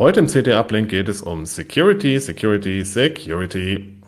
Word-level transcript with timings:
Heute 0.00 0.20
im 0.20 0.28
CT 0.28 0.48
Uplink 0.54 0.88
geht 0.88 1.10
es 1.10 1.20
um 1.20 1.44
Security, 1.44 2.18
Security, 2.18 2.82
Security. 2.86 4.00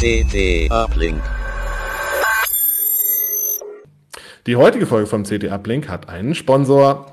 CT 0.00 0.70
Uplink. 0.72 1.20
Die 4.46 4.56
heutige 4.56 4.86
Folge 4.86 5.06
vom 5.06 5.24
CT 5.24 5.52
Uplink 5.52 5.90
hat 5.90 6.08
einen 6.08 6.34
Sponsor. 6.34 7.12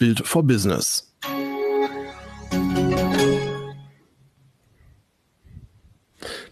Build 0.00 0.26
for 0.26 0.42
Business. 0.42 1.12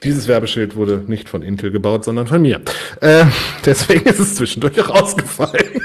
Dieses 0.04 0.28
Werbeschild 0.28 0.76
wurde 0.76 1.02
nicht 1.06 1.30
von 1.30 1.40
Intel 1.40 1.70
gebaut, 1.70 2.04
sondern 2.04 2.26
von 2.26 2.42
mir. 2.42 2.60
Äh, 3.00 3.24
deswegen 3.64 4.06
ist 4.06 4.18
es 4.18 4.34
zwischendurch 4.34 4.86
rausgefallen. 4.86 5.80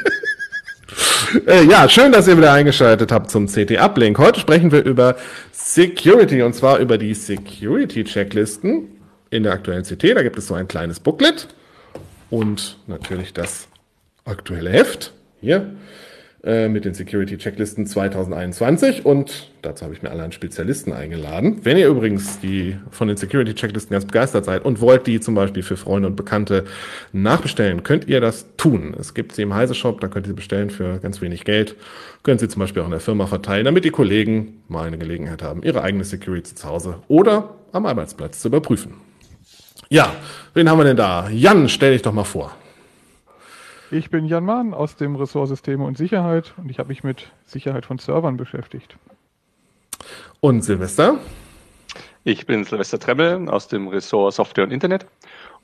äh, 1.47 1.63
ja, 1.63 1.87
schön, 1.87 2.11
dass 2.11 2.27
ihr 2.27 2.37
wieder 2.37 2.51
eingeschaltet 2.51 3.13
habt 3.13 3.31
zum 3.31 3.47
CT 3.47 3.79
Uplink. 3.79 4.17
Heute 4.17 4.41
sprechen 4.41 4.73
wir 4.73 4.83
über 4.83 5.15
Security 5.53 6.41
und 6.41 6.53
zwar 6.53 6.79
über 6.79 6.97
die 6.97 7.13
Security 7.13 8.03
Checklisten 8.03 8.89
in 9.29 9.43
der 9.43 9.53
aktuellen 9.53 9.83
CT. 9.83 10.03
Da 10.15 10.21
gibt 10.21 10.37
es 10.37 10.47
so 10.47 10.53
ein 10.53 10.67
kleines 10.67 10.99
Booklet 10.99 11.47
und 12.29 12.77
natürlich 12.87 13.31
das 13.31 13.69
aktuelle 14.25 14.69
Heft 14.69 15.13
hier 15.39 15.73
äh, 16.45 16.67
mit 16.67 16.83
den 16.83 16.93
Security 16.93 17.37
Checklisten 17.37 17.87
2021 17.87 19.05
und 19.05 19.49
dazu 19.61 19.85
habe 19.85 19.93
ich 19.93 20.01
mir 20.01 20.11
alle 20.11 20.23
einen 20.23 20.33
Spezialisten 20.33 20.91
eingeladen. 20.91 21.61
Wenn 21.63 21.77
ihr 21.77 21.87
übrigens 21.87 22.41
die 22.41 22.75
von 22.91 23.07
den 23.07 23.15
Security 23.15 23.55
Checklisten 23.55 23.93
ganz 23.93 24.03
begeistert 24.03 24.43
seid 24.43 24.65
und 24.65 24.81
wollt 24.81 25.07
die 25.07 25.21
zum 25.21 25.35
Beispiel 25.35 25.63
für 25.63 25.77
Freunde 25.77 26.09
und 26.09 26.17
Bekannte 26.17 26.65
nachbestellen, 27.13 27.83
könnt 27.83 28.09
ihr 28.09 28.19
das 28.19 28.45
tun. 28.57 28.93
Es 28.99 29.13
gibt 29.13 29.31
sie 29.31 29.43
im 29.43 29.53
Heise 29.53 29.73
Shop, 29.73 30.01
da 30.01 30.09
könnt 30.09 30.25
ihr 30.25 30.31
sie 30.31 30.35
bestellen 30.35 30.69
für 30.69 30.99
ganz 30.99 31.21
wenig 31.21 31.45
Geld. 31.45 31.77
Könnt 32.23 32.41
sie 32.41 32.49
zum 32.49 32.59
Beispiel 32.59 32.81
auch 32.81 32.87
in 32.87 32.91
der 32.91 32.99
Firma 32.99 33.25
verteilen, 33.25 33.63
damit 33.63 33.85
die 33.85 33.91
Kollegen 33.91 34.63
mal 34.67 34.85
eine 34.85 34.97
Gelegenheit 34.97 35.41
haben, 35.43 35.63
ihre 35.63 35.81
eigene 35.81 36.03
Security 36.03 36.55
zu 36.55 36.67
Hause 36.67 36.97
oder 37.07 37.55
am 37.71 37.85
Arbeitsplatz 37.85 38.41
zu 38.41 38.49
überprüfen. 38.49 38.95
Ja, 39.87 40.13
wen 40.53 40.69
haben 40.69 40.77
wir 40.77 40.83
denn 40.83 40.97
da? 40.97 41.29
Jan, 41.29 41.69
stell 41.69 41.93
dich 41.93 42.01
doch 42.01 42.11
mal 42.11 42.25
vor. 42.25 42.53
Ich 43.93 44.09
bin 44.09 44.25
Jan 44.25 44.43
Mahn 44.43 44.73
aus 44.73 44.95
dem 44.95 45.15
Ressort 45.15 45.49
Systeme 45.49 45.83
und 45.83 45.99
Sicherheit 45.99 46.55
und 46.57 46.67
ich 46.71 46.79
habe 46.79 46.89
mich 46.89 47.03
mit 47.03 47.31
Sicherheit 47.45 47.85
von 47.85 47.99
Servern 47.99 48.37
beschäftigt. 48.37 48.97
Und 50.39 50.63
Silvester? 50.63 51.19
Ich 52.23 52.47
bin 52.47 52.63
Silvester 52.63 52.97
Tremmel 52.97 53.47
aus 53.49 53.67
dem 53.67 53.87
Ressort 53.87 54.33
Software 54.33 54.63
und 54.63 54.71
Internet 54.71 55.05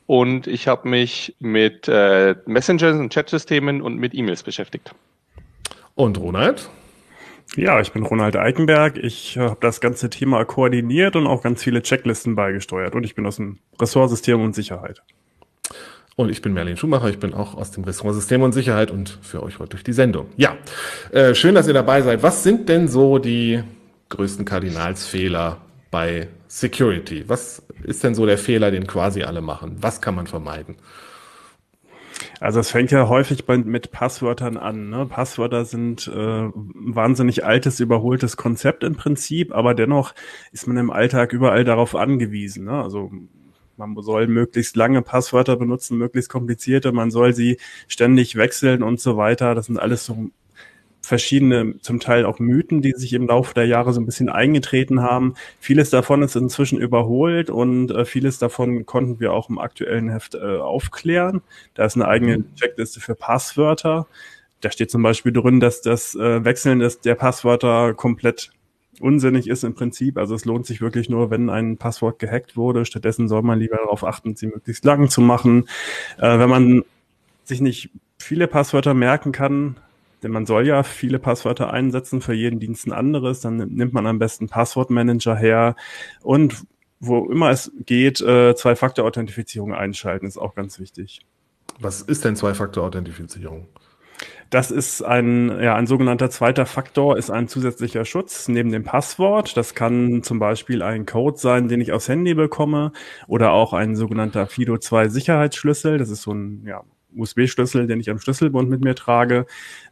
und 0.05 0.45
ich 0.45 0.67
habe 0.67 0.87
mich 0.87 1.35
mit 1.39 1.87
äh, 1.87 2.35
Messengers 2.45 2.99
und 2.99 3.11
Chatsystemen 3.11 3.81
und 3.81 3.97
mit 3.97 4.13
E-Mails 4.13 4.43
beschäftigt. 4.43 4.93
Und 5.95 6.19
Ronald? 6.19 6.69
Ja, 7.55 7.81
ich 7.81 7.93
bin 7.93 8.03
Ronald 8.03 8.35
Eikenberg. 8.35 8.97
Ich 8.97 9.39
habe 9.39 9.57
das 9.59 9.81
ganze 9.81 10.11
Thema 10.11 10.45
koordiniert 10.45 11.15
und 11.15 11.25
auch 11.25 11.41
ganz 11.41 11.63
viele 11.63 11.81
Checklisten 11.81 12.35
beigesteuert. 12.35 12.93
Und 12.93 13.05
ich 13.05 13.15
bin 13.15 13.25
aus 13.25 13.37
dem 13.37 13.57
Ressort 13.81 14.11
System 14.11 14.39
und 14.43 14.53
Sicherheit. 14.53 15.01
Und 16.19 16.27
ich 16.27 16.41
bin 16.41 16.51
Merlin 16.51 16.75
Schumacher, 16.75 17.07
ich 17.07 17.17
bin 17.17 17.33
auch 17.33 17.55
aus 17.55 17.71
dem 17.71 17.85
Restaurant 17.85 18.13
System 18.13 18.41
und 18.41 18.51
Sicherheit 18.51 18.91
und 18.91 19.19
für 19.21 19.41
euch 19.41 19.57
heute 19.57 19.69
durch 19.69 19.85
die 19.85 19.93
Sendung. 19.93 20.25
Ja, 20.35 20.57
äh, 21.11 21.33
schön, 21.33 21.55
dass 21.55 21.65
ihr 21.65 21.73
dabei 21.73 22.01
seid. 22.01 22.23
Was 22.23 22.43
sind 22.43 22.67
denn 22.67 22.89
so 22.89 23.19
die 23.19 23.63
größten 24.09 24.43
Kardinalsfehler 24.43 25.61
bei 25.91 26.27
Security? 26.49 27.23
Was 27.27 27.63
ist 27.83 28.03
denn 28.03 28.15
so 28.15 28.25
der 28.25 28.37
Fehler, 28.37 28.69
den 28.69 28.85
quasi 28.85 29.23
alle 29.23 29.39
machen? 29.39 29.77
Was 29.79 30.01
kann 30.01 30.13
man 30.13 30.27
vermeiden? 30.27 30.75
Also 32.41 32.59
es 32.59 32.69
fängt 32.69 32.91
ja 32.91 33.07
häufig 33.07 33.45
bei, 33.45 33.57
mit 33.57 33.91
Passwörtern 33.93 34.57
an. 34.57 34.89
Ne? 34.89 35.05
Passwörter 35.05 35.63
sind 35.63 36.09
äh, 36.09 36.49
wahnsinnig 36.53 37.45
altes, 37.45 37.79
überholtes 37.79 38.35
Konzept 38.35 38.83
im 38.83 38.97
Prinzip, 38.97 39.55
aber 39.55 39.73
dennoch 39.73 40.13
ist 40.51 40.67
man 40.67 40.75
im 40.75 40.91
Alltag 40.91 41.31
überall 41.31 41.63
darauf 41.63 41.95
angewiesen. 41.95 42.65
Ne? 42.65 42.83
Also 42.83 43.09
man 43.79 44.01
soll 44.03 44.27
möglichst 44.27 44.75
lange 44.75 45.01
Passwörter 45.01 45.55
benutzen, 45.55 45.97
möglichst 45.97 46.29
komplizierte, 46.29 46.91
man 46.91 47.11
soll 47.11 47.33
sie 47.33 47.57
ständig 47.87 48.35
wechseln 48.35 48.83
und 48.83 48.99
so 48.99 49.17
weiter. 49.17 49.55
Das 49.55 49.67
sind 49.67 49.79
alles 49.79 50.05
so 50.05 50.29
verschiedene, 51.01 51.79
zum 51.81 51.99
Teil 51.99 52.25
auch 52.25 52.39
Mythen, 52.39 52.81
die 52.81 52.91
sich 52.91 53.13
im 53.13 53.27
Laufe 53.27 53.53
der 53.53 53.65
Jahre 53.65 53.93
so 53.93 54.01
ein 54.01 54.05
bisschen 54.05 54.29
eingetreten 54.29 55.01
haben. 55.01 55.33
Vieles 55.59 55.89
davon 55.89 56.21
ist 56.21 56.35
inzwischen 56.35 56.79
überholt 56.79 57.49
und 57.49 57.91
äh, 57.91 58.05
vieles 58.05 58.37
davon 58.37 58.85
konnten 58.85 59.19
wir 59.19 59.33
auch 59.33 59.49
im 59.49 59.59
aktuellen 59.59 60.09
Heft 60.09 60.35
äh, 60.35 60.57
aufklären. 60.57 61.41
Da 61.73 61.85
ist 61.85 61.95
eine 61.95 62.07
eigene 62.07 62.43
Checkliste 62.55 62.99
für 62.99 63.15
Passwörter. 63.15 64.07
Da 64.61 64.71
steht 64.71 64.91
zum 64.91 65.01
Beispiel 65.01 65.31
drin, 65.31 65.59
dass 65.59 65.81
das 65.81 66.15
äh, 66.15 66.43
Wechseln 66.43 66.79
des, 66.79 66.99
der 66.99 67.15
Passwörter 67.15 67.93
komplett 67.93 68.51
unsinnig 68.99 69.47
ist 69.47 69.63
im 69.63 69.73
Prinzip. 69.73 70.17
Also 70.17 70.35
es 70.35 70.45
lohnt 70.45 70.65
sich 70.65 70.81
wirklich 70.81 71.09
nur, 71.09 71.29
wenn 71.29 71.49
ein 71.49 71.77
Passwort 71.77 72.19
gehackt 72.19 72.57
wurde. 72.57 72.85
Stattdessen 72.85 73.27
soll 73.27 73.41
man 73.41 73.59
lieber 73.59 73.77
darauf 73.77 74.03
achten, 74.03 74.35
sie 74.35 74.47
möglichst 74.47 74.85
lang 74.85 75.09
zu 75.09 75.21
machen. 75.21 75.67
Äh, 76.17 76.39
wenn 76.39 76.49
man 76.49 76.83
sich 77.43 77.61
nicht 77.61 77.89
viele 78.17 78.47
Passwörter 78.47 78.93
merken 78.93 79.31
kann, 79.31 79.77
denn 80.23 80.31
man 80.31 80.45
soll 80.45 80.67
ja 80.67 80.83
viele 80.83 81.19
Passwörter 81.19 81.71
einsetzen, 81.71 82.21
für 82.21 82.33
jeden 82.33 82.59
Dienst 82.59 82.85
ein 82.87 82.91
anderes, 82.91 83.41
dann 83.41 83.57
nimmt 83.57 83.93
man 83.93 84.05
am 84.05 84.19
besten 84.19 84.49
Passwortmanager 84.49 85.35
her 85.35 85.75
und 86.21 86.63
wo 86.99 87.29
immer 87.31 87.49
es 87.49 87.71
geht, 87.85 88.19
äh, 88.19 88.55
Zwei-Faktor-Authentifizierung 88.55 89.73
einschalten, 89.73 90.25
ist 90.25 90.37
auch 90.37 90.53
ganz 90.53 90.79
wichtig. 90.79 91.21
Was 91.79 92.01
ist 92.01 92.25
denn 92.25 92.35
Zwei-Faktor-Authentifizierung? 92.35 93.67
Das 94.49 94.71
ist 94.71 95.03
ein, 95.03 95.61
ja, 95.61 95.75
ein 95.75 95.85
sogenannter 95.85 96.31
zweiter 96.31 96.65
Faktor, 96.65 97.17
ist 97.17 97.29
ein 97.29 97.47
zusätzlicher 97.47 98.03
Schutz 98.03 98.47
neben 98.47 98.71
dem 98.71 98.83
Passwort. 98.83 99.55
Das 99.55 99.75
kann 99.75 100.23
zum 100.23 100.39
Beispiel 100.39 100.81
ein 100.81 101.05
Code 101.05 101.37
sein, 101.37 101.67
den 101.67 101.81
ich 101.81 101.91
aufs 101.91 102.09
Handy 102.09 102.33
bekomme 102.33 102.91
oder 103.27 103.51
auch 103.51 103.73
ein 103.73 103.95
sogenannter 103.95 104.45
FIDO2 104.45 105.09
Sicherheitsschlüssel. 105.09 105.99
Das 105.99 106.09
ist 106.09 106.23
so 106.23 106.33
ein, 106.33 106.63
ja, 106.65 106.83
USB-Schlüssel, 107.15 107.85
den 107.85 107.99
ich 107.99 108.09
am 108.09 108.19
Schlüsselbund 108.19 108.69
mit 108.69 108.81
mir 108.83 108.95
trage. 108.95 109.45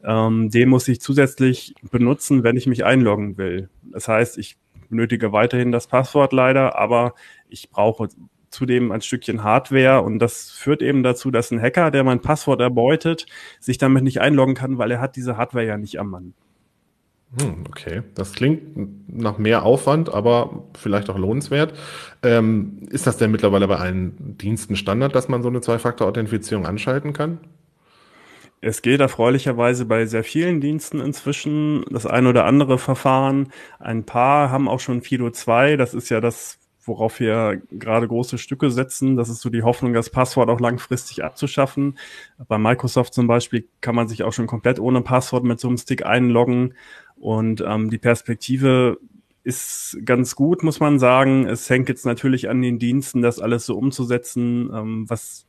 Ähm, 0.03 0.49
den 0.49 0.69
muss 0.69 0.87
ich 0.87 1.01
zusätzlich 1.01 1.75
benutzen, 1.91 2.43
wenn 2.43 2.57
ich 2.57 2.65
mich 2.65 2.83
einloggen 2.83 3.37
will. 3.37 3.69
Das 3.91 4.07
heißt, 4.07 4.39
ich 4.39 4.57
benötige 4.89 5.31
weiterhin 5.33 5.71
das 5.71 5.87
Passwort 5.87 6.33
leider, 6.33 6.77
aber 6.79 7.13
ich 7.49 7.69
brauche 7.69 8.09
zudem 8.57 8.91
ein 8.91 9.01
Stückchen 9.01 9.43
Hardware 9.43 10.01
und 10.01 10.17
das 10.17 10.49
führt 10.49 10.81
eben 10.81 11.03
dazu, 11.03 11.29
dass 11.29 11.51
ein 11.51 11.61
Hacker, 11.61 11.91
der 11.91 12.03
mein 12.03 12.21
Passwort 12.21 12.59
erbeutet, 12.59 13.27
sich 13.59 13.77
damit 13.77 14.03
nicht 14.03 14.19
einloggen 14.19 14.55
kann, 14.55 14.79
weil 14.79 14.89
er 14.89 14.99
hat 14.99 15.15
diese 15.15 15.37
Hardware 15.37 15.65
ja 15.65 15.77
nicht 15.77 15.99
am 15.99 16.09
Mann. 16.09 16.33
Hm, 17.39 17.65
okay, 17.67 18.01
das 18.15 18.33
klingt 18.33 18.61
nach 19.07 19.37
mehr 19.37 19.63
Aufwand, 19.63 20.11
aber 20.11 20.63
vielleicht 20.75 21.09
auch 21.09 21.17
lohnenswert. 21.19 21.77
Ähm, 22.23 22.79
ist 22.89 23.05
das 23.05 23.17
denn 23.17 23.31
mittlerweile 23.31 23.67
bei 23.67 23.75
allen 23.75 24.37
Diensten 24.37 24.75
Standard, 24.75 25.13
dass 25.13 25.27
man 25.27 25.43
so 25.43 25.49
eine 25.49 25.61
Zwei-Faktor-Authentifizierung 25.61 26.65
anschalten 26.65 27.13
kann? 27.13 27.39
Es 28.59 28.81
geht 28.81 29.01
erfreulicherweise 29.01 29.85
bei 29.85 30.07
sehr 30.07 30.23
vielen 30.23 30.61
Diensten 30.61 30.99
inzwischen 30.99 31.85
das 31.91 32.07
ein 32.07 32.25
oder 32.25 32.45
andere 32.45 32.79
Verfahren. 32.79 33.51
Ein 33.77 34.03
paar 34.03 34.49
haben 34.49 34.67
auch 34.67 34.79
schon 34.79 35.01
FIDO 35.01 35.29
2, 35.29 35.77
das 35.77 35.93
ist 35.93 36.09
ja 36.09 36.21
das 36.21 36.57
worauf 36.87 37.19
wir 37.19 37.61
gerade 37.71 38.07
große 38.07 38.37
Stücke 38.37 38.71
setzen. 38.71 39.15
Das 39.15 39.29
ist 39.29 39.41
so 39.41 39.49
die 39.49 39.63
Hoffnung, 39.63 39.93
das 39.93 40.09
Passwort 40.09 40.49
auch 40.49 40.59
langfristig 40.59 41.23
abzuschaffen. 41.23 41.97
Bei 42.47 42.57
Microsoft 42.57 43.13
zum 43.13 43.27
Beispiel 43.27 43.67
kann 43.81 43.95
man 43.95 44.07
sich 44.07 44.23
auch 44.23 44.33
schon 44.33 44.47
komplett 44.47 44.79
ohne 44.79 45.01
Passwort 45.01 45.43
mit 45.43 45.59
so 45.59 45.67
einem 45.67 45.77
Stick 45.77 46.05
einloggen. 46.05 46.73
Und 47.15 47.63
ähm, 47.65 47.89
die 47.89 47.97
Perspektive 47.97 48.97
ist 49.43 49.97
ganz 50.03 50.35
gut, 50.35 50.63
muss 50.63 50.79
man 50.79 50.99
sagen. 50.99 51.47
Es 51.47 51.69
hängt 51.69 51.89
jetzt 51.89 52.05
natürlich 52.05 52.49
an 52.49 52.61
den 52.61 52.79
Diensten, 52.79 53.21
das 53.21 53.39
alles 53.39 53.65
so 53.65 53.77
umzusetzen, 53.77 54.69
ähm, 54.73 55.09
was 55.09 55.47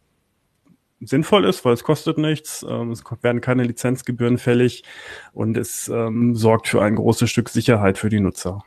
sinnvoll 1.00 1.44
ist, 1.44 1.64
weil 1.64 1.74
es 1.74 1.84
kostet 1.84 2.18
nichts, 2.18 2.64
ähm, 2.68 2.90
es 2.90 3.04
werden 3.22 3.40
keine 3.40 3.64
Lizenzgebühren 3.64 4.38
fällig 4.38 4.84
und 5.32 5.56
es 5.56 5.88
ähm, 5.88 6.34
sorgt 6.34 6.68
für 6.68 6.82
ein 6.82 6.96
großes 6.96 7.30
Stück 7.30 7.48
Sicherheit 7.48 7.98
für 7.98 8.08
die 8.08 8.20
Nutzer. 8.20 8.64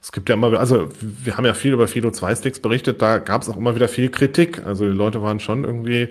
Es 0.00 0.12
gibt 0.12 0.28
ja 0.28 0.34
immer, 0.34 0.58
also 0.58 0.88
wir 1.00 1.36
haben 1.36 1.44
ja 1.44 1.54
viel 1.54 1.72
über 1.72 1.88
Fido 1.88 2.10
2 2.10 2.36
Sticks 2.36 2.60
berichtet, 2.60 3.02
da 3.02 3.18
gab 3.18 3.42
es 3.42 3.48
auch 3.48 3.56
immer 3.56 3.74
wieder 3.74 3.88
viel 3.88 4.10
Kritik. 4.10 4.64
Also 4.64 4.84
die 4.84 4.96
Leute 4.96 5.22
waren 5.22 5.40
schon 5.40 5.64
irgendwie 5.64 6.08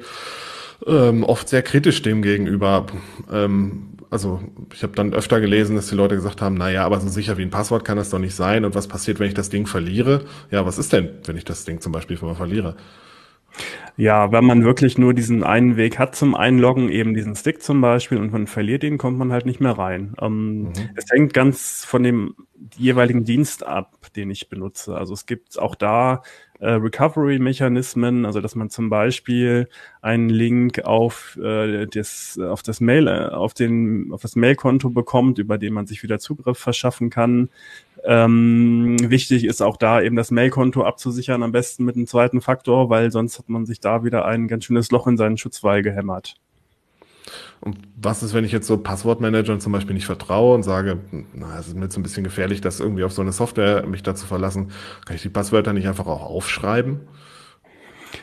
ähm, 0.85 1.23
oft 1.23 1.49
sehr 1.49 1.61
kritisch 1.61 2.01
dem 2.01 2.21
gegenüber. 2.21 2.85
Ähm, 3.31 3.89
also 4.09 4.41
ich 4.73 4.83
habe 4.83 4.93
dann 4.93 5.13
öfter 5.13 5.41
gelesen, 5.41 5.75
dass 5.75 5.87
die 5.87 5.95
Leute 5.95 6.15
gesagt 6.15 6.41
haben, 6.41 6.55
na 6.55 6.69
ja, 6.69 6.85
aber 6.85 6.99
so 6.99 7.07
sicher 7.07 7.37
wie 7.37 7.41
ein 7.41 7.49
Passwort 7.49 7.83
kann 7.83 7.97
das 7.97 8.11
doch 8.11 8.19
nicht 8.19 8.35
sein. 8.35 8.63
Und 8.63 8.75
was 8.75 8.87
passiert, 8.87 9.19
wenn 9.19 9.27
ich 9.27 9.33
das 9.33 9.49
Ding 9.49 9.65
verliere? 9.65 10.21
Ja, 10.51 10.65
was 10.65 10.77
ist 10.77 10.93
denn, 10.93 11.09
wenn 11.25 11.35
ich 11.35 11.45
das 11.45 11.65
Ding 11.65 11.81
zum 11.81 11.91
Beispiel 11.91 12.17
verliere? 12.17 12.75
Ja, 13.95 14.31
wenn 14.31 14.45
man 14.45 14.63
wirklich 14.63 14.97
nur 14.97 15.13
diesen 15.13 15.43
einen 15.43 15.77
Weg 15.77 15.99
hat 15.99 16.15
zum 16.15 16.33
Einloggen, 16.33 16.89
eben 16.89 17.13
diesen 17.13 17.35
Stick 17.35 17.61
zum 17.61 17.79
Beispiel, 17.79 18.17
und 18.17 18.31
man 18.31 18.47
verliert 18.47 18.83
ihn, 18.83 18.97
kommt 18.97 19.19
man 19.19 19.31
halt 19.31 19.45
nicht 19.45 19.59
mehr 19.59 19.77
rein. 19.77 20.15
Ähm, 20.19 20.63
mhm. 20.63 20.73
Es 20.95 21.11
hängt 21.11 21.33
ganz 21.33 21.85
von 21.85 22.01
dem 22.01 22.35
jeweiligen 22.75 23.23
Dienst 23.23 23.65
ab, 23.65 23.97
den 24.15 24.31
ich 24.31 24.49
benutze. 24.49 24.95
Also 24.95 25.13
es 25.13 25.25
gibt 25.25 25.59
auch 25.59 25.75
da 25.75 26.23
äh, 26.59 26.71
Recovery-Mechanismen, 26.71 28.25
also 28.25 28.41
dass 28.41 28.55
man 28.55 28.69
zum 28.69 28.89
Beispiel 28.89 29.67
einen 30.01 30.29
Link 30.29 30.85
auf 30.85 31.37
äh, 31.43 31.85
das 31.87 32.39
auf 32.39 32.63
das 32.63 32.79
Mail 32.79 33.07
äh, 33.07 33.27
auf 33.29 33.53
den 33.53 34.11
auf 34.11 34.21
das 34.21 34.35
Mailkonto 34.35 34.89
bekommt, 34.89 35.39
über 35.39 35.57
den 35.57 35.73
man 35.73 35.87
sich 35.87 36.03
wieder 36.03 36.19
Zugriff 36.19 36.57
verschaffen 36.57 37.09
kann. 37.09 37.49
Ähm, 38.05 38.97
wichtig 39.01 39.45
ist 39.45 39.61
auch 39.61 39.77
da 39.77 40.01
eben 40.01 40.15
das 40.15 40.29
Mailkonto 40.29 40.83
abzusichern, 40.83 41.41
am 41.41 41.53
besten 41.53 41.85
mit 41.85 41.95
einem 41.95 42.07
zweiten 42.07 42.41
Faktor, 42.41 42.89
weil 42.89 43.11
sonst 43.11 43.39
hat 43.39 43.49
man 43.49 43.65
sich 43.65 43.79
da 43.79 44.03
wieder 44.03 44.25
ein 44.25 44.47
ganz 44.47 44.65
schönes 44.65 44.91
Loch 44.91 45.07
in 45.07 45.17
seinen 45.17 45.37
Schutzwall 45.37 45.81
gehämmert. 45.81 46.35
Und 47.61 47.77
was 47.95 48.21
ist, 48.23 48.33
wenn 48.33 48.43
ich 48.43 48.51
jetzt 48.51 48.67
so 48.67 48.77
Passwortmanagern 48.77 49.61
zum 49.61 49.71
Beispiel 49.71 49.93
nicht 49.93 50.05
vertraue 50.05 50.53
und 50.53 50.63
sage, 50.63 50.99
na, 51.33 51.57
es 51.57 51.69
ist 51.69 51.75
mir 51.75 51.83
jetzt 51.83 51.95
ein 51.95 52.03
bisschen 52.03 52.25
gefährlich, 52.25 52.59
das 52.59 52.81
irgendwie 52.81 53.05
auf 53.05 53.13
so 53.13 53.21
eine 53.21 53.31
Software 53.31 53.87
mich 53.87 54.03
da 54.03 54.15
zu 54.15 54.25
verlassen, 54.25 54.71
kann 55.05 55.15
ich 55.15 55.21
die 55.21 55.29
Passwörter 55.29 55.71
nicht 55.71 55.87
einfach 55.87 56.07
auch 56.07 56.23
aufschreiben? 56.23 56.99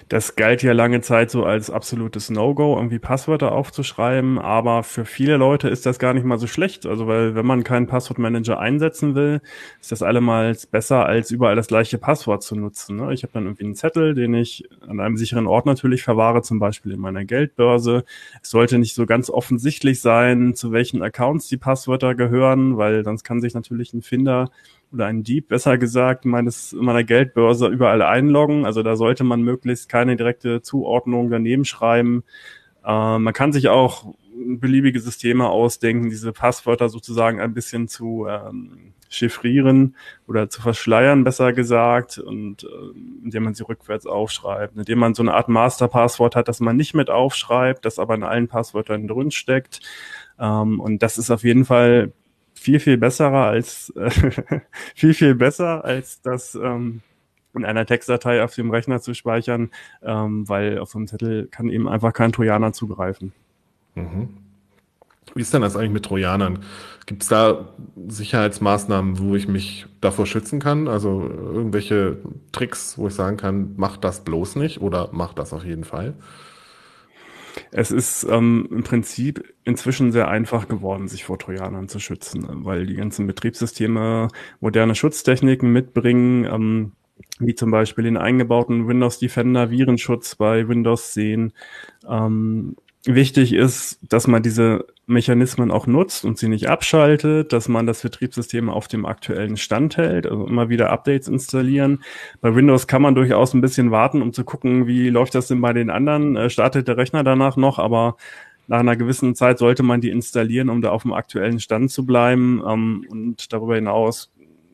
Das 0.09 0.37
galt 0.37 0.63
ja 0.63 0.73
lange 0.73 1.01
Zeit 1.01 1.31
so 1.31 1.45
als 1.45 1.71
absolutes 1.71 2.31
No-Go, 2.31 2.77
irgendwie 2.77 2.99
Passwörter 2.99 3.53
aufzuschreiben, 3.53 4.39
aber 4.39 4.83
für 4.83 5.05
viele 5.05 5.37
Leute 5.37 5.69
ist 5.69 5.87
das 5.87 5.99
gar 5.99 6.15
nicht 6.15 6.25
mal 6.25 6.39
so 6.39 6.47
schlecht. 6.47 6.87
Also 6.87 7.07
weil 7.07 7.35
wenn 7.35 7.47
man 7.47 7.65
keinen 7.65 7.87
Passwortmanager 7.87 8.59
einsetzen 8.59 9.15
will, 9.15 9.41
ist 9.81 9.93
das 9.93 10.03
allemal 10.03 10.57
besser, 10.71 11.07
als 11.07 11.31
überall 11.31 11.57
das 11.57 11.69
gleiche 11.69 11.99
Passwort 11.99 12.43
zu 12.43 12.57
nutzen. 12.57 12.97
Ne? 12.97 13.13
Ich 13.13 13.23
habe 13.23 13.33
dann 13.33 13.45
irgendwie 13.45 13.65
einen 13.65 13.75
Zettel, 13.75 14.15
den 14.15 14.35
ich 14.35 14.69
an 14.87 15.01
einem 15.01 15.17
sicheren 15.17 15.47
Ort 15.47 15.67
natürlich 15.67 16.03
verwahre, 16.03 16.43
zum 16.43 16.59
Beispiel 16.59 16.93
in 16.93 17.01
meiner 17.01 17.25
Geldbörse. 17.25 18.05
Es 18.43 18.51
sollte 18.51 18.79
nicht 18.79 18.95
so 18.95 19.07
ganz 19.07 19.31
offensichtlich 19.31 20.01
sein, 20.01 20.55
zu 20.55 20.73
welchen 20.73 21.03
Accounts 21.03 21.49
die 21.49 21.57
Passwörter 21.57 22.15
gehören, 22.15 22.77
weil 22.77 23.05
sonst 23.05 23.25
kann 23.25 23.41
sich 23.41 23.55
natürlich 23.55 23.93
ein 23.93 24.03
Finder 24.03 24.51
oder 24.93 25.07
ein 25.07 25.23
Dieb, 25.23 25.49
besser 25.49 25.79
gesagt, 25.79 26.25
meines, 26.25 26.73
meiner 26.73 27.05
Geldbörse 27.05 27.69
überall 27.69 28.03
einloggen. 28.03 28.67
Also 28.67 28.83
da 28.83 28.97
sollte 28.97 29.25
man 29.25 29.43
möglichst 29.43 29.89
keine 29.89 30.17
direkte 30.17 30.63
Zuordnung 30.63 31.31
daneben 31.31 31.65
schreiben. 31.65 32.25
Äh, 32.85 33.19
man 33.19 33.33
kann 33.33 33.53
sich 33.53 33.69
auch 33.69 34.15
beliebige 34.33 35.01
Systeme 35.01 35.49
ausdenken, 35.49 36.11
diese 36.11 36.33
Passwörter 36.33 36.89
sozusagen 36.89 37.41
ein 37.41 37.55
bisschen 37.55 37.89
zu 37.89 38.27
ähm, 38.29 38.95
chiffrieren 39.09 39.97
oder 40.27 40.49
zu 40.49 40.63
verschleiern, 40.63 41.25
besser 41.25 41.53
gesagt, 41.53 42.19
und 42.19 42.65
äh, 42.65 43.25
indem 43.25 43.45
man 43.45 43.55
sie 43.55 43.65
rückwärts 43.65 44.07
aufschreibt, 44.07 44.77
indem 44.77 45.01
man 45.01 45.15
so 45.15 45.23
eine 45.23 45.35
Art 45.35 45.49
Masterpasswort 45.49 46.37
hat, 46.37 46.49
das 46.49 46.61
man 46.61 46.77
nicht 46.77 46.95
mit 46.95 47.11
aufschreibt, 47.11 47.85
das 47.85 47.99
aber 47.99 48.15
in 48.15 48.23
allen 48.23 48.49
Passwörtern 48.49 49.09
drin 49.09 49.31
steckt. 49.31 49.81
Ähm, 50.39 50.81
und 50.81 51.03
das 51.03 51.19
ist 51.19 51.31
auf 51.31 51.43
jeden 51.43 51.65
Fall 51.65 52.13
viel, 52.61 52.79
viel 52.79 52.99
besserer 52.99 53.47
als, 53.47 53.91
äh, 53.97 54.11
viel, 54.95 55.15
viel 55.15 55.35
besser 55.35 55.83
als 55.83 56.21
das 56.21 56.55
ähm, 56.55 57.01
in 57.55 57.65
einer 57.65 57.87
Textdatei 57.87 58.45
auf 58.45 58.55
dem 58.55 58.71
Rechner 58.71 59.01
zu 59.01 59.15
speichern, 59.15 59.71
ähm, 60.03 60.47
weil 60.47 60.79
auf 60.79 60.91
so 60.91 60.99
einem 60.99 61.09
Zettel 61.09 61.49
kann 61.51 61.71
eben 61.71 61.89
einfach 61.89 62.12
kein 62.12 62.33
Trojaner 62.33 62.75
zugreifen. 62.75 63.33
Mhm. 63.95 64.29
Wie 65.35 65.41
ist 65.41 65.55
denn 65.55 65.62
das 65.62 65.75
eigentlich 65.75 65.91
mit 65.91 66.05
Trojanern? 66.05 66.59
Gibt 67.07 67.23
es 67.23 67.29
da 67.29 67.71
Sicherheitsmaßnahmen, 68.09 69.19
wo 69.19 69.37
ich 69.37 69.49
mich 69.49 69.87
davor 70.03 70.27
schützen 70.27 70.61
kann? 70.61 70.87
Also 70.87 71.23
irgendwelche 71.31 72.19
Tricks, 72.53 72.99
wo 72.99 73.09
ich 73.09 73.15
sagen 73.15 73.39
kann, 73.39 73.73
mach 73.77 73.97
das 73.97 74.23
bloß 74.23 74.56
nicht 74.56 74.83
oder 74.83 75.09
mach 75.13 75.33
das 75.33 75.53
auf 75.55 75.65
jeden 75.65 75.85
Fall? 75.85 76.15
Es 77.70 77.91
ist 77.91 78.26
ähm, 78.31 78.69
im 78.70 78.82
Prinzip 78.82 79.55
inzwischen 79.64 80.12
sehr 80.12 80.29
einfach 80.29 80.69
geworden, 80.69 81.08
sich 81.08 81.25
vor 81.25 81.38
Trojanern 81.38 81.88
zu 81.88 81.99
schützen, 81.99 82.47
weil 82.64 82.87
die 82.87 82.94
ganzen 82.94 83.26
Betriebssysteme 83.26 84.29
moderne 84.61 84.94
Schutztechniken 84.94 85.73
mitbringen, 85.73 86.44
ähm, 86.44 86.93
wie 87.38 87.55
zum 87.55 87.70
Beispiel 87.70 88.05
den 88.05 88.17
eingebauten 88.17 88.88
Windows 88.88 89.19
Defender 89.19 89.70
Virenschutz 89.70 90.35
bei 90.37 90.69
Windows 90.69 91.12
10. 91.12 91.52
Ähm, 92.08 92.76
wichtig 93.05 93.55
ist, 93.55 93.99
dass 94.02 94.26
man 94.26 94.43
diese 94.43 94.85
Mechanismen 95.06 95.70
auch 95.70 95.87
nutzt 95.87 96.25
und 96.25 96.38
sie 96.38 96.49
nicht 96.49 96.69
abschaltet, 96.69 97.52
dass 97.52 97.69
man 97.69 97.87
das 97.87 98.02
Betriebssystem 98.02 98.69
auf 98.69 98.88
dem 98.88 99.06
aktuellen 99.06 99.56
Stand 99.56 99.97
hält, 99.97 100.26
also 100.26 100.47
immer 100.47 100.69
wieder 100.69 100.91
Updates 100.91 101.26
installieren. 101.26 102.02
Bei 102.41 102.55
Windows 102.55 102.87
kann 102.87 103.02
man 103.02 103.14
durchaus 103.14 103.55
ein 103.55 103.62
bisschen 103.62 103.91
warten, 103.91 104.23
um 104.23 104.32
zu 104.32 104.44
gucken, 104.44 104.87
wie 104.87 105.08
läuft 105.08 105.35
das 105.35 105.49
denn 105.49 105.61
bei 105.61 105.73
den 105.73 105.91
anderen, 105.91 106.37
äh, 106.37 106.50
startet 106.50 106.88
der 106.88 106.97
Rechner 106.97 107.25
danach 107.25 107.56
noch, 107.56 107.79
aber 107.79 108.17
nach 108.67 108.81
einer 108.81 108.97
gewissen 108.97 109.35
Zeit 109.35 109.58
sollte 109.58 109.82
man 109.82 110.00
die 110.00 110.11
installieren, 110.11 110.69
um 110.69 110.81
da 110.81 110.91
auf 110.91 111.03
dem 111.03 111.12
aktuellen 111.12 111.58
Stand 111.58 111.91
zu 111.91 112.06
bleiben. 112.06 112.62
Ähm, 112.64 113.05
und 113.08 113.53
darüber 113.53 113.75
hinaus 113.75 114.31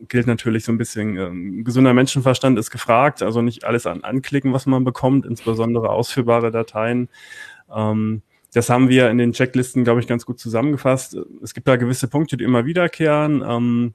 gilt 0.09 0.27
natürlich 0.27 0.65
so 0.65 0.73
ein 0.73 0.79
bisschen, 0.79 1.17
ähm, 1.17 1.65
gesunder 1.65 1.95
Menschenverstand 1.95 2.59
ist 2.59 2.71
gefragt, 2.71 3.23
also 3.23 3.41
nicht 3.41 3.65
alles 3.65 3.87
an 3.87 4.05
anklicken, 4.05 4.53
was 4.53 4.67
man 4.67 4.85
bekommt, 4.85 5.25
insbesondere 5.25 5.91
ausführbare 5.91 6.51
Dateien. 6.51 7.09
Ähm, 7.75 8.23
das 8.53 8.71
haben 8.71 8.89
wir 8.89 9.11
in 9.11 9.19
den 9.19 9.33
Checklisten, 9.33 9.85
glaube 9.85 10.01
ich, 10.01 10.07
ganz 10.07 10.25
gut 10.25 10.39
zusammengefasst. 10.39 11.17
Es 11.43 11.53
gibt 11.53 11.69
da 11.69 11.77
gewisse 11.77 12.09
Punkte, 12.09 12.37
die 12.37 12.45
immer 12.45 12.65
wiederkehren. 12.65 13.45
Ähm, 13.47 13.95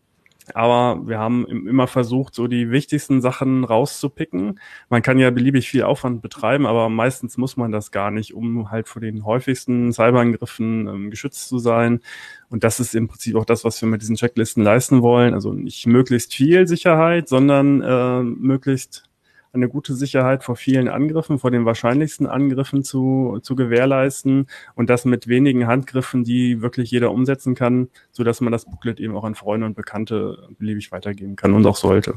aber 0.53 1.07
wir 1.07 1.19
haben 1.19 1.45
immer 1.45 1.87
versucht, 1.87 2.35
so 2.35 2.47
die 2.47 2.71
wichtigsten 2.71 3.21
Sachen 3.21 3.63
rauszupicken. 3.63 4.59
Man 4.89 5.01
kann 5.01 5.19
ja 5.19 5.29
beliebig 5.29 5.69
viel 5.69 5.83
Aufwand 5.83 6.21
betreiben, 6.21 6.65
aber 6.65 6.89
meistens 6.89 7.37
muss 7.37 7.57
man 7.57 7.71
das 7.71 7.91
gar 7.91 8.11
nicht, 8.11 8.33
um 8.33 8.71
halt 8.71 8.87
vor 8.87 9.01
den 9.01 9.25
häufigsten 9.25 9.93
Cyberangriffen 9.93 10.87
ähm, 10.87 11.09
geschützt 11.09 11.47
zu 11.47 11.59
sein. 11.59 12.01
Und 12.49 12.63
das 12.63 12.79
ist 12.79 12.95
im 12.95 13.07
Prinzip 13.07 13.35
auch 13.35 13.45
das, 13.45 13.63
was 13.63 13.81
wir 13.81 13.89
mit 13.89 14.01
diesen 14.01 14.15
Checklisten 14.15 14.63
leisten 14.63 15.01
wollen. 15.01 15.33
Also 15.33 15.53
nicht 15.53 15.85
möglichst 15.87 16.33
viel 16.33 16.67
Sicherheit, 16.67 17.29
sondern 17.29 17.81
äh, 17.81 18.23
möglichst 18.23 19.10
eine 19.53 19.67
gute 19.67 19.93
Sicherheit 19.93 20.43
vor 20.43 20.55
vielen 20.55 20.87
Angriffen, 20.87 21.39
vor 21.39 21.51
den 21.51 21.65
wahrscheinlichsten 21.65 22.25
Angriffen 22.25 22.83
zu, 22.83 23.39
zu 23.41 23.55
gewährleisten 23.55 24.47
und 24.75 24.89
das 24.89 25.05
mit 25.05 25.27
wenigen 25.27 25.67
Handgriffen, 25.67 26.23
die 26.23 26.61
wirklich 26.61 26.91
jeder 26.91 27.11
umsetzen 27.11 27.55
kann, 27.55 27.89
so 28.11 28.23
dass 28.23 28.41
man 28.41 28.51
das 28.51 28.65
Booklet 28.65 28.99
eben 28.99 29.15
auch 29.15 29.23
an 29.23 29.35
Freunde 29.35 29.65
und 29.65 29.75
Bekannte 29.75 30.47
beliebig 30.57 30.91
weitergeben 30.91 31.35
kann 31.35 31.53
und 31.53 31.65
auch 31.65 31.75
sollte. 31.75 32.15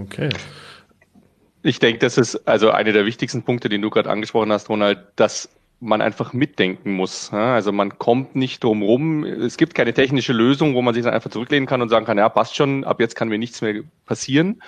Okay. 0.00 0.30
Ich 1.62 1.78
denke, 1.78 1.98
das 1.98 2.18
ist 2.18 2.46
also 2.46 2.70
einer 2.70 2.92
der 2.92 3.06
wichtigsten 3.06 3.42
Punkte, 3.42 3.68
den 3.68 3.82
du 3.82 3.90
gerade 3.90 4.10
angesprochen 4.10 4.52
hast, 4.52 4.68
Ronald, 4.68 4.98
dass 5.16 5.48
man 5.80 6.00
einfach 6.02 6.32
mitdenken 6.32 6.92
muss. 6.92 7.32
Also 7.32 7.72
man 7.72 7.98
kommt 7.98 8.36
nicht 8.36 8.62
drum 8.62 8.82
rum. 8.82 9.24
Es 9.24 9.56
gibt 9.56 9.74
keine 9.74 9.92
technische 9.92 10.32
Lösung, 10.32 10.74
wo 10.74 10.82
man 10.82 10.94
sich 10.94 11.04
dann 11.04 11.14
einfach 11.14 11.30
zurücklehnen 11.30 11.66
kann 11.66 11.82
und 11.82 11.88
sagen 11.88 12.06
kann, 12.06 12.18
ja, 12.18 12.28
passt 12.28 12.54
schon, 12.54 12.84
ab 12.84 13.00
jetzt 13.00 13.16
kann 13.16 13.28
mir 13.28 13.38
nichts 13.38 13.60
mehr 13.60 13.82
passieren. 14.06 14.62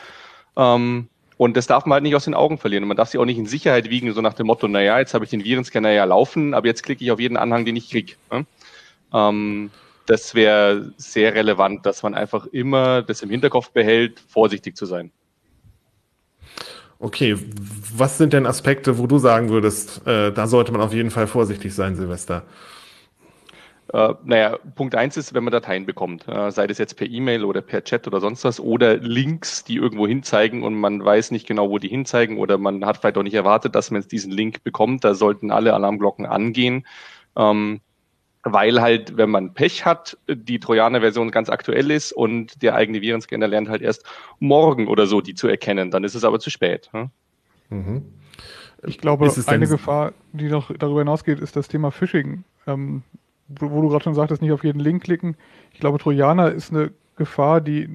Ähm, 0.56 1.08
und 1.36 1.56
das 1.56 1.66
darf 1.66 1.84
man 1.84 1.94
halt 1.94 2.02
nicht 2.02 2.14
aus 2.14 2.24
den 2.24 2.34
Augen 2.34 2.58
verlieren. 2.58 2.84
Und 2.84 2.88
man 2.88 2.96
darf 2.96 3.10
sich 3.10 3.20
auch 3.20 3.24
nicht 3.24 3.38
in 3.38 3.46
Sicherheit 3.46 3.90
wiegen, 3.90 4.12
so 4.12 4.20
nach 4.20 4.34
dem 4.34 4.46
Motto, 4.46 4.68
naja, 4.68 4.98
jetzt 4.98 5.12
habe 5.14 5.24
ich 5.24 5.30
den 5.30 5.44
Virenscanner 5.44 5.90
ja 5.90 6.04
laufen, 6.04 6.54
aber 6.54 6.66
jetzt 6.66 6.82
klicke 6.82 7.04
ich 7.04 7.10
auf 7.10 7.20
jeden 7.20 7.36
Anhang, 7.36 7.64
den 7.64 7.76
ich 7.76 7.90
krieg. 7.90 8.16
Ähm, 9.12 9.70
das 10.06 10.34
wäre 10.34 10.92
sehr 10.96 11.34
relevant, 11.34 11.84
dass 11.84 12.02
man 12.02 12.14
einfach 12.14 12.46
immer 12.46 13.02
das 13.02 13.22
im 13.22 13.30
Hinterkopf 13.30 13.70
behält, 13.70 14.20
vorsichtig 14.28 14.76
zu 14.76 14.86
sein. 14.86 15.10
Okay, 16.98 17.36
was 17.94 18.16
sind 18.16 18.32
denn 18.32 18.46
Aspekte, 18.46 18.96
wo 18.96 19.06
du 19.06 19.18
sagen 19.18 19.50
würdest, 19.50 20.06
äh, 20.06 20.32
da 20.32 20.46
sollte 20.46 20.72
man 20.72 20.80
auf 20.80 20.94
jeden 20.94 21.10
Fall 21.10 21.26
vorsichtig 21.26 21.74
sein, 21.74 21.94
Silvester? 21.94 22.44
Äh, 23.96 24.14
naja, 24.24 24.58
Punkt 24.74 24.94
eins 24.94 25.16
ist, 25.16 25.32
wenn 25.32 25.42
man 25.42 25.52
Dateien 25.52 25.86
bekommt, 25.86 26.28
äh, 26.28 26.50
sei 26.50 26.66
das 26.66 26.76
jetzt 26.76 26.98
per 26.98 27.08
E-Mail 27.08 27.44
oder 27.44 27.62
per 27.62 27.82
Chat 27.82 28.06
oder 28.06 28.20
sonst 28.20 28.44
was, 28.44 28.60
oder 28.60 28.98
Links, 28.98 29.64
die 29.64 29.76
irgendwo 29.76 30.06
hinzeigen 30.06 30.64
und 30.64 30.74
man 30.74 31.02
weiß 31.02 31.30
nicht 31.30 31.46
genau, 31.46 31.70
wo 31.70 31.78
die 31.78 31.88
hinzeigen 31.88 32.36
oder 32.36 32.58
man 32.58 32.84
hat 32.84 32.98
vielleicht 32.98 33.16
auch 33.16 33.22
nicht 33.22 33.32
erwartet, 33.32 33.74
dass 33.74 33.90
man 33.90 34.02
jetzt 34.02 34.12
diesen 34.12 34.30
Link 34.30 34.62
bekommt, 34.64 35.02
da 35.02 35.14
sollten 35.14 35.50
alle 35.50 35.72
Alarmglocken 35.72 36.26
angehen. 36.26 36.86
Ähm, 37.36 37.80
weil 38.42 38.82
halt, 38.82 39.16
wenn 39.16 39.30
man 39.30 39.54
Pech 39.54 39.86
hat, 39.86 40.18
die 40.28 40.60
Trojaner-Version 40.60 41.30
ganz 41.30 41.48
aktuell 41.48 41.90
ist 41.90 42.12
und 42.12 42.62
der 42.62 42.74
eigene 42.74 43.00
Virenscanner 43.00 43.48
lernt 43.48 43.70
halt 43.70 43.80
erst 43.80 44.04
morgen 44.40 44.88
oder 44.88 45.06
so, 45.06 45.22
die 45.22 45.34
zu 45.34 45.48
erkennen. 45.48 45.90
Dann 45.90 46.04
ist 46.04 46.14
es 46.14 46.22
aber 46.22 46.38
zu 46.38 46.50
spät. 46.50 46.90
Hm? 46.92 47.10
Mhm. 47.70 48.04
Ich 48.86 48.98
glaube, 48.98 49.32
eine 49.46 49.66
Gefahr, 49.66 50.12
die 50.32 50.50
noch 50.50 50.70
darüber 50.78 51.00
hinausgeht, 51.00 51.40
ist 51.40 51.56
das 51.56 51.66
Thema 51.66 51.90
Phishing. 51.90 52.44
Ähm, 52.66 53.02
wo, 53.48 53.80
du 53.82 53.88
gerade 53.88 54.04
schon 54.04 54.14
sagtest, 54.14 54.42
nicht 54.42 54.52
auf 54.52 54.64
jeden 54.64 54.80
Link 54.80 55.04
klicken. 55.04 55.36
Ich 55.72 55.80
glaube, 55.80 55.98
Trojaner 55.98 56.52
ist 56.52 56.72
eine 56.72 56.92
Gefahr, 57.16 57.60
die 57.60 57.88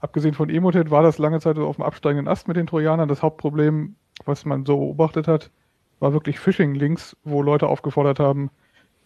abgesehen 0.00 0.34
von 0.34 0.50
Emotet 0.50 0.90
war 0.90 1.02
das 1.02 1.18
lange 1.18 1.40
Zeit 1.40 1.58
auf 1.58 1.76
dem 1.76 1.84
absteigenden 1.84 2.28
Ast 2.28 2.48
mit 2.48 2.56
den 2.56 2.66
Trojanern. 2.66 3.08
Das 3.08 3.22
Hauptproblem, 3.22 3.96
was 4.24 4.44
man 4.44 4.64
so 4.64 4.76
beobachtet 4.78 5.26
hat, 5.28 5.50
war 5.98 6.12
wirklich 6.12 6.38
Phishing-Links, 6.38 7.16
wo 7.24 7.42
Leute 7.42 7.68
aufgefordert 7.68 8.20
haben, 8.20 8.50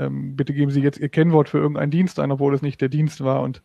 ähm, 0.01 0.35
bitte 0.35 0.55
geben 0.55 0.71
Sie 0.71 0.81
jetzt 0.81 0.99
Ihr 0.99 1.11
Kennwort 1.11 1.51
für 1.51 1.59
irgendeinen 1.59 1.91
Dienst 1.91 2.19
ein, 2.19 2.33
obwohl 2.33 2.55
es 2.55 2.63
nicht 2.63 2.81
der 2.81 2.89
Dienst 2.89 3.23
war 3.23 3.43
und 3.43 3.63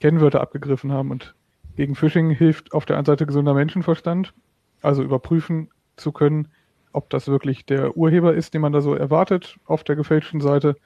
Kennwörter 0.00 0.42
abgegriffen 0.42 0.92
haben. 0.92 1.10
Und 1.10 1.34
gegen 1.76 1.94
Phishing 1.94 2.30
hilft 2.30 2.72
auf 2.72 2.84
der 2.84 2.96
einen 2.96 3.06
Seite 3.06 3.26
gesunder 3.26 3.54
Menschenverstand, 3.54 4.34
also 4.82 5.02
überprüfen 5.02 5.70
zu 5.96 6.12
können, 6.12 6.48
ob 6.92 7.08
das 7.08 7.26
wirklich 7.28 7.64
der 7.64 7.96
Urheber 7.96 8.34
ist, 8.34 8.52
den 8.52 8.60
man 8.60 8.72
da 8.72 8.82
so 8.82 8.94
erwartet 8.94 9.56
auf 9.64 9.82
der 9.82 9.96
gefälschten 9.96 10.42
Seite. 10.42 10.76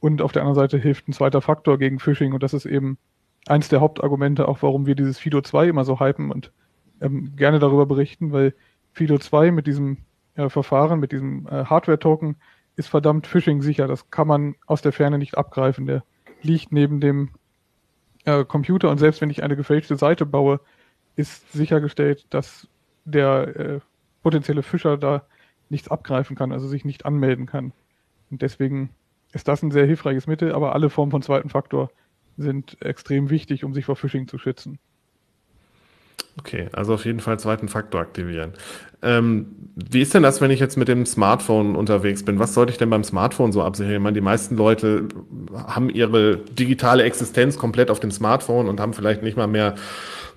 Und 0.00 0.22
auf 0.22 0.32
der 0.32 0.42
anderen 0.42 0.54
Seite 0.54 0.78
hilft 0.78 1.08
ein 1.08 1.12
zweiter 1.12 1.40
Faktor 1.40 1.78
gegen 1.78 1.98
Phishing 1.98 2.32
und 2.32 2.42
das 2.42 2.54
ist 2.54 2.66
eben 2.66 2.98
eins 3.46 3.68
der 3.68 3.80
Hauptargumente, 3.80 4.46
auch 4.46 4.62
warum 4.62 4.86
wir 4.86 4.94
dieses 4.94 5.18
Fido 5.18 5.40
2 5.40 5.68
immer 5.68 5.84
so 5.84 6.00
hypen 6.00 6.30
und 6.30 6.52
ähm, 7.00 7.34
gerne 7.36 7.58
darüber 7.58 7.86
berichten, 7.86 8.32
weil 8.32 8.54
Fido 8.92 9.18
2 9.18 9.50
mit 9.50 9.66
diesem 9.66 9.98
äh, 10.34 10.48
Verfahren, 10.48 11.00
mit 11.00 11.12
diesem 11.12 11.46
äh, 11.46 11.64
Hardware-Token 11.64 12.36
ist 12.76 12.88
verdammt 12.88 13.26
Phishing 13.26 13.60
sicher. 13.60 13.88
Das 13.88 14.10
kann 14.10 14.28
man 14.28 14.54
aus 14.66 14.82
der 14.82 14.92
Ferne 14.92 15.18
nicht 15.18 15.36
abgreifen. 15.36 15.86
Der 15.86 16.04
liegt 16.42 16.70
neben 16.72 17.00
dem 17.00 17.30
äh, 18.24 18.44
Computer 18.44 18.90
und 18.90 18.98
selbst 18.98 19.20
wenn 19.20 19.30
ich 19.30 19.42
eine 19.42 19.56
gefälschte 19.56 19.96
Seite 19.96 20.26
baue, 20.26 20.60
ist 21.16 21.52
sichergestellt, 21.52 22.26
dass 22.30 22.68
der 23.04 23.56
äh, 23.56 23.80
potenzielle 24.22 24.62
Fischer 24.62 24.96
da 24.96 25.24
nichts 25.70 25.88
abgreifen 25.88 26.36
kann, 26.36 26.52
also 26.52 26.68
sich 26.68 26.84
nicht 26.84 27.04
anmelden 27.04 27.46
kann. 27.46 27.72
Und 28.30 28.42
deswegen 28.42 28.90
ist 29.32 29.48
das 29.48 29.62
ein 29.62 29.70
sehr 29.70 29.86
hilfreiches 29.86 30.26
Mittel, 30.26 30.52
aber 30.52 30.74
alle 30.74 30.90
Formen 30.90 31.10
von 31.10 31.22
zweiten 31.22 31.50
Faktor 31.50 31.90
sind 32.36 32.80
extrem 32.80 33.30
wichtig, 33.30 33.64
um 33.64 33.74
sich 33.74 33.84
vor 33.84 33.96
Phishing 33.96 34.28
zu 34.28 34.38
schützen. 34.38 34.78
Okay, 36.38 36.68
also 36.72 36.94
auf 36.94 37.04
jeden 37.04 37.18
Fall 37.18 37.38
zweiten 37.40 37.68
Faktor 37.68 38.00
aktivieren. 38.00 38.52
Ähm, 39.02 39.46
wie 39.74 40.02
ist 40.02 40.14
denn 40.14 40.22
das, 40.22 40.40
wenn 40.40 40.52
ich 40.52 40.60
jetzt 40.60 40.76
mit 40.76 40.86
dem 40.86 41.04
Smartphone 41.04 41.74
unterwegs 41.74 42.24
bin? 42.24 42.38
Was 42.38 42.54
sollte 42.54 42.70
ich 42.70 42.78
denn 42.78 42.90
beim 42.90 43.02
Smartphone 43.02 43.50
so 43.50 43.62
absichern? 43.62 43.94
Ich 43.94 44.00
meine, 44.00 44.14
die 44.14 44.20
meisten 44.20 44.56
Leute 44.56 45.08
haben 45.52 45.90
ihre 45.90 46.36
digitale 46.36 47.02
Existenz 47.02 47.58
komplett 47.58 47.90
auf 47.90 47.98
dem 47.98 48.12
Smartphone 48.12 48.68
und 48.68 48.78
haben 48.78 48.94
vielleicht 48.94 49.22
nicht 49.22 49.36
mal 49.36 49.48
mehr 49.48 49.74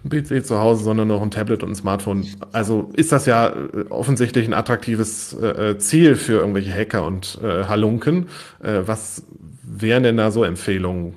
ein 0.04 0.10
PC 0.10 0.46
zu 0.46 0.60
Hause, 0.60 0.84
sondern 0.84 1.08
noch 1.08 1.22
ein 1.22 1.32
Tablet 1.32 1.64
und 1.64 1.72
ein 1.72 1.76
Smartphone. 1.76 2.26
Also 2.52 2.90
ist 2.94 3.12
das 3.12 3.26
ja 3.26 3.50
äh, 3.50 3.86
offensichtlich 3.90 4.48
ein 4.48 4.54
attraktives 4.54 5.34
äh, 5.34 5.78
Ziel 5.78 6.16
für 6.16 6.40
irgendwelche 6.40 6.74
Hacker 6.74 7.06
und 7.06 7.40
äh, 7.44 7.66
Halunken. 7.66 8.28
Äh, 8.62 8.82
was 8.86 9.26
wären 9.64 10.04
denn 10.04 10.18
da 10.18 10.32
so 10.32 10.44
Empfehlungen? 10.44 11.14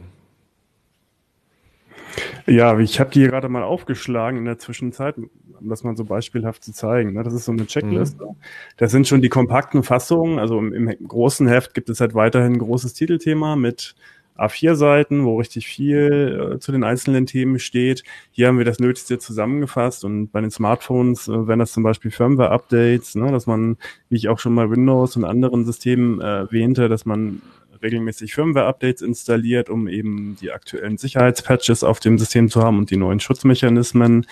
Ja, 2.47 2.79
ich 2.79 3.01
habe 3.01 3.11
die 3.11 3.23
gerade 3.23 3.49
mal 3.49 3.63
aufgeschlagen 3.63 4.39
in 4.39 4.45
der 4.45 4.59
Zwischenzeit, 4.59 5.17
um 5.17 5.31
das 5.69 5.83
mal 5.83 5.97
so 5.97 6.05
beispielhaft 6.05 6.63
zu 6.63 6.73
zeigen. 6.73 7.15
Ne? 7.15 7.23
Das 7.23 7.33
ist 7.33 7.47
so 7.47 7.53
eine 7.53 7.67
Checkliste. 7.67 8.25
Mhm. 8.25 8.37
Das 8.77 8.93
sind 8.93 9.09
schon 9.09 9.23
die 9.23 9.31
kompakten 9.31 9.83
Fassungen. 9.83 10.39
Also 10.39 10.59
im, 10.59 10.73
im, 10.73 11.09
großen 11.09 11.47
Heft 11.47 11.75
gibt 11.75 11.89
es 11.89 12.01
halt 12.01 12.15
weiterhin 12.15 12.55
ein 12.55 12.59
großes 12.59 12.93
Titelthema 12.93 13.57
mit 13.57 13.95
A4-Seiten, 14.37 15.25
wo 15.25 15.39
richtig 15.39 15.67
viel 15.67 16.55
äh, 16.55 16.59
zu 16.59 16.73
den 16.73 16.83
einzelnen 16.83 17.27
Themen 17.27 17.59
steht. 17.59 18.03
Hier 18.33 18.49
haben 18.49 18.59
wir 18.59 18.65
das 18.65 18.81
Nötigste 18.81 19.19
zusammengefasst 19.19 20.05
und 20.05 20.29
bei 20.29 20.41
den 20.41 20.51
Smartphones 20.51 21.29
äh, 21.29 21.47
wären 21.47 21.61
das 21.61 21.73
zum 21.73 21.83
Beispiel 21.83 22.11
Firmware-Updates, 22.11 23.15
ne, 23.15 23.31
dass 23.31 23.47
man, 23.47 23.77
wie 24.09 24.17
ich 24.17 24.29
auch 24.29 24.39
schon 24.39 24.55
mal 24.55 24.71
Windows 24.71 25.17
und 25.17 25.25
anderen 25.25 25.65
Systemen 25.65 26.21
äh, 26.21 26.25
erwähnte, 26.25 26.89
dass 26.89 27.05
man 27.05 27.43
regelmäßig 27.83 28.35
Firmware-Updates 28.35 29.03
installiert, 29.03 29.71
um 29.71 29.87
eben 29.87 30.37
die 30.41 30.51
aktuellen 30.51 30.99
Sicherheitspatches 30.99 31.85
auf 31.85 32.01
dem 32.01 32.19
System 32.19 32.49
zu 32.49 32.63
haben 32.63 32.79
und 32.79 32.91
die 32.91 32.97
neuen 32.97 33.21
Schutzmechanismen. 33.21 34.27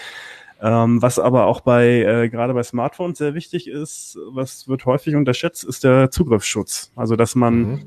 Ähm, 0.61 1.03
was 1.03 1.19
aber 1.19 1.47
auch 1.47 1.61
bei 1.61 2.03
äh, 2.03 2.29
gerade 2.29 2.55
bei 2.55 2.63
Smartphones 2.63 3.19
sehr 3.19 3.35
wichtig 3.35 3.69
ist, 3.69 4.17
was 4.31 4.69
wird 4.69 4.87
häufig 4.87 5.15
unterschätzt, 5.17 5.65
ist 5.65 5.85
der 5.85 6.11
Zugriffsschutz. 6.11 6.93
Also 6.97 7.15
dass 7.17 7.35
man 7.35 7.55
mhm 7.55 7.81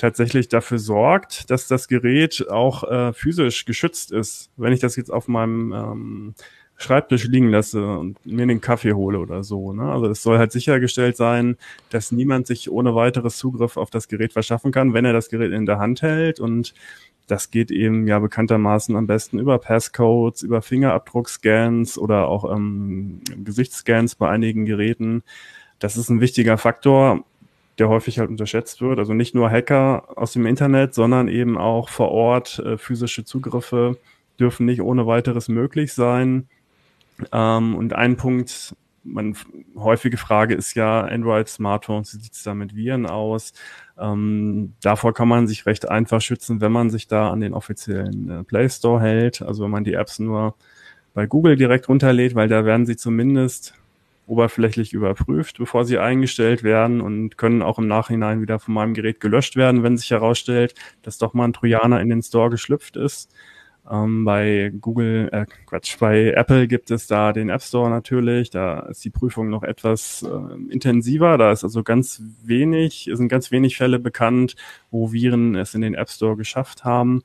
tatsächlich 0.00 0.48
dafür 0.48 0.78
sorgt, 0.78 1.50
dass 1.50 1.68
das 1.68 1.88
Gerät 1.88 2.46
auch 2.50 2.84
äh, 2.84 3.12
physisch 3.12 3.64
geschützt 3.64 4.12
ist. 4.12 4.50
Wenn 4.56 4.72
ich 4.72 4.80
das 4.80 4.96
jetzt 4.96 5.10
auf 5.10 5.28
meinem 5.28 5.72
ähm, 5.72 6.34
Schreibtisch 6.76 7.24
liegen 7.24 7.50
lasse 7.50 7.86
und 7.86 8.24
mir 8.24 8.46
den 8.46 8.62
Kaffee 8.62 8.94
hole 8.94 9.18
oder 9.18 9.44
so. 9.44 9.74
Ne? 9.74 9.92
Also 9.92 10.06
es 10.06 10.22
soll 10.22 10.38
halt 10.38 10.50
sichergestellt 10.50 11.14
sein, 11.14 11.58
dass 11.90 12.10
niemand 12.10 12.46
sich 12.46 12.70
ohne 12.70 12.94
weiteres 12.94 13.36
Zugriff 13.36 13.76
auf 13.76 13.90
das 13.90 14.08
Gerät 14.08 14.32
verschaffen 14.32 14.72
kann, 14.72 14.94
wenn 14.94 15.04
er 15.04 15.12
das 15.12 15.28
Gerät 15.28 15.52
in 15.52 15.66
der 15.66 15.78
Hand 15.78 16.00
hält. 16.00 16.40
Und 16.40 16.72
das 17.26 17.50
geht 17.50 17.70
eben 17.70 18.06
ja 18.08 18.18
bekanntermaßen 18.18 18.96
am 18.96 19.06
besten 19.06 19.38
über 19.38 19.58
Passcodes, 19.58 20.40
über 20.42 20.62
Fingerabdruckscans 20.62 21.98
oder 21.98 22.28
auch 22.28 22.50
ähm, 22.50 23.20
Gesichtsscans 23.44 24.14
bei 24.14 24.30
einigen 24.30 24.64
Geräten. 24.64 25.22
Das 25.80 25.98
ist 25.98 26.08
ein 26.08 26.22
wichtiger 26.22 26.56
Faktor 26.56 27.24
der 27.78 27.88
häufig 27.88 28.18
halt 28.18 28.30
unterschätzt 28.30 28.82
wird. 28.82 28.98
Also 28.98 29.14
nicht 29.14 29.34
nur 29.34 29.50
Hacker 29.50 30.04
aus 30.16 30.32
dem 30.32 30.46
Internet, 30.46 30.94
sondern 30.94 31.28
eben 31.28 31.56
auch 31.56 31.88
vor 31.88 32.10
Ort 32.10 32.58
äh, 32.58 32.76
physische 32.76 33.24
Zugriffe 33.24 33.96
dürfen 34.38 34.66
nicht 34.66 34.80
ohne 34.80 35.06
weiteres 35.06 35.48
möglich 35.48 35.92
sein. 35.92 36.48
Ähm, 37.32 37.74
und 37.74 37.92
ein 37.92 38.16
Punkt, 38.16 38.74
man 39.04 39.36
häufige 39.76 40.16
Frage 40.16 40.54
ist 40.54 40.74
ja 40.74 41.02
Android-Smartphones, 41.02 42.14
wie 42.14 42.22
sieht 42.22 42.32
es 42.32 42.42
da 42.42 42.54
mit 42.54 42.74
Viren 42.74 43.06
aus? 43.06 43.52
Ähm, 43.98 44.74
davor 44.82 45.14
kann 45.14 45.28
man 45.28 45.46
sich 45.46 45.66
recht 45.66 45.88
einfach 45.88 46.20
schützen, 46.20 46.60
wenn 46.60 46.72
man 46.72 46.90
sich 46.90 47.06
da 47.06 47.30
an 47.30 47.40
den 47.40 47.54
offiziellen 47.54 48.30
äh, 48.30 48.44
Play 48.44 48.68
Store 48.68 49.00
hält. 49.00 49.42
Also 49.42 49.64
wenn 49.64 49.70
man 49.70 49.84
die 49.84 49.94
Apps 49.94 50.18
nur 50.18 50.54
bei 51.12 51.26
Google 51.26 51.56
direkt 51.56 51.88
runterlädt, 51.88 52.34
weil 52.34 52.48
da 52.48 52.64
werden 52.64 52.86
sie 52.86 52.96
zumindest 52.96 53.74
oberflächlich 54.30 54.92
überprüft, 54.92 55.58
bevor 55.58 55.84
sie 55.84 55.98
eingestellt 55.98 56.62
werden 56.62 57.00
und 57.00 57.36
können 57.36 57.62
auch 57.62 57.78
im 57.78 57.88
Nachhinein 57.88 58.40
wieder 58.40 58.60
von 58.60 58.74
meinem 58.74 58.94
Gerät 58.94 59.20
gelöscht 59.20 59.56
werden, 59.56 59.82
wenn 59.82 59.96
sich 59.96 60.10
herausstellt, 60.10 60.74
dass 61.02 61.18
doch 61.18 61.34
mal 61.34 61.46
ein 61.46 61.52
Trojaner 61.52 62.00
in 62.00 62.08
den 62.08 62.22
Store 62.22 62.48
geschlüpft 62.48 62.96
ist. 62.96 63.34
Ähm, 63.90 64.24
bei 64.24 64.72
Google, 64.80 65.28
äh, 65.32 65.46
Quatsch, 65.66 65.98
bei 65.98 66.30
Apple 66.30 66.68
gibt 66.68 66.92
es 66.92 67.08
da 67.08 67.32
den 67.32 67.48
App 67.48 67.62
Store 67.62 67.90
natürlich. 67.90 68.50
Da 68.50 68.80
ist 68.80 69.04
die 69.04 69.10
Prüfung 69.10 69.50
noch 69.50 69.64
etwas 69.64 70.22
äh, 70.22 70.72
intensiver. 70.72 71.36
Da 71.36 71.50
ist 71.50 71.64
also 71.64 71.82
ganz 71.82 72.22
wenig, 72.44 73.10
sind 73.12 73.28
ganz 73.28 73.50
wenig 73.50 73.76
Fälle 73.76 73.98
bekannt, 73.98 74.54
wo 74.92 75.12
Viren 75.12 75.56
es 75.56 75.74
in 75.74 75.80
den 75.80 75.94
App 75.94 76.08
Store 76.08 76.36
geschafft 76.36 76.84
haben. 76.84 77.22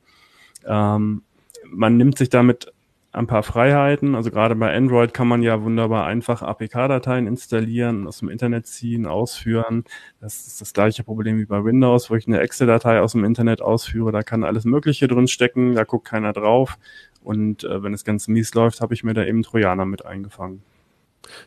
Ähm, 0.66 1.22
man 1.70 1.96
nimmt 1.96 2.18
sich 2.18 2.30
damit 2.30 2.72
ein 3.16 3.26
paar 3.26 3.42
Freiheiten. 3.42 4.14
Also 4.14 4.30
gerade 4.30 4.54
bei 4.54 4.74
Android 4.74 5.14
kann 5.14 5.26
man 5.26 5.42
ja 5.42 5.62
wunderbar 5.62 6.06
einfach 6.06 6.42
APK-Dateien 6.42 7.26
installieren, 7.26 8.06
aus 8.06 8.18
dem 8.18 8.28
Internet 8.28 8.66
ziehen, 8.66 9.06
ausführen. 9.06 9.84
Das 10.20 10.46
ist 10.46 10.60
das 10.60 10.72
gleiche 10.72 11.02
Problem 11.02 11.38
wie 11.38 11.46
bei 11.46 11.64
Windows, 11.64 12.10
wo 12.10 12.14
ich 12.14 12.26
eine 12.26 12.40
Excel-Datei 12.40 13.00
aus 13.00 13.12
dem 13.12 13.24
Internet 13.24 13.62
ausführe. 13.62 14.12
Da 14.12 14.22
kann 14.22 14.44
alles 14.44 14.64
Mögliche 14.64 15.08
drin 15.08 15.28
stecken, 15.28 15.74
da 15.74 15.84
guckt 15.84 16.06
keiner 16.06 16.32
drauf. 16.32 16.78
Und 17.22 17.64
äh, 17.64 17.82
wenn 17.82 17.94
es 17.94 18.04
ganz 18.04 18.28
mies 18.28 18.54
läuft, 18.54 18.80
habe 18.80 18.94
ich 18.94 19.02
mir 19.02 19.14
da 19.14 19.24
eben 19.24 19.42
Trojaner 19.42 19.86
mit 19.86 20.04
eingefangen. 20.04 20.62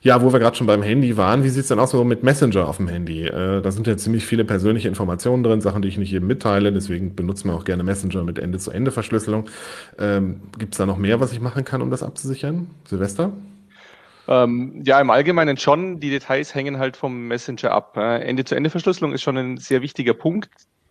Ja, 0.01 0.21
wo 0.21 0.31
wir 0.31 0.39
gerade 0.39 0.55
schon 0.55 0.67
beim 0.67 0.81
Handy 0.81 1.17
waren, 1.17 1.43
wie 1.43 1.49
sieht's 1.49 1.67
denn 1.67 1.79
aus 1.79 1.91
so 1.91 2.03
mit 2.03 2.23
Messenger 2.23 2.67
auf 2.67 2.77
dem 2.77 2.87
Handy? 2.87 3.25
Äh, 3.25 3.61
da 3.61 3.71
sind 3.71 3.87
ja 3.87 3.97
ziemlich 3.97 4.25
viele 4.25 4.45
persönliche 4.45 4.87
Informationen 4.87 5.43
drin, 5.43 5.61
Sachen, 5.61 5.81
die 5.81 5.87
ich 5.87 5.97
nicht 5.97 6.11
jedem 6.11 6.27
mitteile, 6.27 6.71
deswegen 6.71 7.15
benutzen 7.15 7.49
wir 7.49 7.55
auch 7.55 7.65
gerne 7.65 7.83
Messenger 7.83 8.23
mit 8.23 8.39
Ende-zu-Ende-Verschlüsselung. 8.39 9.49
Ähm, 9.97 10.41
gibt's 10.57 10.77
da 10.77 10.85
noch 10.85 10.97
mehr, 10.97 11.19
was 11.19 11.31
ich 11.31 11.41
machen 11.41 11.65
kann, 11.65 11.81
um 11.81 11.89
das 11.89 12.03
abzusichern? 12.03 12.67
Silvester? 12.85 13.31
Ähm, 14.27 14.81
ja, 14.85 15.01
im 15.01 15.09
Allgemeinen 15.09 15.57
schon. 15.57 15.99
Die 15.99 16.09
Details 16.09 16.53
hängen 16.53 16.77
halt 16.77 16.95
vom 16.95 17.27
Messenger 17.27 17.71
ab. 17.71 17.97
Ende-zu-Ende-Verschlüsselung 17.97 19.13
ist 19.13 19.23
schon 19.23 19.37
ein 19.37 19.57
sehr 19.57 19.81
wichtiger 19.81 20.13
Punkt 20.13 20.49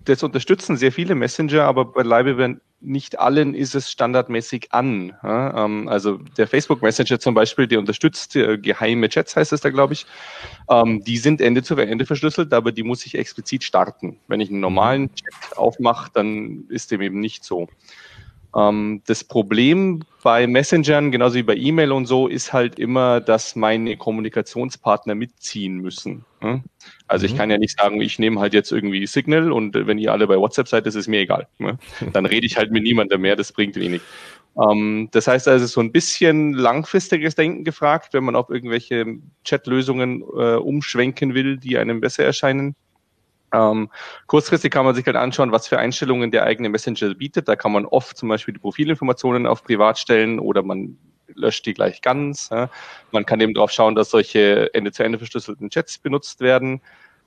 das 0.09 0.23
unterstützen 0.23 0.77
sehr 0.77 0.93
viele 0.93 1.15
Messenger, 1.15 1.65
aber 1.65 1.85
beileibe 1.85 2.61
nicht 2.81 3.19
allen 3.19 3.55
ist 3.55 3.75
es 3.75 3.91
standardmäßig 3.91 4.73
an. 4.73 5.15
Ähm, 5.23 5.88
also 5.88 6.19
der 6.37 6.47
Facebook 6.47 6.81
Messenger 6.81 7.19
zum 7.19 7.35
Beispiel, 7.35 7.67
der 7.67 7.79
unterstützt 7.79 8.37
äh, 8.37 8.57
geheime 8.57 9.09
Chats, 9.09 9.37
heißt 9.37 9.53
es 9.53 9.61
da, 9.61 9.71
glaube 9.71 9.95
ich. 9.95 10.07
Ähm, 10.71 11.03
die 11.05 11.19
sind 11.19 11.41
Ende 11.41 11.62
zu 11.62 11.77
Ende 11.77 12.07
verschlüsselt, 12.07 12.53
aber 12.53 12.73
die 12.73 12.85
muss 12.85 13.05
ich 13.05 13.17
explizit 13.17 13.65
starten. 13.65 14.19
Wenn 14.29 14.41
ich 14.41 14.50
einen 14.50 14.61
normalen 14.61 15.15
Chat 15.15 15.59
aufmache, 15.59 16.11
dann 16.15 16.65
ist 16.69 16.91
dem 16.91 17.03
eben 17.03 17.21
nicht 17.21 17.45
so. 17.45 17.69
Ähm, 18.57 19.02
das 19.07 19.25
Problem 19.25 20.02
bei 20.23 20.47
Messengern, 20.47 21.11
genauso 21.12 21.37
wie 21.37 21.43
bei 21.43 21.57
E-Mail 21.57 21.93
und 21.93 22.07
so, 22.07 22.28
ist 22.28 22.52
halt 22.52 22.78
immer, 22.78 23.21
dass 23.21 23.57
meine 23.57 23.97
Kommunikationspartner 23.97 25.14
mitziehen 25.14 25.78
müssen. 25.78 26.25
Ne? 26.43 26.62
Also 27.07 27.26
mhm. 27.26 27.33
ich 27.33 27.38
kann 27.38 27.50
ja 27.50 27.59
nicht 27.59 27.78
sagen, 27.78 28.00
ich 28.00 28.19
nehme 28.19 28.40
halt 28.40 28.55
jetzt 28.55 28.73
irgendwie 28.73 29.07
Signal 29.07 29.52
und 29.52 29.75
wenn 29.75 29.99
ihr 29.99 30.12
alle 30.12 30.26
bei 30.26 30.37
WhatsApp 30.37 30.69
seid, 30.69 30.87
ist 30.87 30.95
es 30.95 31.09
mir 31.09 31.21
egal. 31.21 31.47
Ne? 31.59 31.78
Dann 32.12 32.26
rede 32.26 32.47
ich 32.47 32.57
halt 32.57 32.71
mit 32.71 32.83
niemandem 32.83 33.21
mehr, 33.21 33.37
das 33.37 33.52
bringt 33.52 33.76
wenig. 33.76 34.02
Ähm, 34.59 35.09
das 35.12 35.26
heißt 35.26 35.47
also, 35.49 35.67
so 35.67 35.81
ein 35.81 35.93
bisschen 35.93 36.52
langfristiges 36.52 37.35
Denken 37.35 37.64
gefragt, 37.64 38.14
wenn 38.14 38.25
man 38.25 38.37
auf 38.37 38.50
irgendwelche 38.50 39.19
Chatlösungen 39.45 40.23
äh, 40.23 40.57
umschwenken 40.57 41.35
will, 41.35 41.59
die 41.59 41.78
einem 41.78 42.00
besser 42.00 42.25
erscheinen. 42.25 42.75
Ähm, 43.52 43.90
kurzfristig 44.26 44.73
kann 44.73 44.85
man 44.85 44.95
sich 44.95 45.07
halt 45.07 45.17
anschauen, 45.17 45.52
was 45.52 45.69
für 45.69 45.78
Einstellungen 45.78 46.31
der 46.31 46.45
eigene 46.45 46.69
Messenger 46.69 47.14
bietet. 47.14 47.49
Da 47.49 47.57
kann 47.57 47.73
man 47.73 47.87
oft 47.87 48.17
zum 48.17 48.28
Beispiel 48.28 48.55
die 48.55 48.61
Profilinformationen 48.61 49.47
auf 49.47 49.64
privat 49.64 49.99
stellen 49.99 50.38
oder 50.38 50.62
man 50.62 50.99
löscht 51.35 51.67
die 51.67 51.75
gleich 51.75 52.02
ganz. 52.02 52.49
Ja. 52.50 52.71
Man 53.12 53.26
kann 53.26 53.40
eben 53.40 53.55
darauf 53.55 53.71
schauen, 53.71 53.95
dass 53.95 54.11
solche 54.11 54.73
Ende-zu-Ende 54.75 55.19
verschlüsselten 55.19 55.71
Chats 55.71 55.99
benutzt 55.99 56.40
werden. 56.40 56.81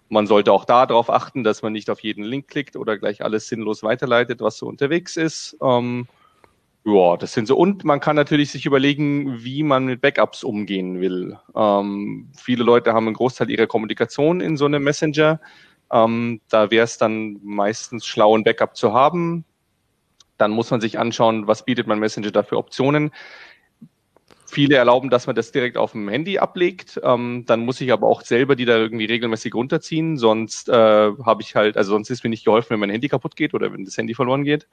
Man 0.09 0.27
sollte 0.27 0.51
auch 0.51 0.65
da 0.65 0.85
darauf 0.85 1.09
achten, 1.09 1.43
dass 1.43 1.61
man 1.61 1.71
nicht 1.71 1.89
auf 1.89 2.01
jeden 2.01 2.23
Link 2.23 2.47
klickt 2.47 2.75
oder 2.75 2.97
gleich 2.97 3.23
alles 3.23 3.47
sinnlos 3.47 3.81
weiterleitet, 3.81 4.41
was 4.41 4.57
so 4.57 4.67
unterwegs 4.67 5.15
ist. 5.15 5.55
Ähm, 5.61 6.07
ja, 6.83 7.15
das 7.15 7.33
sind 7.33 7.47
so. 7.47 7.55
Und 7.55 7.83
man 7.83 7.99
kann 7.99 8.15
natürlich 8.15 8.51
sich 8.51 8.65
überlegen, 8.65 9.43
wie 9.43 9.61
man 9.63 9.85
mit 9.85 10.01
Backups 10.01 10.43
umgehen 10.43 10.99
will. 10.99 11.37
Ähm, 11.55 12.29
viele 12.35 12.63
Leute 12.63 12.93
haben 12.93 13.05
einen 13.05 13.15
Großteil 13.15 13.51
ihrer 13.51 13.67
Kommunikation 13.67 14.41
in 14.41 14.57
so 14.57 14.65
einem 14.65 14.83
Messenger. 14.83 15.39
Ähm, 15.91 16.41
da 16.49 16.71
wäre 16.71 16.85
es 16.85 16.97
dann 16.97 17.39
meistens 17.43 18.05
schlau, 18.05 18.35
ein 18.37 18.43
Backup 18.43 18.75
zu 18.75 18.93
haben. 18.93 19.45
Dann 20.37 20.51
muss 20.51 20.71
man 20.71 20.81
sich 20.81 20.97
anschauen, 20.97 21.47
was 21.47 21.65
bietet 21.65 21.87
mein 21.87 21.99
Messenger 21.99 22.31
da 22.31 22.43
für 22.43 22.57
Optionen. 22.57 23.11
Viele 24.47 24.75
erlauben, 24.75 25.09
dass 25.09 25.27
man 25.27 25.35
das 25.35 25.53
direkt 25.53 25.77
auf 25.77 25.93
dem 25.93 26.09
Handy 26.09 26.37
ablegt. 26.37 26.99
Ähm, 27.03 27.45
dann 27.45 27.61
muss 27.61 27.79
ich 27.79 27.93
aber 27.93 28.07
auch 28.07 28.21
selber 28.21 28.57
die 28.57 28.65
da 28.65 28.75
irgendwie 28.75 29.05
regelmäßig 29.05 29.53
runterziehen. 29.55 30.17
Sonst 30.17 30.67
äh, 30.67 30.73
habe 30.73 31.41
ich 31.41 31.55
halt, 31.55 31.77
also 31.77 31.91
sonst 31.91 32.09
ist 32.09 32.23
mir 32.25 32.29
nicht 32.29 32.43
geholfen, 32.43 32.71
wenn 32.71 32.81
mein 32.81 32.89
Handy 32.89 33.07
kaputt 33.07 33.37
geht 33.37 33.53
oder 33.53 33.71
wenn 33.71 33.85
das 33.85 33.97
Handy 33.97 34.13
verloren 34.13 34.43
geht. 34.43 34.67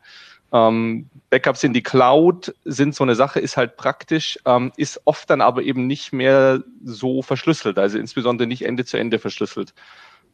Ähm, 0.53 1.09
Backups 1.31 1.63
in 1.63 1.75
die 1.75 1.83
Cloud 1.83 2.55
sind 2.65 2.95
so 2.95 3.05
eine 3.05 3.15
Sache, 3.15 3.39
ist 3.39 3.57
halt 3.57 3.77
praktisch, 3.77 4.39
ähm, 4.47 4.73
ist 4.77 5.01
oft 5.05 5.31
dann 5.31 5.41
aber 5.41 5.63
eben 5.63 5.87
nicht 5.87 6.13
mehr 6.13 6.65
so 6.83 7.23
verschlüsselt, 7.23 7.79
also 7.79 7.99
insbesondere 7.99 8.49
nicht 8.49 8.65
Ende 8.65 8.85
zu 8.85 8.97
Ende 8.97 9.21
verschlüsselt. 9.21 9.75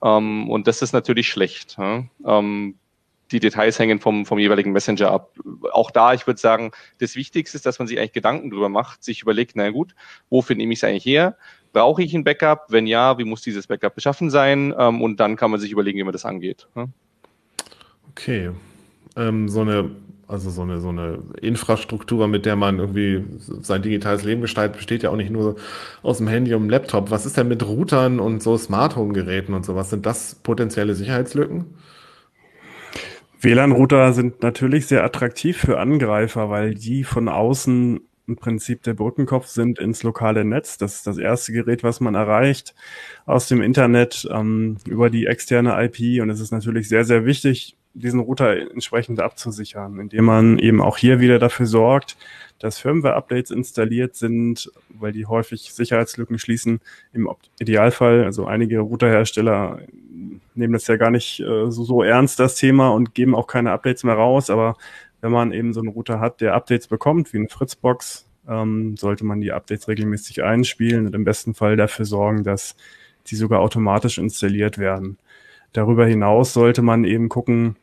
Ähm, 0.04 0.48
und 0.50 0.68
das 0.68 0.82
ist 0.82 0.92
natürlich 0.92 1.26
schlecht. 1.28 1.76
Ja? 1.78 2.04
Ähm, 2.24 2.76
die 3.32 3.40
Details 3.40 3.78
hängen 3.78 4.00
vom, 4.00 4.26
vom 4.26 4.38
jeweiligen 4.38 4.72
Messenger 4.72 5.10
ab. 5.10 5.32
Auch 5.72 5.90
da, 5.90 6.12
ich 6.12 6.26
würde 6.26 6.38
sagen, 6.38 6.72
das 6.98 7.16
Wichtigste 7.16 7.56
ist, 7.56 7.66
dass 7.66 7.78
man 7.78 7.88
sich 7.88 7.98
eigentlich 7.98 8.12
Gedanken 8.12 8.50
drüber 8.50 8.68
macht, 8.68 9.02
sich 9.02 9.22
überlegt, 9.22 9.52
na 9.56 9.70
gut, 9.70 9.94
wofür 10.28 10.54
nehme 10.54 10.74
ich 10.74 10.80
es 10.80 10.84
eigentlich 10.84 11.06
her? 11.06 11.36
Brauche 11.72 12.02
ich 12.02 12.14
ein 12.14 12.22
Backup? 12.22 12.66
Wenn 12.68 12.86
ja, 12.86 13.18
wie 13.18 13.24
muss 13.24 13.42
dieses 13.42 13.66
Backup 13.66 13.94
beschaffen 13.94 14.30
sein? 14.30 14.74
Ähm, 14.78 15.02
und 15.02 15.18
dann 15.18 15.36
kann 15.36 15.50
man 15.50 15.58
sich 15.58 15.72
überlegen, 15.72 15.98
wie 15.98 16.04
man 16.04 16.12
das 16.12 16.26
angeht. 16.26 16.68
Okay. 18.10 18.50
Ähm, 19.16 19.48
so 19.48 19.62
eine, 19.62 19.90
also 20.26 20.50
so 20.50 20.62
eine, 20.62 20.80
so 20.80 20.88
eine 20.88 21.18
Infrastruktur, 21.40 22.28
mit 22.28 22.46
der 22.46 22.56
man 22.56 22.78
irgendwie 22.78 23.24
sein 23.38 23.82
digitales 23.82 24.24
Leben 24.24 24.40
gestaltet, 24.40 24.76
besteht 24.76 25.02
ja 25.02 25.10
auch 25.10 25.16
nicht 25.16 25.30
nur 25.30 25.56
aus 26.02 26.18
dem 26.18 26.28
Handy 26.28 26.54
und 26.54 26.62
dem 26.62 26.70
Laptop. 26.70 27.10
Was 27.10 27.26
ist 27.26 27.36
denn 27.36 27.48
mit 27.48 27.66
Routern 27.66 28.20
und 28.20 28.42
so 28.42 28.56
Smart 28.56 28.96
Home 28.96 29.12
Geräten 29.12 29.54
und 29.54 29.64
sowas? 29.64 29.90
Sind 29.90 30.06
das 30.06 30.34
potenzielle 30.36 30.94
Sicherheitslücken? 30.94 31.66
WLAN-Router 33.40 34.14
sind 34.14 34.42
natürlich 34.42 34.86
sehr 34.86 35.04
attraktiv 35.04 35.58
für 35.58 35.78
Angreifer, 35.78 36.48
weil 36.48 36.74
die 36.74 37.04
von 37.04 37.28
außen 37.28 38.00
im 38.26 38.36
Prinzip 38.36 38.82
der 38.82 38.94
Brückenkopf 38.94 39.48
sind 39.48 39.78
ins 39.78 40.02
lokale 40.02 40.44
Netz. 40.44 40.78
Das 40.78 40.94
ist 40.94 41.06
das 41.06 41.18
erste 41.18 41.52
Gerät, 41.52 41.82
was 41.82 42.00
man 42.00 42.14
erreicht 42.14 42.74
aus 43.26 43.48
dem 43.48 43.60
Internet 43.60 44.26
ähm, 44.32 44.78
über 44.86 45.10
die 45.10 45.26
externe 45.26 45.74
IP. 45.84 46.22
Und 46.22 46.30
es 46.30 46.40
ist 46.40 46.50
natürlich 46.50 46.88
sehr, 46.88 47.04
sehr 47.04 47.26
wichtig, 47.26 47.76
diesen 47.94 48.20
Router 48.20 48.56
entsprechend 48.72 49.20
abzusichern, 49.20 49.98
indem 49.98 50.24
man 50.24 50.58
eben 50.58 50.80
auch 50.80 50.98
hier 50.98 51.20
wieder 51.20 51.38
dafür 51.38 51.66
sorgt, 51.66 52.16
dass 52.58 52.78
Firmware-Updates 52.78 53.50
installiert 53.50 54.16
sind, 54.16 54.70
weil 54.88 55.12
die 55.12 55.26
häufig 55.26 55.72
Sicherheitslücken 55.72 56.38
schließen. 56.38 56.80
Im 57.12 57.28
Idealfall, 57.60 58.24
also 58.24 58.46
einige 58.46 58.80
Routerhersteller 58.80 59.80
nehmen 60.54 60.72
das 60.72 60.86
ja 60.86 60.96
gar 60.96 61.10
nicht 61.10 61.40
äh, 61.40 61.70
so, 61.70 61.84
so 61.84 62.02
ernst, 62.02 62.38
das 62.40 62.56
Thema, 62.56 62.90
und 62.90 63.14
geben 63.14 63.34
auch 63.34 63.46
keine 63.46 63.72
Updates 63.72 64.04
mehr 64.04 64.14
raus. 64.14 64.50
Aber 64.50 64.76
wenn 65.20 65.32
man 65.32 65.52
eben 65.52 65.72
so 65.72 65.80
einen 65.80 65.88
Router 65.88 66.20
hat, 66.20 66.40
der 66.40 66.54
Updates 66.54 66.86
bekommt, 66.86 67.32
wie 67.32 67.38
eine 67.38 67.48
Fritzbox, 67.48 68.26
ähm, 68.48 68.96
sollte 68.96 69.24
man 69.24 69.40
die 69.40 69.52
Updates 69.52 69.88
regelmäßig 69.88 70.42
einspielen 70.42 71.06
und 71.06 71.14
im 71.14 71.24
besten 71.24 71.54
Fall 71.54 71.76
dafür 71.76 72.04
sorgen, 72.04 72.44
dass 72.44 72.76
die 73.26 73.36
sogar 73.36 73.60
automatisch 73.60 74.18
installiert 74.18 74.78
werden. 74.78 75.18
Darüber 75.72 76.06
hinaus 76.06 76.52
sollte 76.52 76.82
man 76.82 77.04
eben 77.04 77.28
gucken, 77.28 77.76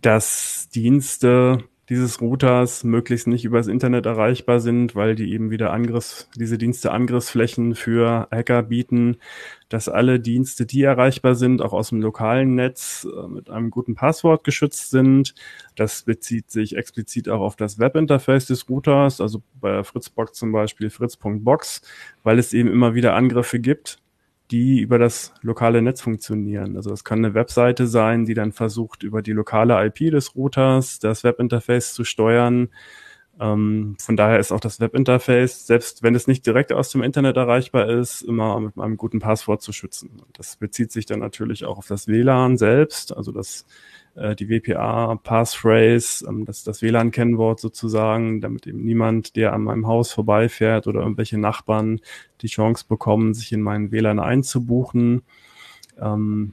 dass 0.00 0.68
Dienste 0.74 1.64
dieses 1.88 2.20
Routers 2.20 2.84
möglichst 2.84 3.26
nicht 3.26 3.44
übers 3.44 3.66
Internet 3.66 4.06
erreichbar 4.06 4.60
sind, 4.60 4.94
weil 4.94 5.14
die 5.14 5.32
eben 5.32 5.50
wieder 5.50 5.72
Angriffs, 5.72 6.28
diese 6.36 6.56
Dienste 6.56 6.90
Angriffsflächen 6.92 7.74
für 7.74 8.28
Hacker 8.30 8.62
bieten, 8.62 9.18
dass 9.68 9.90
alle 9.90 10.18
Dienste, 10.18 10.64
die 10.64 10.82
erreichbar 10.82 11.34
sind, 11.34 11.60
auch 11.60 11.74
aus 11.74 11.90
dem 11.90 12.00
lokalen 12.00 12.54
Netz 12.54 13.06
äh, 13.06 13.28
mit 13.28 13.50
einem 13.50 13.70
guten 13.70 13.94
Passwort 13.94 14.44
geschützt 14.44 14.90
sind. 14.90 15.34
Das 15.74 16.04
bezieht 16.04 16.50
sich 16.50 16.76
explizit 16.76 17.28
auch 17.28 17.40
auf 17.40 17.56
das 17.56 17.78
Webinterface 17.78 18.46
des 18.46 18.68
Routers, 18.70 19.20
also 19.20 19.42
bei 19.60 19.84
Fritzbox 19.84 20.32
zum 20.38 20.52
Beispiel 20.52 20.88
fritz.box, 20.88 21.82
weil 22.22 22.38
es 22.38 22.54
eben 22.54 22.70
immer 22.70 22.94
wieder 22.94 23.14
Angriffe 23.14 23.58
gibt, 23.58 23.98
die 24.52 24.80
über 24.80 24.98
das 24.98 25.32
lokale 25.40 25.80
Netz 25.80 26.02
funktionieren. 26.02 26.76
Also 26.76 26.92
es 26.92 27.04
kann 27.04 27.24
eine 27.24 27.34
Webseite 27.34 27.86
sein, 27.86 28.26
die 28.26 28.34
dann 28.34 28.52
versucht, 28.52 29.02
über 29.02 29.22
die 29.22 29.32
lokale 29.32 29.84
IP 29.86 30.10
des 30.10 30.36
Routers 30.36 30.98
das 30.98 31.24
Webinterface 31.24 31.94
zu 31.94 32.04
steuern. 32.04 32.68
Ähm, 33.40 33.96
von 33.98 34.16
daher 34.16 34.38
ist 34.38 34.52
auch 34.52 34.60
das 34.60 34.78
Webinterface, 34.78 35.66
selbst 35.66 36.02
wenn 36.02 36.14
es 36.14 36.26
nicht 36.26 36.46
direkt 36.46 36.72
aus 36.72 36.90
dem 36.90 37.02
Internet 37.02 37.36
erreichbar 37.36 37.88
ist, 37.88 38.22
immer 38.22 38.60
mit 38.60 38.78
einem 38.78 38.96
guten 38.96 39.20
Passwort 39.20 39.62
zu 39.62 39.72
schützen. 39.72 40.22
Das 40.34 40.56
bezieht 40.56 40.92
sich 40.92 41.06
dann 41.06 41.20
natürlich 41.20 41.64
auch 41.64 41.78
auf 41.78 41.86
das 41.86 42.08
WLAN 42.08 42.58
selbst, 42.58 43.16
also 43.16 43.32
das 43.32 43.64
äh, 44.14 44.36
die 44.36 44.48
WPA 44.48 45.16
Passphrase, 45.16 46.26
ähm, 46.28 46.44
das 46.44 46.64
das 46.64 46.82
WLAN-Kennwort 46.82 47.58
sozusagen, 47.60 48.40
damit 48.40 48.66
eben 48.66 48.84
niemand, 48.84 49.36
der 49.36 49.54
an 49.54 49.62
meinem 49.62 49.86
Haus 49.86 50.12
vorbeifährt 50.12 50.86
oder 50.86 51.00
irgendwelche 51.00 51.38
Nachbarn 51.38 52.00
die 52.42 52.48
Chance 52.48 52.84
bekommen, 52.86 53.32
sich 53.34 53.52
in 53.52 53.62
meinen 53.62 53.92
WLAN 53.92 54.20
einzubuchen. 54.20 55.22
Ähm, 55.98 56.52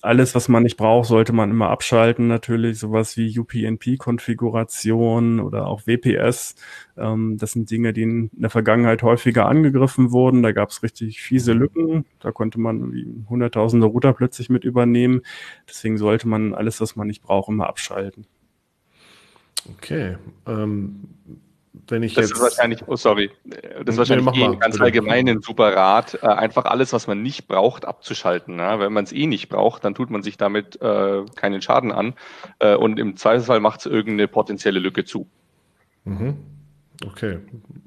alles, 0.00 0.34
was 0.34 0.48
man 0.48 0.62
nicht 0.62 0.76
braucht, 0.76 1.08
sollte 1.08 1.32
man 1.32 1.50
immer 1.50 1.70
abschalten. 1.70 2.28
Natürlich 2.28 2.78
sowas 2.78 3.16
wie 3.16 3.38
UPnP-Konfiguration 3.38 5.40
oder 5.40 5.66
auch 5.66 5.86
WPS. 5.86 6.54
Ähm, 6.96 7.38
das 7.38 7.52
sind 7.52 7.70
Dinge, 7.70 7.92
die 7.92 8.02
in 8.02 8.30
der 8.32 8.50
Vergangenheit 8.50 9.02
häufiger 9.02 9.46
angegriffen 9.46 10.12
wurden. 10.12 10.42
Da 10.42 10.52
gab 10.52 10.70
es 10.70 10.82
richtig 10.82 11.22
fiese 11.22 11.52
Lücken. 11.52 12.04
Da 12.20 12.32
konnte 12.32 12.60
man 12.60 13.24
hunderttausende 13.28 13.86
Router 13.86 14.12
plötzlich 14.12 14.50
mit 14.50 14.64
übernehmen. 14.64 15.22
Deswegen 15.68 15.96
sollte 15.96 16.28
man 16.28 16.54
alles, 16.54 16.80
was 16.80 16.96
man 16.96 17.06
nicht 17.06 17.22
braucht, 17.22 17.48
immer 17.48 17.68
abschalten. 17.68 18.26
Okay. 19.76 20.16
Ähm 20.46 21.08
wenn 21.88 22.02
ich 22.02 22.14
das 22.14 22.28
jetzt. 22.28 22.32
Ist 22.36 22.42
wahrscheinlich, 22.42 22.86
oh 22.86 22.96
sorry, 22.96 23.30
das 23.44 23.94
ist 23.94 23.98
wahrscheinlich 23.98 24.26
nee, 24.34 24.44
eh 24.44 24.56
ganz 24.56 24.80
allgemein 24.80 25.28
ein 25.28 25.40
super 25.40 25.74
Rat, 25.74 26.18
äh, 26.22 26.26
einfach 26.26 26.66
alles, 26.66 26.92
was 26.92 27.06
man 27.06 27.22
nicht 27.22 27.48
braucht, 27.48 27.86
abzuschalten. 27.86 28.58
Ja? 28.58 28.78
Wenn 28.78 28.92
man 28.92 29.04
es 29.04 29.12
eh 29.12 29.26
nicht 29.26 29.48
braucht, 29.48 29.84
dann 29.84 29.94
tut 29.94 30.10
man 30.10 30.22
sich 30.22 30.36
damit 30.36 30.80
äh, 30.82 31.24
keinen 31.34 31.62
Schaden 31.62 31.92
an 31.92 32.14
äh, 32.58 32.74
und 32.74 32.98
im 32.98 33.16
Zweifelsfall 33.16 33.60
macht 33.60 33.80
es 33.80 33.86
irgendeine 33.86 34.28
potenzielle 34.28 34.80
Lücke 34.80 35.04
zu. 35.04 35.26
Mhm. 36.04 36.36
Okay, 37.04 37.38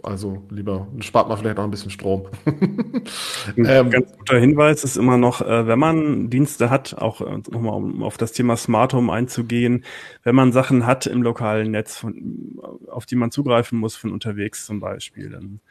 also 0.03 0.43
lieber 0.49 0.87
spart 0.99 1.29
man 1.29 1.37
vielleicht 1.37 1.57
auch 1.57 1.63
ein 1.63 1.71
bisschen 1.71 1.91
Strom. 1.91 2.27
ein 2.45 3.65
ähm, 3.65 3.89
ganz 3.89 4.11
guter 4.17 4.39
Hinweis 4.39 4.83
ist 4.83 4.97
immer 4.97 5.17
noch, 5.17 5.41
äh, 5.41 5.67
wenn 5.67 5.79
man 5.79 6.29
Dienste 6.29 6.69
hat, 6.69 6.95
auch 6.97 7.21
äh, 7.21 7.37
nochmal 7.49 7.75
um 7.75 8.03
auf 8.03 8.17
das 8.17 8.33
Thema 8.33 8.57
Smart 8.57 8.93
Home 8.93 9.11
einzugehen, 9.11 9.85
wenn 10.23 10.35
man 10.35 10.51
Sachen 10.51 10.85
hat 10.85 11.05
im 11.05 11.21
lokalen 11.21 11.71
Netz, 11.71 11.97
von, 11.97 12.59
auf 12.87 13.05
die 13.05 13.15
man 13.15 13.31
zugreifen 13.31 13.79
muss 13.79 13.95
von 13.95 14.11
unterwegs 14.11 14.65
zum 14.65 14.79
Beispiel, 14.79 15.29
dann 15.29 15.61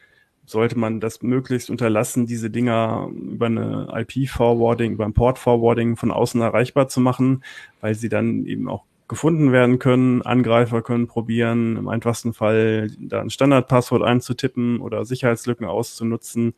sollte 0.46 0.78
man 0.78 1.00
das 1.00 1.22
möglichst 1.22 1.70
unterlassen, 1.70 2.26
diese 2.26 2.50
Dinger 2.50 3.08
über 3.12 3.46
eine 3.46 3.88
IP-Forwarding, 3.94 4.92
über 4.92 5.04
ein 5.04 5.14
Port-Forwarding 5.14 5.96
von 5.96 6.10
außen 6.10 6.40
erreichbar 6.40 6.88
zu 6.88 7.00
machen, 7.00 7.42
weil 7.80 7.94
sie 7.94 8.08
dann 8.08 8.44
eben 8.46 8.68
auch 8.68 8.84
gefunden 9.08 9.52
werden 9.52 9.78
können. 9.78 10.22
Angreifer 10.22 10.82
können 10.82 11.06
probieren, 11.06 11.76
im 11.76 11.88
einfachsten 11.88 12.32
Fall 12.32 12.90
da 12.98 13.20
ein 13.20 13.30
Standardpasswort 13.30 14.02
einzutippen 14.02 14.80
oder 14.80 15.04
Sicherheitslücken 15.04 15.66
auszunutzen. 15.66 16.54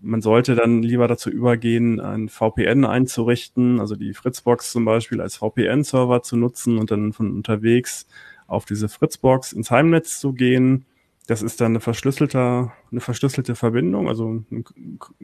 Man 0.00 0.20
sollte 0.20 0.54
dann 0.54 0.82
lieber 0.82 1.08
dazu 1.08 1.30
übergehen, 1.30 2.00
ein 2.00 2.28
VPN 2.28 2.84
einzurichten, 2.84 3.80
also 3.80 3.96
die 3.96 4.14
Fritzbox 4.14 4.70
zum 4.70 4.84
Beispiel 4.84 5.20
als 5.20 5.36
VPN-Server 5.36 6.22
zu 6.22 6.36
nutzen 6.36 6.78
und 6.78 6.90
dann 6.90 7.12
von 7.12 7.32
unterwegs 7.32 8.06
auf 8.46 8.66
diese 8.66 8.88
Fritzbox 8.88 9.52
ins 9.52 9.70
Heimnetz 9.70 10.20
zu 10.20 10.32
gehen. 10.32 10.84
Das 11.26 11.42
ist 11.42 11.60
dann 11.60 11.72
eine 11.72 11.80
verschlüsselte, 11.80 12.70
eine 12.92 13.00
verschlüsselte 13.00 13.56
Verbindung, 13.56 14.08
also 14.08 14.44
ein 14.50 14.64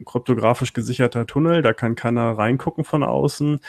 kryptografisch 0.03 0.73
gesicherter 0.73 1.25
Tunnel. 1.25 1.61
Da 1.61 1.71
kann 1.71 1.95
keiner 1.95 2.37
reingucken 2.37 2.83
von 2.83 3.03
außen. 3.03 3.61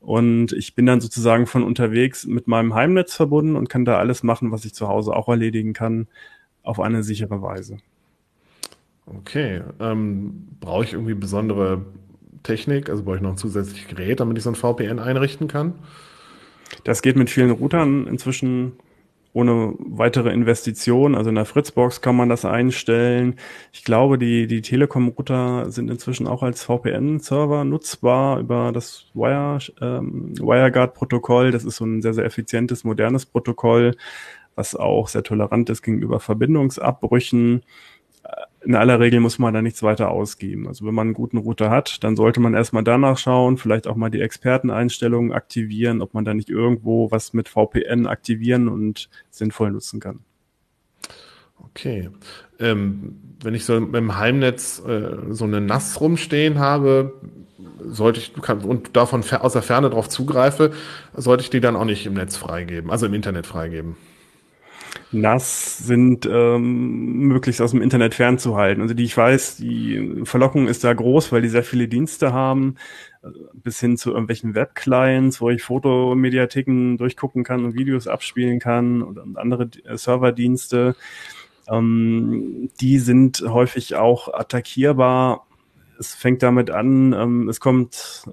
Und 0.00 0.52
ich 0.52 0.74
bin 0.74 0.86
dann 0.86 1.00
sozusagen 1.00 1.46
von 1.46 1.62
unterwegs 1.62 2.26
mit 2.26 2.46
meinem 2.46 2.74
Heimnetz 2.74 3.14
verbunden 3.14 3.56
und 3.56 3.68
kann 3.68 3.84
da 3.84 3.98
alles 3.98 4.22
machen, 4.22 4.52
was 4.52 4.64
ich 4.64 4.74
zu 4.74 4.88
Hause 4.88 5.14
auch 5.14 5.28
erledigen 5.28 5.72
kann, 5.72 6.06
auf 6.62 6.80
eine 6.80 7.02
sichere 7.02 7.42
Weise. 7.42 7.78
Okay. 9.06 9.62
Ähm, 9.80 10.48
brauche 10.60 10.84
ich 10.84 10.92
irgendwie 10.92 11.14
besondere 11.14 11.84
Technik? 12.42 12.90
Also 12.90 13.02
brauche 13.02 13.16
ich 13.16 13.22
noch 13.22 13.30
ein 13.30 13.36
zusätzliches 13.36 13.88
Gerät, 13.88 14.20
damit 14.20 14.38
ich 14.38 14.44
so 14.44 14.50
ein 14.50 14.54
VPN 14.54 14.98
einrichten 14.98 15.48
kann? 15.48 15.74
Das 16.84 17.02
geht 17.02 17.16
mit 17.16 17.30
vielen 17.30 17.50
Routern 17.50 18.06
inzwischen 18.06 18.72
ohne 19.32 19.74
weitere 19.78 20.30
Investition. 20.32 21.14
Also 21.14 21.28
in 21.30 21.36
der 21.36 21.44
Fritzbox 21.44 22.00
kann 22.00 22.16
man 22.16 22.28
das 22.28 22.44
einstellen. 22.44 23.36
Ich 23.72 23.84
glaube, 23.84 24.18
die, 24.18 24.46
die 24.46 24.62
Telekom-Router 24.62 25.70
sind 25.70 25.90
inzwischen 25.90 26.26
auch 26.26 26.42
als 26.42 26.64
VPN-Server 26.64 27.64
nutzbar 27.64 28.40
über 28.40 28.72
das 28.72 29.06
Wire, 29.14 29.58
ähm, 29.80 30.34
WireGuard-Protokoll. 30.38 31.50
Das 31.50 31.64
ist 31.64 31.76
so 31.76 31.84
ein 31.84 32.02
sehr, 32.02 32.14
sehr 32.14 32.24
effizientes, 32.24 32.84
modernes 32.84 33.26
Protokoll, 33.26 33.96
was 34.54 34.74
auch 34.74 35.08
sehr 35.08 35.22
tolerant 35.22 35.70
ist 35.70 35.82
gegenüber 35.82 36.20
Verbindungsabbrüchen 36.20 37.62
in 38.64 38.74
aller 38.74 39.00
Regel 39.00 39.20
muss 39.20 39.38
man 39.38 39.54
da 39.54 39.62
nichts 39.62 39.82
weiter 39.82 40.10
ausgeben. 40.10 40.66
Also 40.66 40.84
wenn 40.84 40.94
man 40.94 41.08
einen 41.08 41.14
guten 41.14 41.38
Router 41.38 41.70
hat, 41.70 42.02
dann 42.02 42.16
sollte 42.16 42.40
man 42.40 42.54
erstmal 42.54 42.84
danach 42.84 43.16
schauen, 43.16 43.56
vielleicht 43.56 43.86
auch 43.86 43.96
mal 43.96 44.10
die 44.10 44.20
Experteneinstellungen 44.20 45.32
aktivieren, 45.32 46.02
ob 46.02 46.14
man 46.14 46.24
da 46.24 46.34
nicht 46.34 46.50
irgendwo 46.50 47.10
was 47.10 47.32
mit 47.32 47.48
VPN 47.48 48.06
aktivieren 48.06 48.68
und 48.68 49.08
sinnvoll 49.30 49.70
nutzen 49.70 50.00
kann. 50.00 50.20
Okay. 51.58 52.10
Ähm, 52.58 53.16
wenn 53.42 53.54
ich 53.54 53.64
so 53.64 53.76
im 53.76 54.18
Heimnetz 54.18 54.82
äh, 54.84 55.16
so 55.30 55.44
eine 55.44 55.60
NAS 55.60 56.00
rumstehen 56.00 56.58
habe, 56.58 57.14
sollte 57.84 58.20
ich 58.20 58.32
kann, 58.34 58.60
und 58.60 58.96
davon 58.96 59.22
aus 59.40 59.52
der 59.52 59.62
Ferne 59.62 59.90
darauf 59.90 60.08
zugreife, 60.08 60.72
sollte 61.14 61.42
ich 61.42 61.50
die 61.50 61.60
dann 61.60 61.76
auch 61.76 61.84
nicht 61.84 62.06
im 62.06 62.14
Netz 62.14 62.36
freigeben, 62.36 62.90
also 62.90 63.06
im 63.06 63.14
Internet 63.14 63.46
freigeben. 63.46 63.96
NAS 65.12 65.78
sind 65.78 66.26
ähm, 66.26 67.20
möglichst 67.20 67.62
aus 67.62 67.70
dem 67.70 67.80
Internet 67.80 68.14
fernzuhalten. 68.14 68.82
Also 68.82 68.94
die 68.94 69.04
ich 69.04 69.16
weiß, 69.16 69.56
die 69.56 70.22
Verlockung 70.24 70.68
ist 70.68 70.84
da 70.84 70.92
groß, 70.92 71.32
weil 71.32 71.42
die 71.42 71.48
sehr 71.48 71.64
viele 71.64 71.88
Dienste 71.88 72.32
haben, 72.32 72.76
äh, 73.22 73.28
bis 73.54 73.80
hin 73.80 73.96
zu 73.96 74.10
irgendwelchen 74.10 74.54
Webclients, 74.54 75.40
wo 75.40 75.48
ich 75.50 75.62
Fotomediatheken 75.62 76.96
durchgucken 76.98 77.42
kann 77.42 77.64
und 77.64 77.74
Videos 77.74 78.06
abspielen 78.06 78.58
kann 78.60 79.02
und, 79.02 79.18
und 79.18 79.38
andere 79.38 79.70
äh, 79.84 79.96
Serverdienste. 79.96 80.94
Ähm, 81.68 82.70
die 82.80 82.98
sind 82.98 83.42
häufig 83.46 83.96
auch 83.96 84.32
attackierbar. 84.32 85.46
Es 85.98 86.14
fängt 86.14 86.42
damit 86.42 86.70
an, 86.70 87.12
ähm, 87.14 87.48
es 87.48 87.60
kommt 87.60 88.24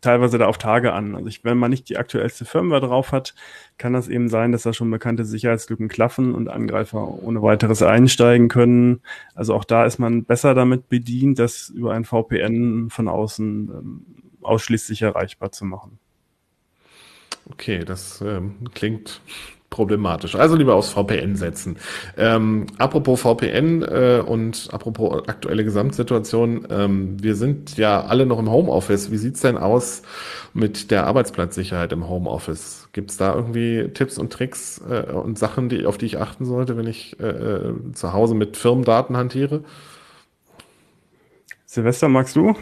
teilweise 0.00 0.38
da 0.38 0.46
auf 0.46 0.58
Tage 0.58 0.92
an. 0.92 1.14
Also 1.14 1.26
ich, 1.28 1.44
wenn 1.44 1.58
man 1.58 1.70
nicht 1.70 1.88
die 1.88 1.96
aktuellste 1.96 2.44
Firmware 2.44 2.80
drauf 2.80 3.12
hat, 3.12 3.34
kann 3.78 3.92
das 3.92 4.08
eben 4.08 4.28
sein, 4.28 4.52
dass 4.52 4.62
da 4.62 4.72
schon 4.72 4.90
bekannte 4.90 5.24
Sicherheitslücken 5.24 5.88
klaffen 5.88 6.34
und 6.34 6.48
Angreifer 6.48 7.06
ohne 7.22 7.42
weiteres 7.42 7.82
einsteigen 7.82 8.48
können. 8.48 9.00
Also 9.34 9.54
auch 9.54 9.64
da 9.64 9.84
ist 9.84 9.98
man 9.98 10.24
besser 10.24 10.54
damit 10.54 10.88
bedient, 10.88 11.38
das 11.38 11.68
über 11.68 11.92
ein 11.92 12.04
VPN 12.04 12.90
von 12.90 13.08
außen 13.08 13.70
ähm, 13.70 14.06
ausschließlich 14.42 15.02
erreichbar 15.02 15.52
zu 15.52 15.64
machen. 15.64 15.98
Okay, 17.50 17.84
das 17.84 18.20
ähm, 18.20 18.68
klingt 18.74 19.20
problematisch. 19.70 20.34
Also 20.34 20.56
lieber 20.56 20.74
aufs 20.74 20.90
VPN 20.90 21.36
setzen. 21.36 21.76
Ähm, 22.16 22.66
apropos 22.78 23.20
VPN 23.20 23.82
äh, 23.82 24.22
und 24.24 24.68
apropos 24.72 25.28
aktuelle 25.28 25.64
Gesamtsituation, 25.64 26.66
ähm, 26.70 27.22
wir 27.22 27.34
sind 27.34 27.76
ja 27.76 28.02
alle 28.02 28.26
noch 28.26 28.38
im 28.38 28.50
Homeoffice. 28.50 29.10
Wie 29.10 29.18
sieht's 29.18 29.40
denn 29.40 29.58
aus 29.58 30.02
mit 30.54 30.90
der 30.90 31.06
Arbeitsplatzsicherheit 31.06 31.92
im 31.92 32.08
Homeoffice? 32.08 32.88
Gibt's 32.92 33.18
da 33.18 33.34
irgendwie 33.34 33.90
Tipps 33.92 34.18
und 34.18 34.32
Tricks 34.32 34.80
äh, 34.88 35.12
und 35.12 35.38
Sachen, 35.38 35.68
die, 35.68 35.84
auf 35.84 35.98
die 35.98 36.06
ich 36.06 36.18
achten 36.18 36.46
sollte, 36.46 36.76
wenn 36.76 36.86
ich 36.86 37.20
äh, 37.20 37.26
äh 37.26 37.92
zu 37.92 38.12
Hause 38.12 38.34
mit 38.34 38.56
Firmendaten 38.56 39.16
hantiere? 39.16 39.64
Silvester, 41.66 42.08
magst 42.08 42.34
du? 42.36 42.54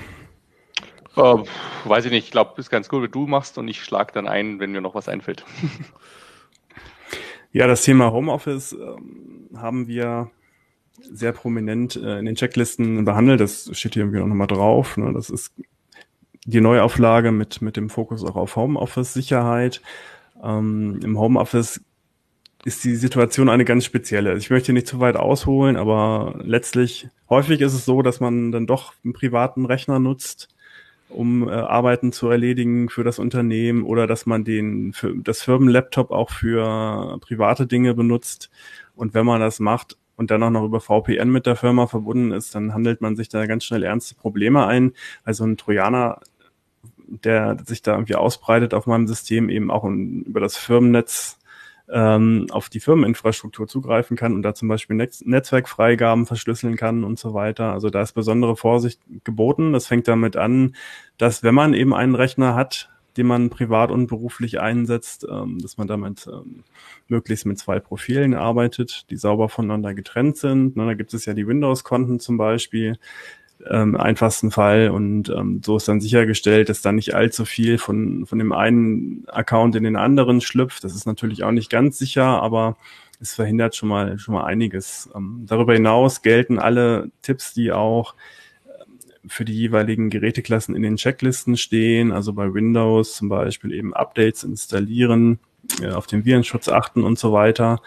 Uh, 1.16 1.44
weiß 1.84 2.04
ich 2.04 2.10
nicht. 2.10 2.24
Ich 2.24 2.30
glaube, 2.30 2.60
ist 2.60 2.68
ganz 2.68 2.88
cool, 2.92 3.04
wie 3.04 3.08
du 3.08 3.26
machst 3.26 3.56
und 3.56 3.68
ich 3.68 3.82
schlag 3.82 4.12
dann 4.12 4.28
ein, 4.28 4.60
wenn 4.60 4.72
mir 4.72 4.82
noch 4.82 4.94
was 4.94 5.08
einfällt. 5.08 5.44
Ja, 7.56 7.66
das 7.66 7.84
Thema 7.84 8.12
Homeoffice 8.12 8.74
ähm, 8.74 9.48
haben 9.56 9.88
wir 9.88 10.30
sehr 11.00 11.32
prominent 11.32 11.96
äh, 11.96 12.18
in 12.18 12.26
den 12.26 12.34
Checklisten 12.34 13.06
behandelt. 13.06 13.40
Das 13.40 13.70
steht 13.72 13.94
hier 13.94 14.02
irgendwie 14.02 14.20
auch 14.20 14.26
nochmal 14.26 14.46
drauf. 14.46 14.98
Ne? 14.98 15.10
Das 15.14 15.30
ist 15.30 15.54
die 16.44 16.60
Neuauflage 16.60 17.32
mit, 17.32 17.62
mit 17.62 17.78
dem 17.78 17.88
Fokus 17.88 18.24
auch 18.24 18.36
auf 18.36 18.56
Homeoffice-Sicherheit. 18.56 19.80
Ähm, 20.44 21.00
Im 21.02 21.18
Homeoffice 21.18 21.80
ist 22.66 22.84
die 22.84 22.94
Situation 22.94 23.48
eine 23.48 23.64
ganz 23.64 23.86
spezielle. 23.86 24.36
Ich 24.36 24.50
möchte 24.50 24.74
nicht 24.74 24.86
zu 24.86 25.00
weit 25.00 25.16
ausholen, 25.16 25.78
aber 25.78 26.38
letztlich 26.44 27.08
häufig 27.30 27.62
ist 27.62 27.72
es 27.72 27.86
so, 27.86 28.02
dass 28.02 28.20
man 28.20 28.52
dann 28.52 28.66
doch 28.66 28.92
einen 29.02 29.14
privaten 29.14 29.64
Rechner 29.64 29.98
nutzt 29.98 30.54
um 31.08 31.48
äh, 31.48 31.52
Arbeiten 31.52 32.12
zu 32.12 32.28
erledigen 32.28 32.88
für 32.88 33.04
das 33.04 33.18
Unternehmen 33.18 33.84
oder 33.84 34.06
dass 34.06 34.26
man 34.26 34.44
den 34.44 34.92
für 34.92 35.14
das 35.16 35.42
Firmenlaptop 35.42 36.10
auch 36.10 36.30
für 36.30 37.18
private 37.20 37.66
Dinge 37.66 37.94
benutzt. 37.94 38.50
Und 38.94 39.14
wenn 39.14 39.26
man 39.26 39.40
das 39.40 39.60
macht 39.60 39.96
und 40.16 40.30
dann 40.30 40.42
auch 40.42 40.50
noch 40.50 40.64
über 40.64 40.80
VPN 40.80 41.30
mit 41.30 41.46
der 41.46 41.56
Firma 41.56 41.86
verbunden 41.86 42.32
ist, 42.32 42.54
dann 42.54 42.74
handelt 42.74 43.00
man 43.00 43.16
sich 43.16 43.28
da 43.28 43.46
ganz 43.46 43.64
schnell 43.64 43.82
ernste 43.82 44.14
Probleme 44.14 44.66
ein. 44.66 44.92
Also 45.24 45.44
ein 45.44 45.56
Trojaner, 45.56 46.20
der 47.06 47.56
sich 47.64 47.82
da 47.82 47.92
irgendwie 47.92 48.16
ausbreitet 48.16 48.74
auf 48.74 48.86
meinem 48.86 49.06
System, 49.06 49.48
eben 49.48 49.70
auch 49.70 49.84
über 49.84 50.40
das 50.40 50.56
Firmennetz 50.56 51.38
ähm, 51.90 52.46
auf 52.50 52.68
die 52.68 52.80
Firmeninfrastruktur 52.80 53.68
zugreifen 53.68 54.16
kann 54.16 54.34
und 54.34 54.42
da 54.42 54.54
zum 54.54 54.68
Beispiel 54.68 54.96
Netz 54.96 55.22
Netzwerkfreigaben 55.24 56.26
verschlüsseln 56.26 56.76
kann 56.76 57.04
und 57.04 57.18
so 57.18 57.34
weiter. 57.34 57.72
Also 57.72 57.90
da 57.90 58.02
ist 58.02 58.12
besondere 58.12 58.56
Vorsicht 58.56 59.00
geboten. 59.24 59.72
Das 59.72 59.86
fängt 59.86 60.08
damit 60.08 60.36
an, 60.36 60.74
dass 61.18 61.42
wenn 61.42 61.54
man 61.54 61.74
eben 61.74 61.94
einen 61.94 62.14
Rechner 62.14 62.54
hat, 62.54 62.90
den 63.16 63.26
man 63.26 63.50
privat 63.50 63.90
und 63.90 64.08
beruflich 64.08 64.60
einsetzt, 64.60 65.26
ähm, 65.30 65.58
dass 65.58 65.78
man 65.78 65.86
damit 65.86 66.26
ähm, 66.26 66.64
möglichst 67.08 67.46
mit 67.46 67.58
zwei 67.58 67.80
Profilen 67.80 68.34
arbeitet, 68.34 69.06
die 69.10 69.16
sauber 69.16 69.48
voneinander 69.48 69.94
getrennt 69.94 70.36
sind. 70.36 70.76
Ne, 70.76 70.86
da 70.86 70.94
gibt 70.94 71.14
es 71.14 71.24
ja 71.24 71.32
die 71.32 71.46
Windows-Konten 71.46 72.20
zum 72.20 72.36
Beispiel 72.36 72.98
ähm, 73.68 73.96
einfachsten 73.96 74.50
Fall. 74.50 74.90
Und 74.90 75.28
ähm, 75.28 75.60
so 75.64 75.76
ist 75.76 75.88
dann 75.88 76.00
sichergestellt, 76.00 76.68
dass 76.68 76.82
da 76.82 76.92
nicht 76.92 77.14
allzu 77.14 77.44
viel 77.44 77.78
von, 77.78 78.26
von 78.26 78.38
dem 78.38 78.52
einen 78.52 79.24
Account 79.28 79.76
in 79.76 79.84
den 79.84 79.96
anderen 79.96 80.40
schlüpft. 80.40 80.84
Das 80.84 80.94
ist 80.94 81.06
natürlich 81.06 81.44
auch 81.44 81.52
nicht 81.52 81.70
ganz 81.70 81.98
sicher, 81.98 82.42
aber 82.42 82.76
es 83.20 83.34
verhindert 83.34 83.74
schon 83.74 83.88
mal, 83.88 84.18
schon 84.18 84.34
mal 84.34 84.44
einiges. 84.44 85.08
Ähm, 85.14 85.44
darüber 85.46 85.72
hinaus 85.72 86.22
gelten 86.22 86.58
alle 86.58 87.10
Tipps, 87.22 87.54
die 87.54 87.72
auch 87.72 88.14
ähm, 88.66 89.28
für 89.28 89.44
die 89.44 89.54
jeweiligen 89.54 90.10
Geräteklassen 90.10 90.76
in 90.76 90.82
den 90.82 90.96
Checklisten 90.96 91.56
stehen, 91.56 92.12
also 92.12 92.32
bei 92.32 92.52
Windows 92.52 93.16
zum 93.16 93.28
Beispiel 93.28 93.72
eben 93.72 93.94
Updates 93.94 94.44
installieren, 94.44 95.38
äh, 95.80 95.90
auf 95.90 96.06
den 96.06 96.24
Virenschutz 96.24 96.68
achten 96.68 97.04
und 97.04 97.18
so 97.18 97.32
weiter. 97.32 97.80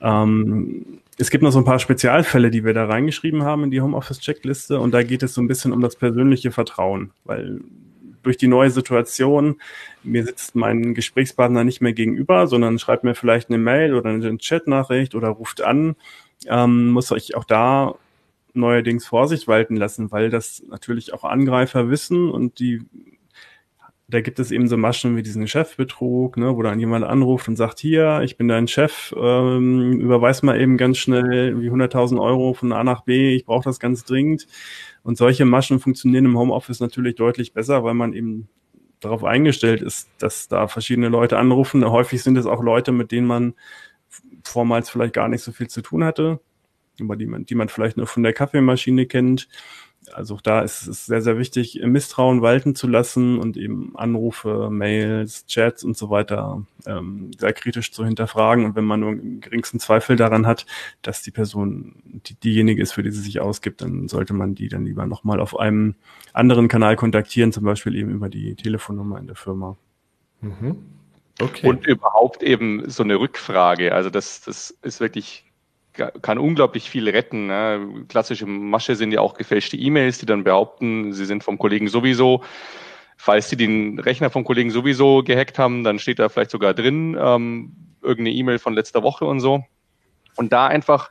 Ähm, 0.00 1.00
es 1.18 1.30
gibt 1.30 1.42
noch 1.42 1.52
so 1.52 1.58
ein 1.58 1.64
paar 1.64 1.78
Spezialfälle, 1.78 2.50
die 2.50 2.64
wir 2.64 2.74
da 2.74 2.86
reingeschrieben 2.86 3.44
haben 3.44 3.64
in 3.64 3.70
die 3.70 3.80
Homeoffice-Checkliste. 3.80 4.80
Und 4.80 4.92
da 4.92 5.02
geht 5.02 5.22
es 5.22 5.34
so 5.34 5.40
ein 5.40 5.48
bisschen 5.48 5.72
um 5.72 5.80
das 5.80 5.96
persönliche 5.96 6.50
Vertrauen, 6.50 7.12
weil 7.24 7.60
durch 8.22 8.36
die 8.36 8.48
neue 8.48 8.70
Situation, 8.70 9.60
mir 10.02 10.24
sitzt 10.24 10.56
mein 10.56 10.94
Gesprächspartner 10.94 11.62
nicht 11.62 11.80
mehr 11.80 11.92
gegenüber, 11.92 12.46
sondern 12.46 12.78
schreibt 12.78 13.04
mir 13.04 13.14
vielleicht 13.14 13.50
eine 13.50 13.58
Mail 13.58 13.94
oder 13.94 14.10
eine 14.10 14.38
Chatnachricht 14.38 15.14
oder 15.14 15.28
ruft 15.28 15.62
an, 15.62 15.94
ähm, 16.46 16.88
muss 16.88 17.10
ich 17.10 17.36
auch 17.36 17.44
da 17.44 17.94
neuerdings 18.54 19.06
Vorsicht 19.06 19.46
walten 19.46 19.76
lassen, 19.76 20.10
weil 20.10 20.30
das 20.30 20.62
natürlich 20.68 21.12
auch 21.12 21.24
Angreifer 21.24 21.90
wissen 21.90 22.30
und 22.30 22.58
die 22.58 22.82
da 24.08 24.20
gibt 24.20 24.38
es 24.38 24.50
eben 24.50 24.68
so 24.68 24.76
Maschen 24.76 25.16
wie 25.16 25.22
diesen 25.22 25.48
Chefbetrug, 25.48 26.36
ne, 26.36 26.54
wo 26.56 26.62
dann 26.62 26.78
jemand 26.78 27.04
anruft 27.04 27.48
und 27.48 27.56
sagt, 27.56 27.78
hier, 27.78 28.20
ich 28.22 28.36
bin 28.36 28.48
dein 28.48 28.68
Chef, 28.68 29.14
ähm, 29.16 30.00
überweis 30.00 30.42
mal 30.42 30.60
eben 30.60 30.76
ganz 30.76 30.98
schnell 30.98 31.60
wie 31.60 31.70
100.000 31.70 32.20
Euro 32.20 32.52
von 32.52 32.72
A 32.72 32.84
nach 32.84 33.02
B, 33.02 33.34
ich 33.34 33.46
brauche 33.46 33.64
das 33.64 33.80
ganz 33.80 34.04
dringend. 34.04 34.46
Und 35.02 35.16
solche 35.16 35.46
Maschen 35.46 35.80
funktionieren 35.80 36.26
im 36.26 36.38
Homeoffice 36.38 36.80
natürlich 36.80 37.14
deutlich 37.14 37.54
besser, 37.54 37.82
weil 37.82 37.94
man 37.94 38.12
eben 38.12 38.48
darauf 39.00 39.24
eingestellt 39.24 39.82
ist, 39.82 40.10
dass 40.18 40.48
da 40.48 40.66
verschiedene 40.68 41.08
Leute 41.08 41.38
anrufen. 41.38 41.84
Häufig 41.84 42.22
sind 42.22 42.36
es 42.36 42.46
auch 42.46 42.62
Leute, 42.62 42.92
mit 42.92 43.10
denen 43.10 43.26
man 43.26 43.54
vormals 44.44 44.90
vielleicht 44.90 45.14
gar 45.14 45.28
nicht 45.28 45.42
so 45.42 45.52
viel 45.52 45.68
zu 45.68 45.82
tun 45.82 46.04
hatte, 46.04 46.40
aber 47.00 47.16
die 47.16 47.26
man, 47.26 47.46
die 47.46 47.54
man 47.54 47.68
vielleicht 47.68 47.96
nur 47.96 48.06
von 48.06 48.22
der 48.22 48.32
Kaffeemaschine 48.34 49.06
kennt 49.06 49.48
also 50.12 50.38
da 50.42 50.60
ist 50.60 50.86
es 50.86 51.06
sehr, 51.06 51.22
sehr 51.22 51.38
wichtig, 51.38 51.80
Misstrauen 51.84 52.42
walten 52.42 52.74
zu 52.74 52.86
lassen 52.86 53.38
und 53.38 53.56
eben 53.56 53.96
Anrufe, 53.96 54.68
Mails, 54.70 55.46
Chats 55.46 55.84
und 55.84 55.96
so 55.96 56.10
weiter 56.10 56.64
ähm, 56.86 57.30
sehr 57.38 57.52
kritisch 57.52 57.92
zu 57.92 58.04
hinterfragen. 58.04 58.64
Und 58.64 58.76
wenn 58.76 58.84
man 58.84 59.00
nur 59.00 59.10
einen 59.10 59.40
geringsten 59.40 59.80
Zweifel 59.80 60.16
daran 60.16 60.46
hat, 60.46 60.66
dass 61.02 61.22
die 61.22 61.30
Person 61.30 62.02
die, 62.04 62.34
diejenige 62.34 62.82
ist, 62.82 62.92
für 62.92 63.02
die 63.02 63.10
sie 63.10 63.22
sich 63.22 63.40
ausgibt, 63.40 63.80
dann 63.80 64.08
sollte 64.08 64.34
man 64.34 64.54
die 64.54 64.68
dann 64.68 64.84
lieber 64.84 65.06
nochmal 65.06 65.40
auf 65.40 65.58
einem 65.58 65.94
anderen 66.32 66.68
Kanal 66.68 66.96
kontaktieren, 66.96 67.52
zum 67.52 67.64
Beispiel 67.64 67.94
eben 67.94 68.10
über 68.10 68.28
die 68.28 68.54
Telefonnummer 68.54 69.18
in 69.18 69.26
der 69.26 69.36
Firma. 69.36 69.76
Mhm. 70.40 70.76
Okay. 71.40 71.66
Und 71.66 71.86
überhaupt 71.86 72.42
eben 72.42 72.88
so 72.88 73.02
eine 73.02 73.18
Rückfrage. 73.18 73.92
Also 73.92 74.10
das, 74.10 74.42
das 74.42 74.70
ist 74.82 75.00
wirklich 75.00 75.44
kann 75.94 76.38
unglaublich 76.38 76.90
viel 76.90 77.08
retten. 77.08 77.46
Ne? 77.46 78.04
Klassische 78.08 78.46
Masche 78.46 78.96
sind 78.96 79.12
ja 79.12 79.20
auch 79.20 79.34
gefälschte 79.34 79.76
E-Mails, 79.76 80.18
die 80.18 80.26
dann 80.26 80.44
behaupten, 80.44 81.12
sie 81.12 81.24
sind 81.24 81.44
vom 81.44 81.58
Kollegen 81.58 81.88
sowieso. 81.88 82.42
Falls 83.16 83.48
die 83.48 83.56
den 83.56 83.98
Rechner 83.98 84.30
vom 84.30 84.44
Kollegen 84.44 84.70
sowieso 84.70 85.22
gehackt 85.22 85.58
haben, 85.58 85.84
dann 85.84 85.98
steht 85.98 86.18
da 86.18 86.28
vielleicht 86.28 86.50
sogar 86.50 86.74
drin 86.74 87.16
ähm, 87.18 87.72
irgendeine 88.02 88.36
E-Mail 88.36 88.58
von 88.58 88.74
letzter 88.74 89.02
Woche 89.02 89.24
und 89.24 89.40
so. 89.40 89.64
Und 90.36 90.52
da 90.52 90.66
einfach 90.66 91.10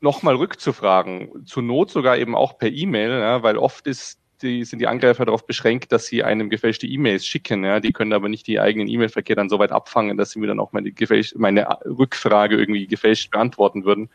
nochmal 0.00 0.36
rückzufragen, 0.36 1.44
zur 1.46 1.62
Not 1.62 1.90
sogar 1.90 2.16
eben 2.18 2.34
auch 2.34 2.58
per 2.58 2.70
E-Mail, 2.70 3.10
ja, 3.10 3.42
weil 3.42 3.58
oft 3.58 3.86
ist 3.86 4.18
die, 4.42 4.64
sind 4.64 4.80
die 4.80 4.86
Angreifer 4.86 5.24
darauf 5.24 5.46
beschränkt, 5.46 5.92
dass 5.92 6.06
sie 6.06 6.22
einem 6.22 6.50
gefälschte 6.50 6.86
E-Mails 6.86 7.26
schicken. 7.26 7.64
Ja, 7.64 7.80
die 7.80 7.92
können 7.92 8.12
aber 8.12 8.28
nicht 8.28 8.46
die 8.46 8.60
eigenen 8.60 8.88
E-Mail-Verkehr 8.88 9.36
dann 9.36 9.48
so 9.48 9.58
weit 9.58 9.72
abfangen, 9.72 10.16
dass 10.16 10.30
sie 10.30 10.38
mir 10.38 10.46
dann 10.46 10.60
auch 10.60 10.72
meine, 10.72 10.92
gefälscht, 10.92 11.36
meine 11.36 11.66
Rückfrage 11.84 12.56
irgendwie 12.56 12.86
gefälscht 12.86 13.30
beantworten 13.30 13.84
würden. 13.84 14.10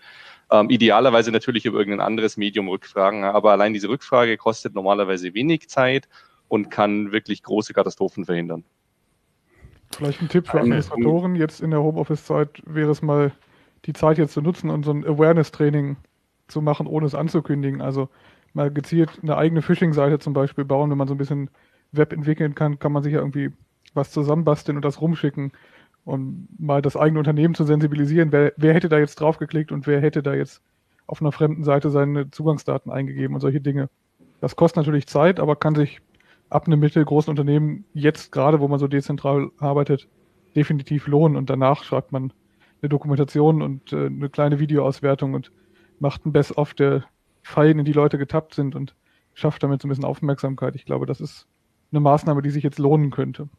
Ähm, 0.52 0.70
idealerweise 0.70 1.32
natürlich 1.32 1.66
über 1.66 1.80
irgendein 1.80 2.06
anderes 2.06 2.38
Medium 2.38 2.68
rückfragen, 2.68 3.24
aber 3.24 3.52
allein 3.52 3.74
diese 3.74 3.90
Rückfrage 3.90 4.38
kostet 4.38 4.76
normalerweise 4.76 5.34
wenig 5.34 5.70
Zeit 5.70 6.10
und 6.50 6.70
kann 6.70 7.14
wirklich 7.14 7.44
große 7.44 7.74
Katastrophen 7.74 8.26
verhindern. 8.26 8.66
Vielleicht 9.96 10.22
ein 10.22 10.30
Tipp 10.30 10.48
für 10.48 10.60
Administratoren 10.60 11.36
jetzt 11.36 11.62
in 11.62 11.72
der 11.72 11.82
Homeoffice-Zeit 11.82 12.62
wäre 12.66 12.92
es 12.92 13.02
mal, 13.02 13.32
die 13.86 13.94
Zeit 13.94 14.18
jetzt 14.18 14.34
zu 14.34 14.42
nutzen 14.42 14.70
und 14.70 14.84
so 14.84 14.92
ein 14.92 15.06
Awareness-Training 15.06 15.98
zu 16.48 16.62
machen, 16.62 16.86
ohne 16.86 17.06
es 17.06 17.16
anzukündigen. 17.16 17.82
Also 17.82 18.10
mal 18.54 18.72
gezielt 18.72 19.20
eine 19.22 19.38
eigene 19.38 19.62
Phishing-Seite 19.62 20.20
zum 20.20 20.34
Beispiel 20.34 20.66
bauen, 20.66 20.90
wenn 20.90 20.98
man 20.98 21.08
so 21.08 21.14
ein 21.14 21.18
bisschen 21.18 21.50
Web 21.92 22.14
entwickeln 22.14 22.56
kann, 22.56 22.80
kann 22.80 22.92
man 22.92 23.04
sich 23.04 23.14
ja 23.14 23.20
irgendwie 23.20 23.52
was 23.94 24.12
zusammenbasteln 24.12 24.78
und 24.78 24.86
das 24.86 25.02
rumschicken 25.02 25.52
und 26.06 26.48
mal 26.60 26.82
das 26.82 26.98
eigene 26.98 27.20
Unternehmen 27.20 27.54
zu 27.54 27.64
sensibilisieren, 27.64 28.32
wer, 28.32 28.54
wer 28.58 28.74
hätte 28.74 28.90
da 28.90 28.98
jetzt 28.98 29.20
draufgeklickt 29.20 29.72
und 29.72 29.88
wer 29.88 30.02
hätte 30.02 30.24
da 30.24 30.34
jetzt 30.34 30.62
auf 31.08 31.22
einer 31.22 31.32
fremden 31.32 31.64
Seite 31.64 31.90
seine 31.90 32.32
Zugangsdaten 32.32 32.92
eingegeben 32.92 33.36
und 33.36 33.42
solche 33.42 33.62
Dinge. 33.62 33.90
Das 34.40 34.56
kostet 34.56 34.78
natürlich 34.78 35.08
Zeit, 35.08 35.40
aber 35.40 35.56
kann 35.56 35.76
sich 35.76 36.02
ab 36.50 36.68
einem 36.68 36.80
mittelgroßen 36.80 37.30
Unternehmen 37.30 37.86
jetzt 37.94 38.32
gerade, 38.32 38.60
wo 38.60 38.68
man 38.68 38.80
so 38.80 38.88
dezentral 38.88 39.50
arbeitet, 39.60 40.08
definitiv 40.56 41.08
lohnen 41.08 41.38
und 41.38 41.50
danach 41.50 41.84
schreibt 41.84 42.12
man 42.12 42.34
eine 42.82 42.90
Dokumentation 42.90 43.62
und 43.62 43.94
äh, 43.94 44.08
eine 44.08 44.30
kleine 44.30 44.60
Videoauswertung 44.60 45.34
und 45.34 45.52
macht 46.00 46.26
ein 46.26 46.32
Best-of 46.32 46.74
der 46.74 47.04
Fallen, 47.42 47.80
in 47.80 47.86
die 47.86 47.94
Leute 47.94 48.18
getappt 48.18 48.54
sind 48.54 48.76
und 48.76 48.96
schafft 49.34 49.64
damit 49.64 49.82
so 49.82 49.88
ein 49.88 49.90
bisschen 49.90 50.06
Aufmerksamkeit. 50.06 50.76
Ich 50.76 50.86
glaube, 50.86 51.06
das 51.06 51.22
ist 51.22 51.48
eine 51.92 52.00
Maßnahme, 52.00 52.42
die 52.42 52.50
sich 52.50 52.64
jetzt 52.64 52.80
lohnen 52.80 53.12
könnte. 53.12 53.50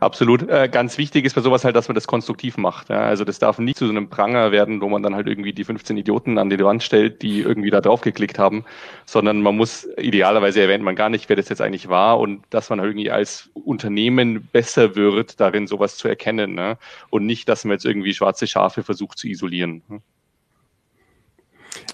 Absolut. 0.00 0.48
Äh, 0.48 0.68
ganz 0.68 0.98
wichtig 0.98 1.24
ist 1.24 1.34
bei 1.34 1.40
sowas 1.40 1.64
halt, 1.64 1.74
dass 1.76 1.88
man 1.88 1.94
das 1.94 2.06
konstruktiv 2.06 2.56
macht. 2.56 2.90
Also 2.90 3.24
das 3.24 3.38
darf 3.38 3.58
nicht 3.58 3.78
zu 3.78 3.86
so 3.86 3.90
einem 3.90 4.08
Pranger 4.08 4.52
werden, 4.52 4.80
wo 4.80 4.88
man 4.88 5.02
dann 5.02 5.14
halt 5.14 5.26
irgendwie 5.26 5.52
die 5.52 5.64
15 5.64 5.96
Idioten 5.96 6.38
an 6.38 6.50
die 6.50 6.58
Wand 6.58 6.82
stellt, 6.82 7.22
die 7.22 7.40
irgendwie 7.40 7.70
da 7.70 7.80
drauf 7.80 8.00
geklickt 8.00 8.38
haben, 8.38 8.64
sondern 9.04 9.40
man 9.40 9.56
muss 9.56 9.88
idealerweise 9.98 10.60
erwähnt 10.60 10.84
man 10.84 10.96
gar 10.96 11.08
nicht, 11.08 11.28
wer 11.28 11.36
das 11.36 11.48
jetzt 11.48 11.60
eigentlich 11.60 11.88
war 11.88 12.20
und 12.20 12.44
dass 12.50 12.70
man 12.70 12.80
halt 12.80 12.90
irgendwie 12.90 13.10
als 13.10 13.50
Unternehmen 13.54 14.48
besser 14.52 14.94
wird, 14.94 15.40
darin 15.40 15.66
sowas 15.66 15.96
zu 15.96 16.08
erkennen 16.08 16.54
ne? 16.54 16.76
und 17.10 17.26
nicht, 17.26 17.48
dass 17.48 17.64
man 17.64 17.72
jetzt 17.72 17.84
irgendwie 17.84 18.14
schwarze 18.14 18.46
Schafe 18.46 18.82
versucht 18.82 19.18
zu 19.18 19.28
isolieren. 19.28 19.82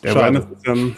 Ja, 0.02 0.12
Awareness 0.12 0.44
ist, 0.44 0.66
ja 0.66 0.72
ein, 0.72 0.96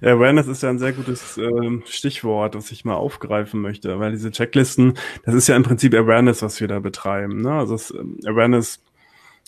Awareness 0.02 0.46
ist 0.48 0.62
ja 0.62 0.70
ein 0.70 0.78
sehr 0.78 0.92
gutes 0.92 1.38
äh, 1.38 1.80
Stichwort, 1.86 2.54
das 2.54 2.70
ich 2.70 2.84
mal 2.84 2.94
aufgreifen 2.94 3.60
möchte, 3.60 3.98
weil 3.98 4.12
diese 4.12 4.30
Checklisten, 4.30 4.94
das 5.24 5.34
ist 5.34 5.48
ja 5.48 5.56
im 5.56 5.62
Prinzip 5.62 5.94
Awareness, 5.94 6.42
was 6.42 6.60
wir 6.60 6.68
da 6.68 6.80
betreiben. 6.80 7.40
Ne? 7.42 7.52
Also 7.52 7.74
das, 7.74 7.90
ähm, 7.90 8.18
Awareness 8.24 8.82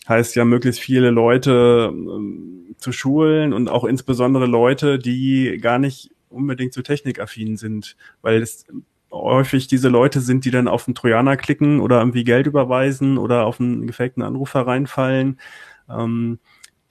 heißt 0.08 0.36
ja, 0.36 0.44
möglichst 0.44 0.80
viele 0.80 1.10
Leute 1.10 1.90
ähm, 1.92 2.74
zu 2.78 2.92
schulen 2.92 3.52
und 3.52 3.68
auch 3.68 3.84
insbesondere 3.84 4.46
Leute, 4.46 4.98
die 4.98 5.58
gar 5.60 5.78
nicht 5.78 6.10
unbedingt 6.28 6.74
so 6.74 6.82
technikaffin 6.82 7.56
sind, 7.56 7.96
weil 8.20 8.42
es 8.42 8.66
häufig 9.10 9.68
diese 9.68 9.88
Leute 9.88 10.20
sind, 10.20 10.44
die 10.44 10.50
dann 10.50 10.68
auf 10.68 10.86
einen 10.86 10.94
Trojaner 10.94 11.36
klicken 11.36 11.80
oder 11.80 12.00
irgendwie 12.00 12.24
Geld 12.24 12.46
überweisen 12.46 13.16
oder 13.16 13.46
auf 13.46 13.60
einen 13.60 13.86
gefakten 13.86 14.22
Anrufer 14.22 14.66
reinfallen. 14.66 15.38
Ähm, 15.88 16.38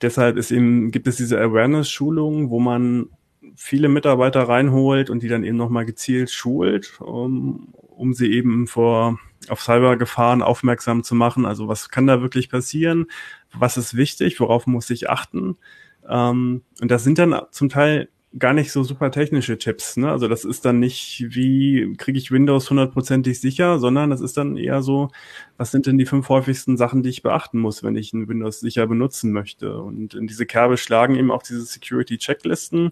deshalb 0.04 0.38
ist 0.38 0.52
eben, 0.52 0.92
gibt 0.92 1.08
es 1.08 1.16
diese 1.18 1.40
Awareness-Schulungen, 1.40 2.50
wo 2.50 2.60
man 2.60 3.10
viele 3.56 3.90
Mitarbeiter 3.90 4.44
reinholt 4.44 5.10
und 5.10 5.24
die 5.24 5.28
dann 5.28 5.44
eben 5.44 5.58
nochmal 5.58 5.86
gezielt 5.86 6.32
schult, 6.32 7.00
um, 7.00 7.74
um 7.74 8.14
sie 8.14 8.32
eben 8.32 8.68
vor 8.68 9.20
auf 9.50 9.62
Cybergefahren 9.62 10.42
aufmerksam 10.42 11.04
zu 11.04 11.16
machen. 11.16 11.46
Also 11.46 11.68
was 11.68 11.90
kann 11.90 12.08
da 12.08 12.22
wirklich 12.22 12.50
passieren? 12.50 13.08
Was 13.54 13.78
ist 13.78 13.96
wichtig? 13.96 14.40
Worauf 14.40 14.68
muss 14.68 14.90
ich 14.90 15.10
achten? 15.10 15.58
Ähm, 16.08 16.62
und 16.82 16.92
das 16.92 17.04
sind 17.04 17.18
dann 17.18 17.40
zum 17.52 17.70
Teil 17.70 18.10
gar 18.38 18.54
nicht 18.54 18.72
so 18.72 18.84
super 18.84 19.12
technische 19.12 19.58
Tipps. 19.58 19.98
Ne? 19.98 20.10
Also 20.10 20.28
das 20.28 20.44
ist 20.44 20.66
dann 20.66 20.80
nicht, 20.80 21.24
wie 21.30 21.94
kriege 21.98 22.18
ich 22.18 22.32
Windows 22.32 22.70
hundertprozentig 22.70 23.40
sicher, 23.40 23.78
sondern 23.80 24.10
das 24.10 24.22
ist 24.22 24.38
dann 24.38 24.58
eher 24.58 24.82
so, 24.82 25.10
was 25.58 25.72
sind 25.72 25.86
denn 25.86 25.98
die 25.98 26.06
fünf 26.06 26.30
häufigsten 26.30 26.76
Sachen, 26.76 27.04
die 27.04 27.10
ich 27.10 27.22
beachten 27.22 27.60
muss, 27.60 27.84
wenn 27.84 27.96
ich 27.96 28.12
ein 28.14 28.28
Windows 28.28 28.60
sicher 28.60 28.88
benutzen 28.88 29.32
möchte. 29.32 29.80
Und 29.82 30.16
in 30.16 30.28
diese 30.28 30.46
Kerbe 30.46 30.78
schlagen 30.78 31.16
eben 31.16 31.32
auch 31.32 31.44
diese 31.44 31.62
Security-Checklisten, 31.62 32.92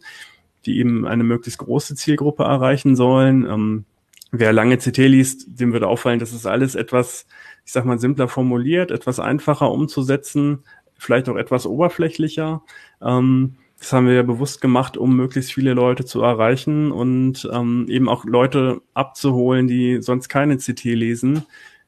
die 0.65 0.77
eben 0.77 1.07
eine 1.07 1.23
möglichst 1.23 1.59
große 1.59 1.95
Zielgruppe 1.95 2.43
erreichen 2.43 2.95
sollen. 2.95 3.45
Ähm, 3.45 3.85
wer 4.31 4.53
lange 4.53 4.77
CT 4.77 4.97
liest, 4.97 5.59
dem 5.59 5.73
würde 5.73 5.87
auffallen, 5.87 6.19
dass 6.19 6.33
es 6.33 6.45
alles 6.45 6.75
etwas, 6.75 7.25
ich 7.65 7.71
sag 7.71 7.85
mal, 7.85 7.99
simpler 7.99 8.27
formuliert, 8.27 8.91
etwas 8.91 9.19
einfacher 9.19 9.71
umzusetzen, 9.71 10.63
vielleicht 10.97 11.29
auch 11.29 11.35
etwas 11.35 11.65
oberflächlicher. 11.65 12.63
Ähm, 13.01 13.55
das 13.81 13.93
haben 13.93 14.05
wir 14.05 14.13
ja 14.13 14.21
bewusst 14.21 14.61
gemacht, 14.61 14.95
um 14.95 15.15
möglichst 15.15 15.51
viele 15.51 15.73
Leute 15.73 16.05
zu 16.05 16.21
erreichen 16.21 16.91
und 16.91 17.49
ähm, 17.51 17.87
eben 17.89 18.09
auch 18.09 18.25
Leute 18.25 18.79
abzuholen, 18.93 19.67
die 19.67 20.03
sonst 20.03 20.29
keine 20.29 20.57
CT 20.57 20.83
lesen. 20.83 21.47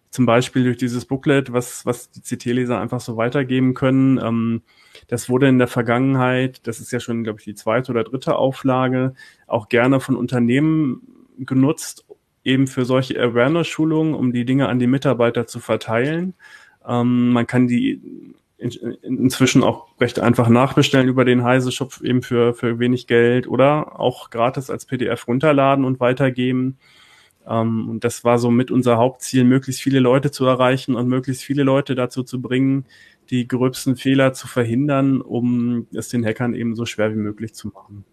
Zum 0.09 0.25
Beispiel 0.25 0.63
durch 0.63 0.77
dieses 0.77 1.05
Booklet, 1.05 1.53
was, 1.53 1.85
was 1.85 2.09
die 2.09 2.21
CT-Leser 2.21 2.81
einfach 2.81 2.99
so 2.99 3.15
weitergeben 3.15 3.75
können. 3.75 4.17
Ähm, 4.17 4.63
das 5.07 5.29
wurde 5.29 5.47
in 5.47 5.59
der 5.59 5.67
Vergangenheit, 5.67 6.65
das 6.65 6.79
ist 6.79 6.91
ja 6.91 6.99
schon, 6.99 7.23
glaube 7.23 7.37
ich, 7.39 7.45
die 7.45 7.53
zweite 7.53 7.91
oder 7.91 8.03
dritte 8.03 8.37
Auflage, 8.37 9.13
auch 9.45 9.69
gerne 9.69 9.99
von 9.99 10.15
Unternehmen 10.15 11.27
genutzt, 11.37 12.07
eben 12.43 12.65
für 12.65 12.85
solche 12.85 13.21
Awareness-Schulungen, 13.21 14.15
um 14.15 14.33
die 14.33 14.45
Dinge 14.45 14.67
an 14.67 14.79
die 14.79 14.87
Mitarbeiter 14.87 15.45
zu 15.45 15.59
verteilen. 15.59 16.33
Ähm, 16.87 17.29
man 17.33 17.45
kann 17.45 17.67
die 17.67 18.33
in, 18.57 18.71
inzwischen 19.01 19.63
auch 19.63 19.87
recht 19.99 20.19
einfach 20.19 20.49
nachbestellen 20.49 21.07
über 21.07 21.25
den 21.25 21.43
Heise 21.43 21.71
Shop 21.71 22.01
eben 22.01 22.21
für, 22.21 22.53
für 22.53 22.79
wenig 22.79 23.07
Geld 23.07 23.47
oder 23.47 23.99
auch 23.99 24.29
gratis 24.29 24.69
als 24.69 24.85
PDF 24.85 25.27
runterladen 25.27 25.85
und 25.85 25.99
weitergeben. 25.99 26.77
Ähm, 27.47 27.89
und 27.89 28.03
das 28.03 28.23
war 28.23 28.39
so 28.39 28.51
mit 28.51 28.71
unser 28.71 28.97
Hauptziel, 28.97 29.43
möglichst 29.43 29.81
viele 29.81 29.99
Leute 29.99 30.31
zu 30.31 30.45
erreichen 30.45 30.95
und 30.95 31.07
möglichst 31.07 31.43
viele 31.43 31.63
Leute 31.63 31.95
dazu 31.95 32.23
zu 32.23 32.41
bringen, 32.41 32.85
die 33.29 33.47
gröbsten 33.47 33.95
Fehler 33.95 34.33
zu 34.33 34.47
verhindern, 34.47 35.21
um 35.21 35.87
es 35.93 36.09
den 36.09 36.25
Hackern 36.25 36.53
eben 36.53 36.75
so 36.75 36.85
schwer 36.85 37.11
wie 37.11 37.19
möglich 37.19 37.53
zu 37.53 37.69
machen. 37.69 38.05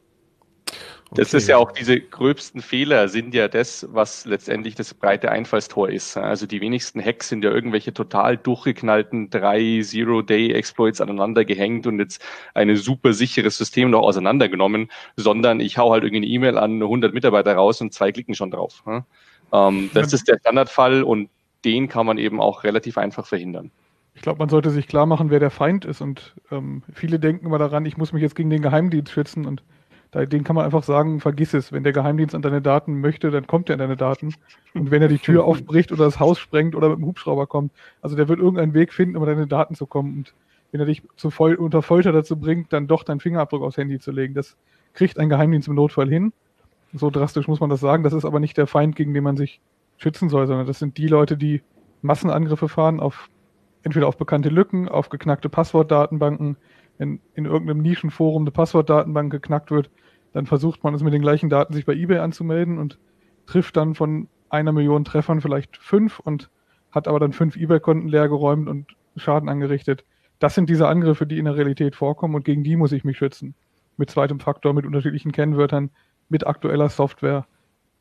Das 1.12 1.28
okay. 1.28 1.38
ist 1.38 1.48
ja 1.48 1.56
auch 1.56 1.72
diese 1.72 2.00
gröbsten 2.00 2.62
Fehler 2.62 3.08
sind 3.08 3.34
ja 3.34 3.48
das, 3.48 3.86
was 3.90 4.26
letztendlich 4.26 4.76
das 4.76 4.94
breite 4.94 5.32
Einfallstor 5.32 5.88
ist. 5.88 6.16
Also 6.16 6.46
die 6.46 6.60
wenigsten 6.60 7.04
Hacks 7.04 7.28
sind 7.28 7.42
ja 7.42 7.50
irgendwelche 7.50 7.92
total 7.92 8.36
durchgeknallten 8.36 9.28
drei 9.28 9.80
Zero-Day-Exploits 9.82 11.00
aneinander 11.00 11.44
gehängt 11.44 11.88
und 11.88 11.98
jetzt 11.98 12.22
ein 12.54 12.76
super 12.76 13.12
sicheres 13.12 13.58
System 13.58 13.90
noch 13.90 14.02
auseinandergenommen, 14.02 14.88
sondern 15.16 15.58
ich 15.58 15.78
hau 15.78 15.90
halt 15.90 16.04
irgendwie 16.04 16.24
eine 16.24 16.32
E-Mail 16.32 16.58
an 16.58 16.80
100 16.80 17.12
Mitarbeiter 17.12 17.54
raus 17.54 17.80
und 17.80 17.92
zwei 17.92 18.12
klicken 18.12 18.36
schon 18.36 18.52
drauf. 18.52 18.84
Ähm, 19.52 19.90
das 19.92 20.12
ist 20.12 20.28
der 20.28 20.38
Standardfall 20.38 21.02
und 21.02 21.28
den 21.64 21.88
kann 21.88 22.06
man 22.06 22.18
eben 22.18 22.40
auch 22.40 22.62
relativ 22.62 22.98
einfach 22.98 23.26
verhindern. 23.26 23.72
Ich 24.14 24.22
glaube, 24.22 24.38
man 24.38 24.48
sollte 24.48 24.70
sich 24.70 24.86
klar 24.86 25.06
machen, 25.06 25.30
wer 25.30 25.40
der 25.40 25.50
Feind 25.50 25.84
ist 25.84 26.00
und 26.00 26.34
ähm, 26.52 26.82
viele 26.92 27.18
denken 27.18 27.46
immer 27.46 27.58
daran, 27.58 27.84
ich 27.84 27.96
muss 27.96 28.12
mich 28.12 28.22
jetzt 28.22 28.36
gegen 28.36 28.50
den 28.50 28.62
Geheimdienst 28.62 29.10
schützen 29.10 29.44
und 29.44 29.62
da, 30.10 30.26
den 30.26 30.42
kann 30.42 30.56
man 30.56 30.64
einfach 30.64 30.82
sagen, 30.82 31.20
vergiss 31.20 31.54
es. 31.54 31.72
Wenn 31.72 31.84
der 31.84 31.92
Geheimdienst 31.92 32.34
an 32.34 32.42
deine 32.42 32.60
Daten 32.60 33.00
möchte, 33.00 33.30
dann 33.30 33.46
kommt 33.46 33.68
er 33.68 33.74
an 33.74 33.78
deine 33.78 33.96
Daten. 33.96 34.34
Und 34.74 34.90
wenn 34.90 35.02
er 35.02 35.08
die 35.08 35.18
Tür 35.18 35.44
aufbricht 35.46 35.92
oder 35.92 36.04
das 36.04 36.18
Haus 36.18 36.38
sprengt 36.38 36.74
oder 36.74 36.88
mit 36.88 36.98
dem 36.98 37.06
Hubschrauber 37.06 37.46
kommt, 37.46 37.72
also 38.02 38.16
der 38.16 38.28
wird 38.28 38.40
irgendeinen 38.40 38.74
Weg 38.74 38.92
finden, 38.92 39.16
um 39.16 39.22
an 39.22 39.28
deine 39.28 39.46
Daten 39.46 39.74
zu 39.74 39.86
kommen. 39.86 40.18
Und 40.18 40.34
wenn 40.72 40.80
er 40.80 40.86
dich 40.86 41.02
zu 41.16 41.30
Fol 41.30 41.54
unter 41.54 41.82
Folter 41.82 42.12
dazu 42.12 42.36
bringt, 42.36 42.72
dann 42.72 42.86
doch 42.86 43.04
deinen 43.04 43.20
Fingerabdruck 43.20 43.62
aufs 43.62 43.76
Handy 43.76 43.98
zu 44.00 44.10
legen, 44.10 44.34
das 44.34 44.56
kriegt 44.94 45.18
ein 45.18 45.28
Geheimdienst 45.28 45.68
im 45.68 45.74
Notfall 45.74 46.08
hin. 46.08 46.32
So 46.92 47.10
drastisch 47.10 47.46
muss 47.46 47.60
man 47.60 47.70
das 47.70 47.80
sagen. 47.80 48.02
Das 48.02 48.12
ist 48.12 48.24
aber 48.24 48.40
nicht 48.40 48.56
der 48.56 48.66
Feind, 48.66 48.96
gegen 48.96 49.14
den 49.14 49.22
man 49.22 49.36
sich 49.36 49.60
schützen 49.96 50.28
soll, 50.28 50.48
sondern 50.48 50.66
das 50.66 50.80
sind 50.80 50.98
die 50.98 51.06
Leute, 51.06 51.36
die 51.36 51.62
Massenangriffe 52.02 52.68
fahren 52.68 52.98
auf 52.98 53.28
entweder 53.82 54.08
auf 54.08 54.16
bekannte 54.16 54.48
Lücken, 54.48 54.88
auf 54.88 55.08
geknackte 55.08 55.48
Passwortdatenbanken, 55.48 56.56
wenn 57.00 57.18
in 57.34 57.46
irgendeinem 57.46 57.80
Nischenforum 57.80 58.42
eine 58.42 58.50
Passwortdatenbank 58.50 59.32
geknackt 59.32 59.70
wird, 59.70 59.90
dann 60.34 60.44
versucht 60.44 60.84
man 60.84 60.92
es 60.92 61.02
mit 61.02 61.14
den 61.14 61.22
gleichen 61.22 61.48
Daten 61.48 61.72
sich 61.72 61.86
bei 61.86 61.94
eBay 61.94 62.18
anzumelden 62.18 62.76
und 62.76 62.98
trifft 63.46 63.78
dann 63.78 63.94
von 63.94 64.28
einer 64.50 64.72
Million 64.72 65.06
Treffern 65.06 65.40
vielleicht 65.40 65.78
fünf 65.78 66.20
und 66.20 66.50
hat 66.92 67.08
aber 67.08 67.18
dann 67.18 67.32
fünf 67.32 67.56
eBay-Konten 67.56 68.06
leergeräumt 68.06 68.68
und 68.68 68.94
Schaden 69.16 69.48
angerichtet. 69.48 70.04
Das 70.40 70.54
sind 70.54 70.68
diese 70.68 70.88
Angriffe, 70.88 71.26
die 71.26 71.38
in 71.38 71.46
der 71.46 71.56
Realität 71.56 71.96
vorkommen 71.96 72.34
und 72.34 72.44
gegen 72.44 72.64
die 72.64 72.76
muss 72.76 72.92
ich 72.92 73.02
mich 73.02 73.16
schützen. 73.16 73.54
Mit 73.96 74.10
zweitem 74.10 74.38
Faktor, 74.38 74.74
mit 74.74 74.84
unterschiedlichen 74.84 75.32
Kennwörtern, 75.32 75.88
mit 76.28 76.46
aktueller 76.46 76.90
Software. 76.90 77.46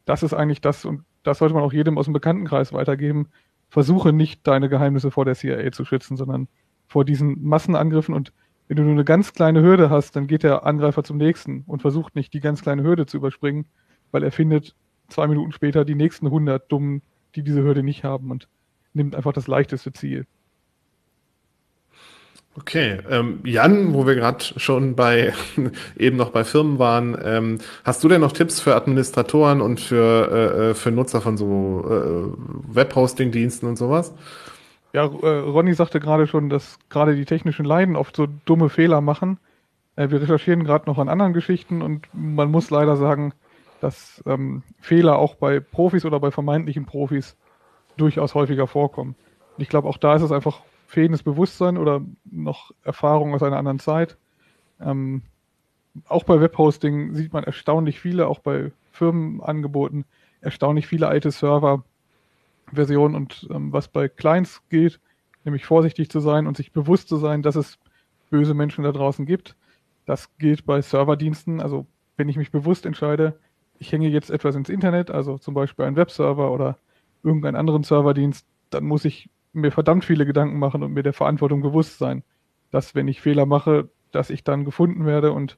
das 0.04 0.24
ist 0.24 0.34
eigentlich 0.34 0.60
das, 0.60 0.84
und 0.84 1.06
das 1.24 1.38
sollte 1.38 1.54
man 1.54 1.64
auch 1.64 1.72
jedem 1.72 1.98
aus 1.98 2.06
dem 2.06 2.14
Bekanntenkreis 2.14 2.74
weitergeben. 2.74 3.30
Versuche 3.70 4.12
nicht, 4.12 4.46
deine 4.46 4.68
Geheimnisse 4.68 5.10
vor 5.10 5.24
der 5.24 5.36
CIA 5.36 5.72
zu 5.72 5.86
schützen, 5.86 6.18
sondern 6.18 6.50
vor 6.88 7.06
diesen 7.06 7.42
Massenangriffen. 7.44 8.14
Und 8.14 8.34
wenn 8.70 8.78
du 8.78 8.84
nur 8.84 8.94
eine 8.94 9.04
ganz 9.04 9.34
kleine 9.34 9.64
Hürde 9.64 9.90
hast, 9.90 10.16
dann 10.16 10.28
geht 10.28 10.44
der 10.44 10.64
Angreifer 10.66 11.04
zum 11.04 11.18
nächsten 11.18 11.64
und 11.66 11.82
versucht 11.82 12.16
nicht, 12.16 12.34
die 12.34 12.40
ganz 12.40 12.62
kleine 12.62 12.84
Hürde 12.84 13.08
zu 13.08 13.18
überspringen, 13.18 13.66
weil 14.12 14.24
er 14.24 14.32
findet 14.32 14.76
zwei 15.10 15.26
Minuten 15.26 15.52
später 15.52 15.86
die 15.86 15.96
nächsten 15.96 16.28
100 16.28 16.72
Dummen, 16.72 17.02
die 17.34 17.42
diese 17.44 17.64
Hürde 17.64 17.82
nicht 17.82 18.04
haben 18.04 18.30
und 18.30 18.48
nimmt 18.94 19.16
einfach 19.16 19.34
das 19.34 19.48
leichteste 19.48 19.92
Ziel. 19.92 20.28
Okay, 22.56 23.00
ähm, 23.10 23.40
Jan, 23.44 23.94
wo 23.96 24.06
wir 24.06 24.14
gerade 24.14 24.44
schon 24.58 24.96
bei 24.96 25.34
eben 25.98 26.18
noch 26.18 26.30
bei 26.30 26.44
Firmen 26.44 26.78
waren, 26.78 27.18
ähm, 27.24 27.58
hast 27.84 28.04
du 28.04 28.08
denn 28.08 28.22
noch 28.22 28.34
Tipps 28.34 28.60
für 28.60 28.76
Administratoren 28.76 29.62
und 29.62 29.80
für, 29.80 30.30
äh, 30.32 30.70
äh 30.70 30.74
für 30.76 30.92
Nutzer 30.92 31.22
von 31.22 31.38
so 31.38 31.86
äh, 31.88 32.76
Webhosting-Diensten 32.76 33.68
und 33.68 33.78
sowas? 33.78 34.14
Ja, 34.94 35.04
äh, 35.04 35.40
Ronny 35.40 35.74
sagte 35.74 36.00
gerade 36.00 36.28
schon, 36.28 36.50
dass 36.50 36.80
gerade 36.90 37.16
die 37.16 37.26
technischen 37.26 37.66
Leiden 37.66 37.96
oft 37.96 38.16
so 38.16 38.28
dumme 38.46 38.70
Fehler 38.70 39.02
machen. 39.02 39.40
Äh, 39.96 40.10
wir 40.10 40.22
recherchieren 40.22 40.64
gerade 40.64 40.90
noch 40.90 40.98
an 40.98 41.10
anderen 41.10 41.34
Geschichten 41.34 41.82
und 41.82 42.08
man 42.14 42.50
muss 42.50 42.72
leider 42.72 42.98
sagen, 42.98 43.34
dass 43.82 44.24
ähm, 44.26 44.64
Fehler 44.80 45.18
auch 45.18 45.36
bei 45.36 45.60
Profis 45.60 46.06
oder 46.06 46.20
bei 46.20 46.32
vermeintlichen 46.32 46.86
Profis 46.86 47.38
durchaus 47.98 48.34
häufiger 48.34 48.68
vorkommen. 48.68 49.16
Und 49.58 49.62
ich 49.62 49.70
glaube, 49.70 49.88
auch 49.88 49.98
da 49.98 50.16
ist 50.16 50.22
es 50.22 50.32
einfach 50.32 50.62
fehlendes 50.88 51.22
Bewusstsein 51.22 51.78
oder 51.78 52.02
noch 52.26 52.72
Erfahrung 52.84 53.34
aus 53.36 53.44
einer 53.44 53.58
anderen 53.58 53.80
Zeit. 53.80 54.18
Ähm, 54.82 55.22
auch 56.08 56.24
bei 56.24 56.42
Webhosting 56.42 57.14
sieht 57.14 57.34
man 57.34 57.44
erstaunlich 57.44 58.00
viele, 58.00 58.28
auch 58.28 58.40
bei 58.40 58.72
Firmenangeboten, 58.92 60.06
erstaunlich 60.42 60.88
viele 60.88 61.08
alte 61.08 61.32
Server-Versionen 62.70 63.16
und 63.16 63.48
ähm, 63.52 63.74
was 63.74 63.88
bei 63.88 64.08
Clients 64.08 64.62
gilt, 64.70 65.00
nämlich 65.44 65.66
vorsichtig 65.66 66.10
zu 66.10 66.20
sein 66.20 66.48
und 66.48 66.58
sich 66.58 66.72
bewusst 66.72 67.10
zu 67.10 67.18
sein, 67.18 67.42
dass 67.42 67.56
es 67.56 67.80
böse 68.30 68.54
Menschen 68.54 68.84
da 68.84 68.92
draußen 68.92 69.26
gibt. 69.26 69.56
Das 70.06 70.36
gilt 70.38 70.66
bei 70.66 70.82
Serverdiensten. 70.82 71.62
Also 71.62 71.88
wenn 72.18 72.30
ich 72.30 72.38
mich 72.38 72.52
bewusst 72.52 72.86
entscheide, 72.86 73.40
ich 73.80 73.92
hänge 73.92 74.10
jetzt 74.10 74.30
etwas 74.30 74.56
ins 74.56 74.70
Internet, 74.70 75.10
also 75.10 75.38
zum 75.38 75.54
Beispiel 75.54 75.86
einen 75.86 75.96
Webserver 75.96 76.52
oder 76.52 76.78
irgendeinen 77.24 77.56
anderen 77.56 77.84
Serverdienst, 77.84 78.46
dann 78.70 78.86
muss 78.86 79.06
ich 79.06 79.30
mir 79.54 79.72
verdammt 79.72 80.06
viele 80.06 80.26
Gedanken 80.26 80.60
machen 80.60 80.84
und 80.84 80.94
mir 80.94 81.04
der 81.04 81.14
Verantwortung 81.14 81.62
bewusst 81.62 81.98
sein, 81.98 82.24
dass 82.72 82.94
wenn 82.94 83.08
ich 83.08 83.22
Fehler 83.22 83.46
mache, 83.46 83.90
dass 84.12 84.30
ich 84.30 84.44
dann 84.44 84.66
gefunden 84.66 85.06
werde 85.06 85.32
und 85.32 85.58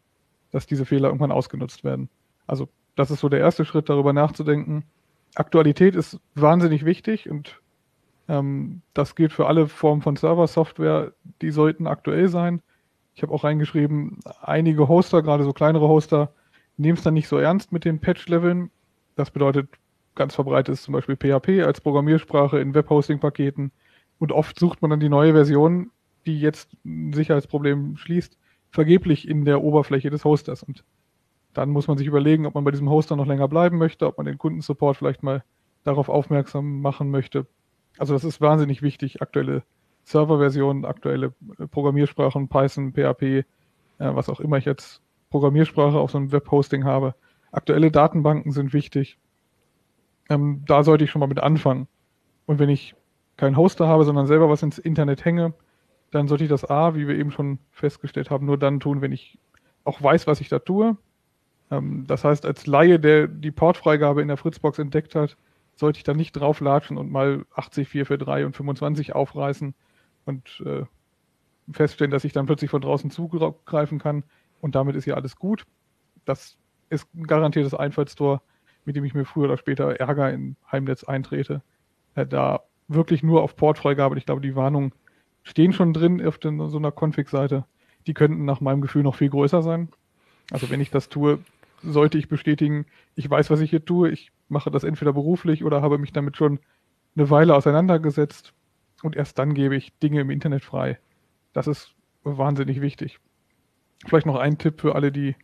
dass 0.52 0.68
diese 0.68 0.86
Fehler 0.86 1.08
irgendwann 1.08 1.32
ausgenutzt 1.32 1.84
werden. 1.84 2.10
Also 2.48 2.70
das 2.96 3.12
ist 3.12 3.20
so 3.20 3.30
der 3.30 3.40
erste 3.40 3.66
Schritt, 3.66 3.90
darüber 3.90 4.14
nachzudenken. 4.14 4.84
Aktualität 5.36 5.96
ist 5.96 6.20
wahnsinnig 6.36 6.86
wichtig 6.86 7.30
und 7.30 7.62
ähm, 8.28 8.82
das 8.94 9.16
gilt 9.16 9.34
für 9.34 9.48
alle 9.48 9.68
Formen 9.68 10.02
von 10.02 10.16
Server-Software. 10.16 11.14
Die 11.42 11.52
sollten 11.52 11.88
aktuell 11.88 12.28
sein. 12.28 12.62
Ich 13.14 13.24
habe 13.24 13.34
auch 13.34 13.44
reingeschrieben, 13.44 14.20
einige 14.42 14.88
Hoster, 14.88 15.22
gerade 15.22 15.44
so 15.44 15.54
kleinere 15.54 15.88
Hoster, 15.88 16.34
nehmen 16.78 16.98
es 16.98 17.04
dann 17.04 17.14
nicht 17.14 17.28
so 17.28 17.38
ernst 17.38 17.72
mit 17.72 17.86
den 17.86 18.00
Patch-Leveln. 18.00 18.72
Das 19.16 19.32
bedeutet, 19.32 19.70
ganz 20.16 20.36
verbreitet 20.36 20.74
ist 20.74 20.84
zum 20.84 20.94
Beispiel 20.94 21.16
PHP 21.16 21.64
als 21.66 21.82
Programmiersprache 21.82 22.60
in 22.60 22.74
Webhosting-Paketen. 22.74 23.72
Und 24.20 24.32
oft 24.32 24.58
sucht 24.58 24.82
man 24.82 24.92
dann 24.92 25.00
die 25.00 25.10
neue 25.10 25.34
Version, 25.34 25.92
die 26.26 26.40
jetzt 26.40 26.70
ein 26.86 27.14
Sicherheitsproblem 27.14 27.98
schließt, 27.98 28.38
vergeblich 28.70 29.28
in 29.28 29.46
der 29.46 29.62
Oberfläche 29.62 30.10
des 30.10 30.24
Hosters. 30.24 30.64
Und 30.64 30.84
dann 31.54 31.70
muss 31.70 31.88
man 31.88 31.98
sich 31.98 32.08
überlegen, 32.08 32.46
ob 32.46 32.56
man 32.56 32.64
bei 32.64 32.72
diesem 32.72 32.90
Hoster 32.90 33.16
noch 33.16 33.26
länger 33.26 33.48
bleiben 33.48 33.78
möchte, 33.78 34.08
ob 34.08 34.18
man 34.18 34.26
den 34.26 34.38
Kundensupport 34.38 34.98
vielleicht 34.98 35.24
mal 35.24 35.44
darauf 35.84 36.10
aufmerksam 36.10 36.82
machen 36.82 37.10
möchte. 37.12 37.48
Also 37.98 38.14
das 38.14 38.24
ist 38.24 38.42
wahnsinnig 38.42 38.82
wichtig, 38.82 39.22
aktuelle 39.22 39.64
Serverversionen, 40.04 40.86
aktuelle 40.86 41.34
Programmiersprachen, 41.72 42.48
Python, 42.48 42.94
PHP, 42.94 43.24
äh, 43.24 43.44
was 44.00 44.30
auch 44.30 44.40
immer 44.40 44.58
ich 44.58 44.66
jetzt 44.66 45.02
Programmiersprache 45.30 45.98
auf 45.98 46.12
so 46.12 46.18
einem 46.18 46.32
Webhosting 46.32 46.86
habe. 46.86 47.16
Aktuelle 47.52 47.92
Datenbanken 47.92 48.52
sind 48.52 48.74
wichtig. 48.74 49.18
Ähm, 50.30 50.64
da 50.68 50.84
sollte 50.84 51.04
ich 51.04 51.12
schon 51.12 51.20
mal 51.20 51.28
mit 51.28 51.40
anfangen. 51.40 51.88
Und 52.46 52.60
wenn 52.60 52.70
ich 52.70 52.96
keinen 53.38 53.58
Hoster 53.58 53.88
habe, 53.88 54.06
sondern 54.06 54.28
selber 54.28 54.50
was 54.50 54.64
ins 54.64 54.78
Internet 54.78 55.26
hänge, 55.26 55.54
dann 56.12 56.28
sollte 56.28 56.44
ich 56.44 56.50
das 56.50 56.70
A, 56.70 56.96
wie 56.96 57.08
wir 57.08 57.18
eben 57.18 57.32
schon 57.32 57.60
festgestellt 57.72 58.30
haben, 58.30 58.46
nur 58.46 58.58
dann 58.58 58.80
tun, 58.80 59.02
wenn 59.02 59.12
ich 59.12 59.40
auch 59.84 60.02
weiß, 60.02 60.28
was 60.28 60.42
ich 60.42 60.50
da 60.50 60.60
tue. 60.60 60.98
Ähm, 61.72 62.06
das 62.06 62.24
heißt, 62.24 62.46
als 62.46 62.68
Laie, 62.68 63.00
der 63.00 63.28
die 63.28 63.52
Portfreigabe 63.52 64.22
in 64.22 64.28
der 64.28 64.38
Fritzbox 64.38 64.78
entdeckt 64.78 65.16
hat, 65.16 65.38
sollte 65.76 65.98
ich 65.98 66.04
da 66.04 66.14
nicht 66.14 66.34
drauflatschen 66.34 66.98
und 66.98 67.12
mal 67.12 67.46
80, 67.56 67.88
443 67.88 68.46
und 68.46 68.56
25 68.56 69.16
aufreißen 69.16 69.74
und 70.26 70.64
äh, 70.66 70.84
feststellen, 71.72 72.12
dass 72.12 72.26
ich 72.26 72.34
dann 72.34 72.46
plötzlich 72.46 72.70
von 72.70 72.82
draußen 72.82 73.10
zugreifen 73.10 73.98
kann 73.98 74.24
und 74.60 74.76
damit 74.76 74.96
ist 74.96 75.06
ja 75.06 75.16
alles 75.16 75.38
gut. 75.38 75.66
Das 76.26 76.58
ist 76.90 77.08
ein 77.16 77.26
garantiertes 77.26 77.74
Einfallstor, 77.74 78.42
mit 78.86 78.96
dem 78.96 79.06
ich 79.06 79.14
mir 79.14 79.26
früher 79.26 79.46
oder 79.46 79.58
später 79.58 79.96
Ärger 80.00 80.32
in 80.32 80.56
Heimnetz 80.72 81.04
eintrete. 81.04 81.62
Äh, 82.16 82.28
da 82.28 82.62
wirklich 82.88 83.24
nur 83.24 83.42
auf 83.42 83.56
Portfreigabe. 83.56 84.18
Ich 84.18 84.26
glaube, 84.26 84.42
die 84.42 84.56
Warnungen 84.56 84.94
stehen 85.44 85.74
schon 85.74 85.94
drin 85.94 86.26
auf 86.26 86.40
so 86.42 86.50
einer 86.50 86.92
Config-Seite. 86.92 87.66
Die 88.06 88.14
könnten 88.14 88.46
nach 88.46 88.62
meinem 88.62 88.82
Gefühl 88.82 89.04
noch 89.04 89.16
viel 89.16 89.30
größer 89.30 89.62
sein. 89.62 89.90
Also 90.52 90.70
wenn 90.70 90.82
ich 90.82 90.92
das 90.92 91.08
tue, 91.08 91.40
sollte 91.84 92.18
ich 92.18 92.28
bestätigen, 92.28 92.86
ich 93.16 93.30
weiß, 93.30 93.50
was 93.50 93.62
ich 93.62 93.70
hier 93.70 93.84
tue. 93.84 94.10
Ich 94.10 94.32
mache 94.50 94.72
das 94.72 94.84
entweder 94.84 95.14
beruflich 95.14 95.64
oder 95.64 95.82
habe 95.82 95.98
mich 95.98 96.14
damit 96.14 96.38
schon 96.38 96.60
eine 97.16 97.30
Weile 97.30 97.56
auseinandergesetzt 97.56 98.54
und 99.04 99.16
erst 99.16 99.40
dann 99.40 99.54
gebe 99.54 99.76
ich 99.76 99.98
Dinge 100.00 100.22
im 100.22 100.30
Internet 100.30 100.64
frei. 100.64 101.00
Das 101.54 101.68
ist 101.68 101.94
wahnsinnig 102.24 102.82
wichtig. 102.82 103.20
Vielleicht 104.06 104.26
noch 104.26 104.38
ein 104.38 104.58
Tipp 104.58 104.82
für 104.82 104.96
alle, 104.96 105.12
die 105.12 105.36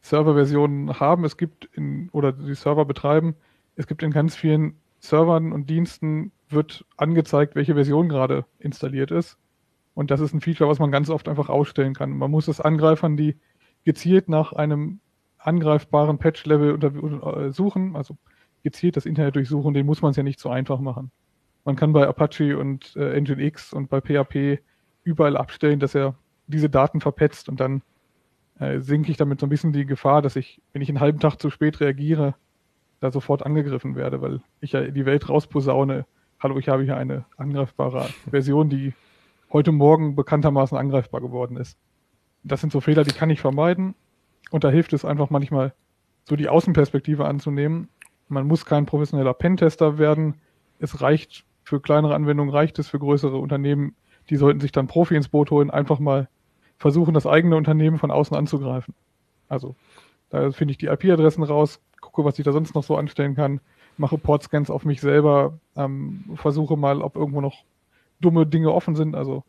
Serverversionen 0.00 1.00
haben. 1.00 1.24
Es 1.24 1.36
gibt 1.36 1.64
in, 1.72 2.08
oder 2.10 2.32
die 2.32 2.54
Server 2.54 2.84
betreiben, 2.84 3.34
es 3.76 3.86
gibt 3.86 4.02
in 4.02 4.10
ganz 4.10 4.36
vielen 4.36 4.76
Servern 5.00 5.52
und 5.52 5.70
Diensten 5.70 6.32
wird 6.48 6.84
angezeigt, 6.96 7.54
welche 7.54 7.74
Version 7.74 8.08
gerade 8.08 8.44
installiert 8.58 9.10
ist. 9.10 9.38
Und 9.94 10.10
das 10.10 10.20
ist 10.20 10.32
ein 10.32 10.40
Feature, 10.40 10.70
was 10.70 10.78
man 10.78 10.90
ganz 10.90 11.10
oft 11.10 11.28
einfach 11.28 11.48
ausstellen 11.48 11.94
kann. 11.94 12.16
Man 12.16 12.30
muss 12.30 12.48
es 12.48 12.60
Angreifern, 12.60 13.16
die 13.16 13.36
gezielt 13.84 14.28
nach 14.28 14.52
einem 14.52 15.00
angreifbaren 15.48 16.18
Patch-Level 16.18 16.78
äh, 16.84 17.50
suchen, 17.50 17.96
also 17.96 18.16
gezielt 18.62 18.96
das 18.96 19.06
Internet 19.06 19.36
durchsuchen, 19.36 19.74
den 19.74 19.86
muss 19.86 20.02
man 20.02 20.10
es 20.10 20.16
ja 20.16 20.22
nicht 20.22 20.38
so 20.38 20.50
einfach 20.50 20.80
machen. 20.80 21.10
Man 21.64 21.76
kann 21.76 21.92
bei 21.92 22.06
Apache 22.06 22.58
und 22.58 22.94
äh, 22.96 23.20
Nginx 23.20 23.72
und 23.72 23.88
bei 23.88 24.00
PHP 24.00 24.62
überall 25.04 25.36
abstellen, 25.36 25.80
dass 25.80 25.94
er 25.94 26.14
diese 26.46 26.70
Daten 26.70 27.00
verpetzt 27.00 27.48
und 27.48 27.60
dann 27.60 27.82
äh, 28.58 28.80
sinke 28.80 29.10
ich 29.10 29.16
damit 29.16 29.40
so 29.40 29.46
ein 29.46 29.50
bisschen 29.50 29.72
die 29.72 29.86
Gefahr, 29.86 30.22
dass 30.22 30.36
ich, 30.36 30.60
wenn 30.72 30.82
ich 30.82 30.88
einen 30.88 31.00
halben 31.00 31.20
Tag 31.20 31.36
zu 31.36 31.50
spät 31.50 31.80
reagiere, 31.80 32.34
da 33.00 33.10
sofort 33.10 33.44
angegriffen 33.44 33.96
werde, 33.96 34.20
weil 34.20 34.40
ich 34.60 34.72
ja 34.72 34.82
die 34.82 35.06
Welt 35.06 35.28
rausposaune, 35.28 36.06
hallo, 36.40 36.58
ich 36.58 36.68
habe 36.68 36.82
hier 36.82 36.96
eine 36.96 37.24
angreifbare 37.36 38.08
Version, 38.30 38.68
die 38.68 38.92
heute 39.52 39.72
Morgen 39.72 40.16
bekanntermaßen 40.16 40.76
angreifbar 40.76 41.20
geworden 41.20 41.56
ist. 41.56 41.78
Das 42.42 42.60
sind 42.60 42.72
so 42.72 42.80
Fehler, 42.80 43.04
die 43.04 43.12
kann 43.12 43.30
ich 43.30 43.40
vermeiden. 43.40 43.94
Und 44.50 44.64
da 44.64 44.70
hilft 44.70 44.92
es 44.92 45.04
einfach 45.04 45.30
manchmal, 45.30 45.72
so 46.24 46.36
die 46.36 46.48
Außenperspektive 46.48 47.24
anzunehmen. 47.24 47.88
Man 48.28 48.46
muss 48.46 48.66
kein 48.66 48.86
professioneller 48.86 49.34
Pentester 49.34 49.98
werden. 49.98 50.34
Es 50.78 51.00
reicht 51.00 51.44
für 51.64 51.80
kleinere 51.80 52.14
Anwendungen, 52.14 52.52
reicht 52.52 52.78
es 52.78 52.88
für 52.88 52.98
größere 52.98 53.38
Unternehmen. 53.38 53.94
Die 54.30 54.36
sollten 54.36 54.60
sich 54.60 54.72
dann 54.72 54.86
Profi 54.86 55.16
ins 55.16 55.28
Boot 55.28 55.50
holen, 55.50 55.70
einfach 55.70 55.98
mal 55.98 56.28
versuchen, 56.78 57.14
das 57.14 57.26
eigene 57.26 57.56
Unternehmen 57.56 57.98
von 57.98 58.10
außen 58.10 58.36
anzugreifen. 58.36 58.94
Also, 59.48 59.74
da 60.30 60.50
finde 60.50 60.72
ich 60.72 60.78
die 60.78 60.86
IP-Adressen 60.86 61.42
raus, 61.42 61.80
gucke, 62.00 62.24
was 62.24 62.38
ich 62.38 62.44
da 62.44 62.52
sonst 62.52 62.74
noch 62.74 62.84
so 62.84 62.96
anstellen 62.96 63.34
kann, 63.34 63.60
mache 63.96 64.18
Portscans 64.18 64.70
auf 64.70 64.84
mich 64.84 65.00
selber, 65.00 65.58
ähm, 65.76 66.24
versuche 66.36 66.76
mal, 66.76 67.02
ob 67.02 67.16
irgendwo 67.16 67.40
noch 67.40 67.64
dumme 68.20 68.46
Dinge 68.46 68.72
offen 68.72 68.94
sind, 68.94 69.14
also 69.14 69.44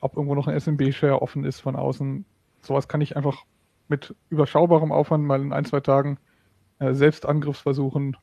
ob 0.00 0.16
irgendwo 0.16 0.34
noch 0.34 0.46
ein 0.46 0.58
SMB-Share 0.58 1.20
offen 1.20 1.44
ist 1.44 1.60
von 1.60 1.74
außen. 1.76 2.24
Sowas 2.62 2.88
kann 2.88 3.00
ich 3.00 3.16
einfach 3.16 3.44
mit 3.88 4.14
überschaubarem 4.30 4.92
Aufwand 4.92 5.24
mal 5.24 5.40
in 5.40 5.52
ein, 5.52 5.64
zwei 5.64 5.80
Tagen 5.80 6.18
äh, 6.78 6.92
selbst 6.92 7.26
Angriffsversuchen. 7.26 8.16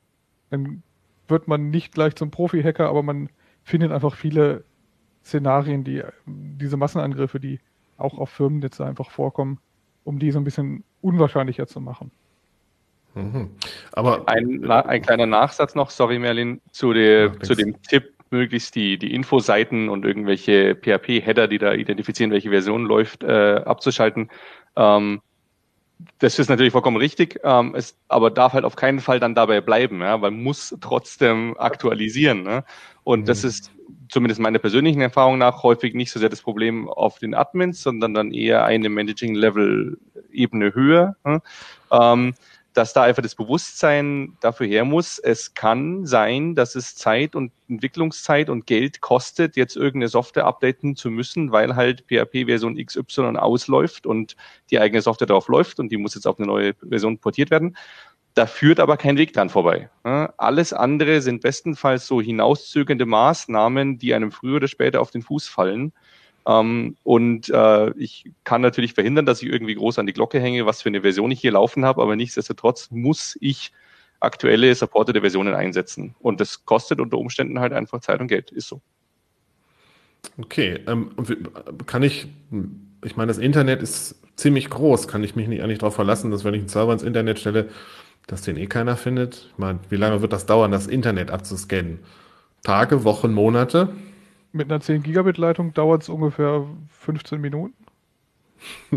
Dann 0.49 0.83
wird 1.27 1.47
man 1.47 1.69
nicht 1.69 1.93
gleich 1.93 2.15
zum 2.15 2.31
Profi-Hacker, 2.31 2.87
aber 2.87 3.03
man 3.03 3.29
findet 3.63 3.91
einfach 3.91 4.15
viele 4.15 4.63
Szenarien, 5.23 5.83
die 5.83 6.03
diese 6.25 6.77
Massenangriffe, 6.77 7.39
die 7.39 7.59
auch 7.97 8.17
auf 8.17 8.29
Firmennetze 8.29 8.85
einfach 8.85 9.09
vorkommen, 9.09 9.59
um 10.03 10.19
die 10.19 10.31
so 10.31 10.39
ein 10.39 10.43
bisschen 10.43 10.83
unwahrscheinlicher 11.01 11.65
zu 11.65 11.81
machen. 11.81 12.11
Mhm. 13.15 13.49
Aber 13.93 14.27
ein, 14.27 14.69
ein, 14.69 15.01
kleiner 15.01 15.25
Nachsatz 15.25 15.73
noch, 15.73 15.89
sorry 15.89 16.19
Merlin, 16.19 16.61
zu, 16.71 16.93
der, 16.93 17.27
ja, 17.27 17.39
zu 17.39 17.55
dem 17.55 17.81
Tipp, 17.81 18.13
möglichst 18.29 18.75
die, 18.75 18.97
die 18.97 19.13
Infoseiten 19.13 19.87
und 19.87 20.03
irgendwelche 20.03 20.75
PHP-Header, 20.75 21.47
die 21.47 21.57
da 21.57 21.73
identifizieren, 21.73 22.31
welche 22.31 22.49
Version 22.49 22.85
läuft, 22.85 23.23
äh, 23.23 23.61
abzuschalten. 23.65 24.29
Ähm, 24.75 25.21
das 26.19 26.39
ist 26.39 26.49
natürlich 26.49 26.71
vollkommen 26.71 26.97
richtig, 26.97 27.39
ähm, 27.43 27.73
es, 27.75 27.95
aber 28.07 28.31
darf 28.31 28.53
halt 28.53 28.65
auf 28.65 28.75
keinen 28.75 28.99
Fall 28.99 29.19
dann 29.19 29.35
dabei 29.35 29.61
bleiben, 29.61 30.01
ja, 30.01 30.21
weil 30.21 30.31
man 30.31 30.43
muss 30.43 30.75
trotzdem 30.81 31.55
aktualisieren. 31.57 32.43
Ne? 32.43 32.63
Und 33.03 33.21
mhm. 33.21 33.25
das 33.25 33.43
ist 33.43 33.71
zumindest 34.09 34.39
meiner 34.39 34.59
persönlichen 34.59 35.01
Erfahrung 35.01 35.37
nach 35.37 35.63
häufig 35.63 35.93
nicht 35.93 36.11
so 36.11 36.19
sehr 36.19 36.29
das 36.29 36.41
Problem 36.41 36.89
auf 36.89 37.19
den 37.19 37.33
Admins, 37.33 37.81
sondern 37.81 38.13
dann 38.13 38.31
eher 38.31 38.65
eine 38.65 38.89
Managing-Level-Ebene 38.89 40.73
höher. 40.73 41.15
Ne? 41.25 41.41
Ähm, 41.91 42.33
dass 42.75 42.91
da 42.91 43.03
einfach 43.03 43.23
das 43.23 43.35
Bewusstsein 43.35 44.37
dafür 44.41 44.67
her 44.67 44.83
muss, 44.83 45.17
es 45.17 45.53
kann 45.53 46.05
sein, 46.05 46.55
dass 46.55 46.75
es 46.75 46.95
Zeit 46.95 47.33
und 47.33 47.53
Entwicklungszeit 47.69 48.49
und 48.49 48.67
Geld 48.67 48.99
kostet, 48.99 49.55
jetzt 49.55 49.77
irgendeine 49.77 50.09
Software 50.09 50.45
updaten 50.45 50.95
zu 50.95 51.09
müssen, 51.09 51.51
weil 51.53 51.75
halt 51.75 52.01
PHP 52.07 52.45
Version 52.45 52.75
XY 52.75 53.37
ausläuft 53.37 54.05
und 54.05 54.35
die 54.71 54.79
eigene 54.79 55.01
Software 55.01 55.27
darauf 55.27 55.47
läuft 55.47 55.79
und 55.79 55.89
die 55.89 55.97
muss 55.97 56.15
jetzt 56.15 56.27
auf 56.27 56.37
eine 56.37 56.47
neue 56.47 56.73
Version 56.87 57.17
portiert 57.17 57.49
werden. 57.49 57.77
Da 58.33 58.45
führt 58.45 58.81
aber 58.81 58.97
kein 58.97 59.17
Weg 59.17 59.31
dran 59.31 59.49
vorbei. 59.49 59.89
Alles 60.03 60.73
andere 60.73 61.21
sind 61.21 61.41
bestenfalls 61.41 62.05
so 62.05 62.21
hinauszögernde 62.21 63.05
Maßnahmen, 63.05 63.97
die 63.97 64.13
einem 64.13 64.33
früher 64.33 64.57
oder 64.57 64.67
später 64.67 64.99
auf 64.99 65.11
den 65.11 65.21
Fuß 65.21 65.47
fallen. 65.47 65.93
Ähm, 66.47 66.95
und 67.03 67.49
äh, 67.49 67.91
ich 67.97 68.31
kann 68.43 68.61
natürlich 68.61 68.93
verhindern, 68.93 69.25
dass 69.25 69.41
ich 69.41 69.49
irgendwie 69.49 69.75
groß 69.75 69.99
an 69.99 70.05
die 70.05 70.13
Glocke 70.13 70.39
hänge, 70.39 70.65
was 70.65 70.81
für 70.81 70.89
eine 70.89 71.01
Version 71.01 71.31
ich 71.31 71.41
hier 71.41 71.51
laufen 71.51 71.85
habe, 71.85 72.01
aber 72.01 72.15
nichtsdestotrotz 72.15 72.91
muss 72.91 73.37
ich 73.41 73.71
aktuelle 74.19 74.73
supportete 74.75 75.21
Versionen 75.21 75.53
einsetzen. 75.53 76.15
Und 76.19 76.39
das 76.39 76.65
kostet 76.65 76.99
unter 76.99 77.17
Umständen 77.17 77.59
halt 77.59 77.73
einfach 77.73 78.01
Zeit 78.01 78.19
und 78.19 78.27
Geld. 78.27 78.51
Ist 78.51 78.67
so. 78.67 78.81
Okay, 80.37 80.79
ähm, 80.87 81.11
kann 81.85 82.03
ich, 82.03 82.27
ich 83.03 83.15
meine, 83.15 83.27
das 83.27 83.37
Internet 83.37 83.81
ist 83.81 84.15
ziemlich 84.35 84.69
groß. 84.69 85.07
Kann 85.07 85.23
ich 85.23 85.35
mich 85.35 85.47
nicht 85.47 85.61
eigentlich 85.61 85.79
darauf 85.79 85.95
verlassen, 85.95 86.31
dass 86.31 86.43
wenn 86.43 86.53
ich 86.53 86.61
einen 86.61 86.69
Server 86.69 86.93
ins 86.93 87.03
Internet 87.03 87.39
stelle, 87.39 87.69
dass 88.27 88.41
den 88.41 88.57
eh 88.57 88.67
keiner 88.67 88.97
findet? 88.97 89.49
Ich 89.51 89.57
meine, 89.57 89.79
wie 89.89 89.97
lange 89.97 90.21
wird 90.21 90.33
das 90.33 90.45
dauern, 90.45 90.71
das 90.71 90.87
Internet 90.87 91.31
abzuscannen? 91.31 91.99
Tage, 92.63 93.03
Wochen, 93.03 93.33
Monate? 93.33 93.89
Mit 94.55 94.71
einer 94.71 94.79
10 94.79 95.03
Gigabit 95.03 95.37
Leitung 95.37 95.73
dauert 95.73 96.03
es 96.03 96.09
ungefähr 96.09 96.65
15 96.87 97.41
Minuten. 97.41 97.75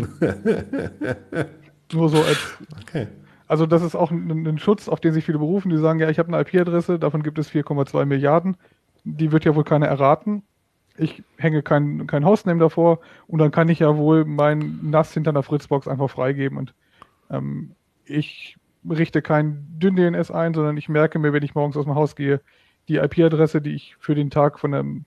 Nur 1.91 2.07
so 2.07 2.23
als. 2.23 2.57
Okay. 2.81 3.07
Also 3.45 3.65
das 3.65 3.81
ist 3.81 3.93
auch 3.93 4.09
ein, 4.09 4.47
ein, 4.47 4.57
Schutz, 4.57 4.87
auf 4.87 5.01
den 5.01 5.11
sich 5.11 5.25
viele 5.25 5.37
berufen. 5.37 5.69
Die 5.69 5.77
sagen, 5.77 5.99
ja, 5.99 6.09
ich 6.09 6.17
habe 6.17 6.29
eine 6.29 6.39
IP-Adresse, 6.39 6.97
davon 6.97 7.23
gibt 7.23 7.37
es 7.39 7.51
4,2 7.51 8.05
Milliarden. 8.05 8.55
Die 9.03 9.33
wird 9.33 9.43
ja 9.43 9.53
wohl 9.53 9.65
keiner 9.65 9.87
erraten. 9.87 10.43
Ich 10.95 11.23
hänge 11.37 11.61
kein, 11.61 12.07
kein 12.07 12.23
Hostname 12.23 12.61
davor 12.61 12.99
und 13.27 13.39
dann 13.39 13.51
kann 13.51 13.67
ich 13.67 13.79
ja 13.79 13.97
wohl 13.97 14.23
mein 14.23 14.79
NAS 14.83 15.13
hinter 15.13 15.31
einer 15.31 15.43
Fritzbox 15.43 15.89
einfach 15.89 16.09
freigeben. 16.09 16.57
Und 16.57 16.73
ähm, 17.29 17.71
ich 18.05 18.55
richte 18.89 19.21
kein 19.21 19.67
Dünn-DNS 19.77 20.31
ein, 20.31 20.53
sondern 20.53 20.77
ich 20.77 20.87
merke 20.87 21.19
mir, 21.19 21.33
wenn 21.33 21.43
ich 21.43 21.53
morgens 21.53 21.75
aus 21.75 21.83
dem 21.83 21.95
Haus 21.95 22.15
gehe, 22.15 22.39
die 22.87 22.95
IP-Adresse, 22.95 23.61
die 23.61 23.73
ich 23.73 23.97
für 23.99 24.15
den 24.15 24.29
Tag 24.29 24.57
von 24.57 24.73
einem 24.73 25.05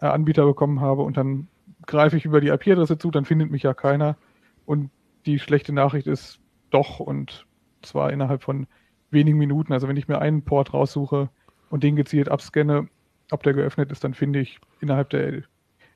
äh, 0.00 0.06
Anbieter 0.06 0.44
bekommen 0.44 0.80
habe 0.80 1.02
und 1.02 1.16
dann 1.16 1.48
greife 1.86 2.16
ich 2.16 2.24
über 2.24 2.40
die 2.40 2.48
IP-Adresse 2.48 2.98
zu, 2.98 3.10
dann 3.10 3.24
findet 3.24 3.50
mich 3.50 3.62
ja 3.62 3.74
keiner. 3.74 4.16
Und 4.64 4.90
die 5.24 5.38
schlechte 5.38 5.72
Nachricht 5.72 6.06
ist 6.06 6.40
doch 6.70 7.00
und 7.00 7.46
zwar 7.82 8.12
innerhalb 8.12 8.42
von 8.42 8.66
wenigen 9.10 9.38
Minuten. 9.38 9.72
Also 9.72 9.88
wenn 9.88 9.96
ich 9.96 10.08
mir 10.08 10.20
einen 10.20 10.42
Port 10.42 10.74
raussuche 10.74 11.28
und 11.70 11.84
den 11.84 11.96
gezielt 11.96 12.28
abscanne, 12.28 12.88
ob 13.30 13.42
der 13.42 13.54
geöffnet 13.54 13.90
ist, 13.92 14.04
dann 14.04 14.14
finde 14.14 14.40
ich 14.40 14.60
innerhalb 14.80 15.10
der 15.10 15.42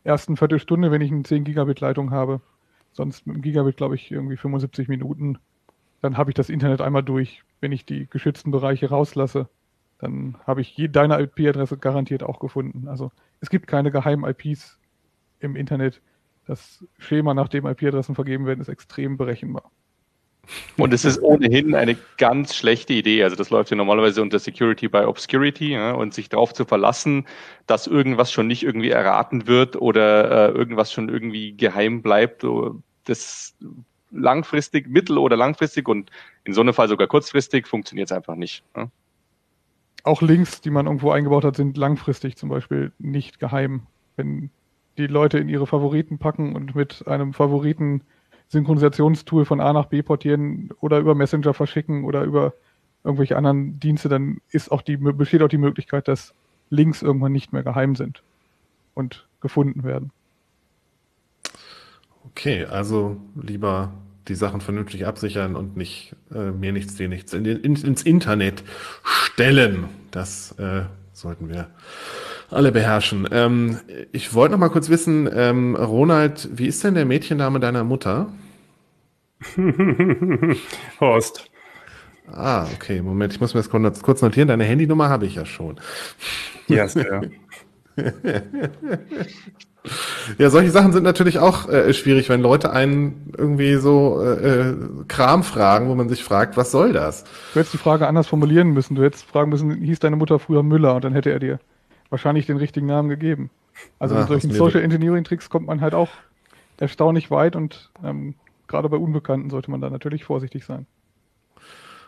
ersten 0.05 0.37
Viertelstunde, 0.37 0.91
wenn 0.91 1.01
ich 1.01 1.13
eine 1.13 1.23
10 1.23 1.45
Gigabit 1.45 1.81
Leitung 1.81 2.11
habe, 2.11 2.41
sonst 2.93 3.27
mit 3.27 3.35
einem 3.35 3.43
Gigabit 3.43 3.77
glaube 3.77 3.95
ich 3.95 4.11
irgendwie 4.11 4.37
75 4.37 4.89
Minuten, 4.89 5.39
dann 6.01 6.17
habe 6.17 6.31
ich 6.31 6.35
das 6.35 6.49
Internet 6.49 6.81
einmal 6.81 7.03
durch. 7.03 7.43
Wenn 7.61 7.73
ich 7.73 7.85
die 7.85 8.09
geschützten 8.09 8.51
Bereiche 8.51 8.89
rauslasse, 8.89 9.49
dann 9.99 10.37
habe 10.47 10.63
ich 10.63 10.75
deine 10.91 11.21
IP-Adresse 11.21 11.77
garantiert 11.77 12.23
auch 12.23 12.41
gefunden. 12.41 12.89
Also 12.89 13.13
es 13.41 13.51
gibt 13.51 13.67
keine 13.67 13.91
geheimen 13.91 14.25
IPs 14.29 14.79
im 15.41 15.57
Internet. 15.57 16.01
Das 16.47 16.85
Schema, 16.99 17.35
nach 17.35 17.49
dem 17.49 17.67
IP-Adressen 17.67 18.15
vergeben 18.15 18.47
werden, 18.47 18.61
ist 18.61 18.69
extrem 18.69 19.17
berechenbar. 19.17 19.71
Und 20.77 20.93
es 20.93 21.05
ist 21.05 21.23
ohnehin 21.23 21.75
eine 21.75 21.97
ganz 22.17 22.57
schlechte 22.57 22.93
Idee. 22.93 23.23
Also 23.23 23.37
das 23.37 23.51
läuft 23.51 23.71
ja 23.71 23.77
normalerweise 23.77 24.23
unter 24.23 24.39
Security 24.39 24.89
by 24.89 25.05
Obscurity 25.05 25.73
ja, 25.73 25.93
und 25.93 26.15
sich 26.15 26.29
darauf 26.29 26.53
zu 26.55 26.65
verlassen, 26.65 27.27
dass 27.67 27.87
irgendwas 27.87 28.33
schon 28.33 28.47
nicht 28.47 28.63
irgendwie 28.63 28.91
erraten 28.91 29.47
wird 29.47 29.77
oder 29.77 30.49
äh, 30.49 30.53
irgendwas 30.53 30.93
schon 30.93 31.09
irgendwie 31.09 31.57
geheim 31.57 32.03
bleibt. 32.03 32.45
Das 33.05 33.55
langfristig, 34.11 34.89
mittel- 34.89 35.19
oder 35.19 35.37
langfristig 35.37 35.89
und 35.89 36.11
in 36.45 36.53
so 36.53 36.63
einem 36.63 36.75
Fall 36.75 36.89
sogar 36.89 37.07
kurzfristig 37.07 37.69
funktioniert 37.69 38.11
es 38.11 38.17
einfach 38.17 38.35
nicht. 38.35 38.65
Ja 38.77 38.91
auch 40.03 40.23
Links, 40.23 40.61
die 40.61 40.71
man 40.71 40.87
irgendwo 40.87 41.11
eingebaut 41.11 41.45
hat, 41.45 41.57
sind 41.57 41.77
langfristig 41.77 42.37
zum 42.37 42.49
Beispiel 42.49 42.93
nicht 42.99 43.39
geheim. 43.39 43.83
Wenn 44.17 44.51
die 44.99 45.07
Leute 45.07 45.39
in 45.39 45.49
ihre 45.49 45.67
Favoriten 45.67 46.19
packen 46.19 46.55
und 46.55 46.75
mit 46.75 47.07
einem 47.07 47.33
Favoriten 47.33 48.03
Synchronisationstool 48.49 49.45
von 49.45 49.61
A 49.61 49.73
nach 49.73 49.87
B 49.87 50.03
portieren 50.03 50.71
oder 50.81 50.99
über 50.99 51.15
Messenger 51.15 51.55
verschicken 51.55 52.05
oder 52.05 52.25
über 52.25 52.53
irgendwelche 53.05 53.37
anderen 53.37 53.79
Dienste, 53.79 54.09
dann 54.09 54.41
ist 54.51 54.71
auch 54.71 54.83
die, 54.83 54.97
besteht 54.97 55.43
auch 55.43 55.49
die 55.49 55.59
Möglichkeit, 55.59 56.09
dass 56.09 56.35
Links 56.69 57.03
irgendwann 57.03 57.33
nicht 57.33 57.53
mehr 57.53 57.63
geheim 57.63 57.97
sind 57.97 58.23
und 58.95 59.27
gefunden 59.41 59.85
werden. 59.85 60.11
Okay, 62.27 62.65
also 62.65 63.17
lieber 63.35 63.93
die 64.29 64.35
Sachen 64.35 64.61
vernünftig 64.61 65.07
absichern 65.07 65.57
und 65.57 65.77
nicht 65.77 66.15
äh, 66.35 66.51
mir 66.51 66.73
nichts, 66.73 66.95
dir 66.97 67.09
nichts 67.09 67.33
in, 67.33 67.45
in, 67.45 67.77
ins 67.77 68.03
Internet 68.03 68.63
stellen. 69.03 69.85
Das 70.11 70.53
äh, 70.59 70.83
sollten 71.13 71.49
wir 71.49 71.71
alle 72.51 72.73
beherrschen. 72.73 73.29
Ähm, 73.31 73.79
ich 74.13 74.35
wollte 74.35 74.53
noch 74.53 74.59
mal 74.59 74.69
kurz 74.69 74.89
wissen, 74.89 75.29
ähm, 75.33 75.77
Ronald, 75.77 76.49
wie 76.53 76.67
ist 76.67 76.83
denn 76.85 76.95
der 76.95 77.05
Mädchenname 77.05 77.61
deiner 77.61 77.85
Mutter? 77.85 78.33
Horst. 81.01 81.51
Ah, 82.33 82.67
okay, 82.75 83.03
Moment, 83.03 83.33
ich 83.33 83.41
muss 83.41 83.55
mir 83.55 83.61
das 83.63 84.03
kurz 84.03 84.23
notieren. 84.23 84.49
Deine 84.49 84.65
Handynummer 84.65 85.09
habe 85.09 85.27
ich 85.27 85.35
ja 85.35 85.47
schon. 85.47 85.81
Ja, 86.69 86.85
yes, 86.85 86.95
ja. 86.95 87.23
Ja, 90.39 90.51
solche 90.51 90.71
Sachen 90.71 90.93
sind 90.93 91.05
natürlich 91.05 91.39
auch 91.39 91.69
äh, 91.69 91.95
schwierig, 91.95 92.29
wenn 92.29 92.43
Leute 92.43 92.71
einen 92.71 93.33
irgendwie 93.37 93.77
so 93.77 94.21
äh, 94.23 94.71
äh, 94.71 94.77
Kram 95.09 95.43
fragen, 95.43 95.89
wo 95.89 95.95
man 95.95 96.09
sich 96.09 96.23
fragt, 96.23 96.57
was 96.57 96.71
soll 96.71 96.93
das? 96.93 97.25
Du 97.55 97.61
hättest 97.61 97.73
die 97.73 97.79
Frage 97.79 98.07
anders 98.07 98.27
formulieren 98.27 98.73
müssen. 98.73 98.95
Du 98.95 99.03
hättest 99.03 99.25
fragen 99.25 99.51
müssen, 99.51 99.83
hieß 99.83 99.99
deine 99.99 100.17
Mutter 100.17 100.39
früher 100.39 100.63
Müller? 100.63 100.95
Und 100.95 101.05
dann 101.05 101.15
hätte 101.15 101.31
er 101.31 101.39
dir 101.39 101.61
wahrscheinlich 102.11 102.47
den 102.47 102.59
richtigen 102.59 102.87
Namen 102.87 103.09
gegeben. 103.09 103.51
Also 103.99 104.15
Ach, 104.15 104.21
mit 104.21 104.29
solchen 104.29 104.51
Social 104.51 104.83
Engineering 104.83 105.25
Tricks 105.25 105.49
kommt 105.49 105.67
man 105.67 105.81
halt 105.81 105.95
auch 105.95 106.11
erstaunlich 106.77 107.31
weit 107.31 107.57
und 107.57 107.91
ähm, 108.05 108.35
gerade 108.69 108.89
bei 108.89 108.97
Unbekannten 108.97 109.51
sollte 109.51 109.71
man 109.71 109.81
da 109.81 109.89
natürlich 109.89 110.25
vorsichtig 110.25 110.65
sein. 110.65 110.87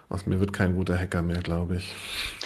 Aus 0.08 0.26
mir 0.26 0.40
wird 0.40 0.52
kein 0.52 0.74
guter 0.74 0.98
Hacker 0.98 1.22
mehr, 1.22 1.40
glaube 1.40 1.76
ich. 1.76 1.94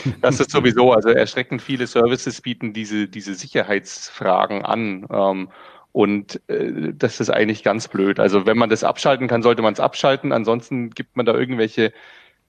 Das 0.20 0.38
ist 0.38 0.50
sowieso, 0.50 0.92
also 0.92 1.08
erschreckend 1.08 1.62
viele 1.62 1.86
Services 1.86 2.40
bieten 2.40 2.72
diese, 2.72 3.08
diese 3.08 3.34
Sicherheitsfragen 3.34 4.64
an. 4.64 5.06
Ähm, 5.10 5.48
und 5.92 6.40
äh, 6.48 6.92
das 6.94 7.20
ist 7.20 7.30
eigentlich 7.30 7.62
ganz 7.62 7.88
blöd. 7.88 8.20
Also 8.20 8.46
wenn 8.46 8.58
man 8.58 8.70
das 8.70 8.84
abschalten 8.84 9.28
kann, 9.28 9.42
sollte 9.42 9.62
man 9.62 9.72
es 9.72 9.80
abschalten. 9.80 10.32
Ansonsten 10.32 10.90
gibt 10.90 11.16
man 11.16 11.26
da 11.26 11.34
irgendwelche 11.34 11.92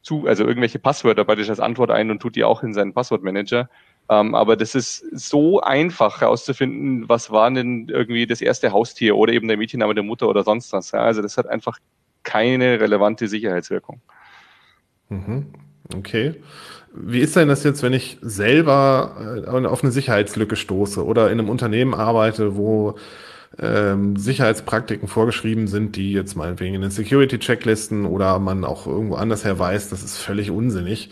zu, 0.01 0.27
also 0.27 0.45
irgendwelche 0.45 0.79
Passwörter 0.79 1.25
praktisch 1.25 1.49
als 1.49 1.59
Antwort 1.59 1.91
ein 1.91 2.11
und 2.11 2.21
tut 2.21 2.35
die 2.35 2.43
auch 2.43 2.63
in 2.63 2.73
seinen 2.73 2.93
Passwortmanager. 2.93 3.69
Ähm, 4.09 4.35
aber 4.35 4.55
das 4.55 4.75
ist 4.75 5.05
so 5.11 5.59
einfach 5.61 6.21
herauszufinden, 6.21 7.09
was 7.09 7.29
war 7.29 7.51
denn 7.51 7.89
irgendwie 7.89 8.25
das 8.25 8.41
erste 8.41 8.71
Haustier 8.71 9.17
oder 9.17 9.33
eben 9.33 9.47
der 9.47 9.57
Mädchenname 9.57 9.95
der 9.95 10.03
Mutter 10.03 10.29
oder 10.29 10.43
sonst 10.43 10.71
was. 10.71 10.91
Ja? 10.91 10.99
Also 10.99 11.21
das 11.21 11.37
hat 11.37 11.47
einfach 11.47 11.77
keine 12.23 12.79
relevante 12.79 13.27
Sicherheitswirkung. 13.27 14.01
Mhm. 15.09 15.47
Okay. 15.95 16.35
Wie 16.93 17.19
ist 17.19 17.35
denn 17.35 17.47
das 17.47 17.63
jetzt, 17.63 17.83
wenn 17.83 17.93
ich 17.93 18.17
selber 18.21 19.45
äh, 19.47 19.65
auf 19.67 19.83
eine 19.83 19.91
Sicherheitslücke 19.91 20.55
stoße 20.55 21.05
oder 21.05 21.31
in 21.31 21.39
einem 21.39 21.49
Unternehmen 21.49 21.93
arbeite, 21.93 22.55
wo 22.57 22.95
ähm, 23.59 24.15
Sicherheitspraktiken 24.17 25.07
vorgeschrieben 25.07 25.67
sind, 25.67 25.95
die 25.95 26.11
jetzt 26.11 26.35
meinetwegen 26.35 26.75
in 26.75 26.81
den 26.81 26.91
Security-Checklisten 26.91 28.05
oder 28.05 28.39
man 28.39 28.65
auch 28.65 28.87
irgendwo 28.87 29.15
anders 29.15 29.45
her 29.45 29.57
weiß, 29.57 29.89
das 29.89 30.03
ist 30.03 30.17
völlig 30.17 30.51
unsinnig. 30.51 31.09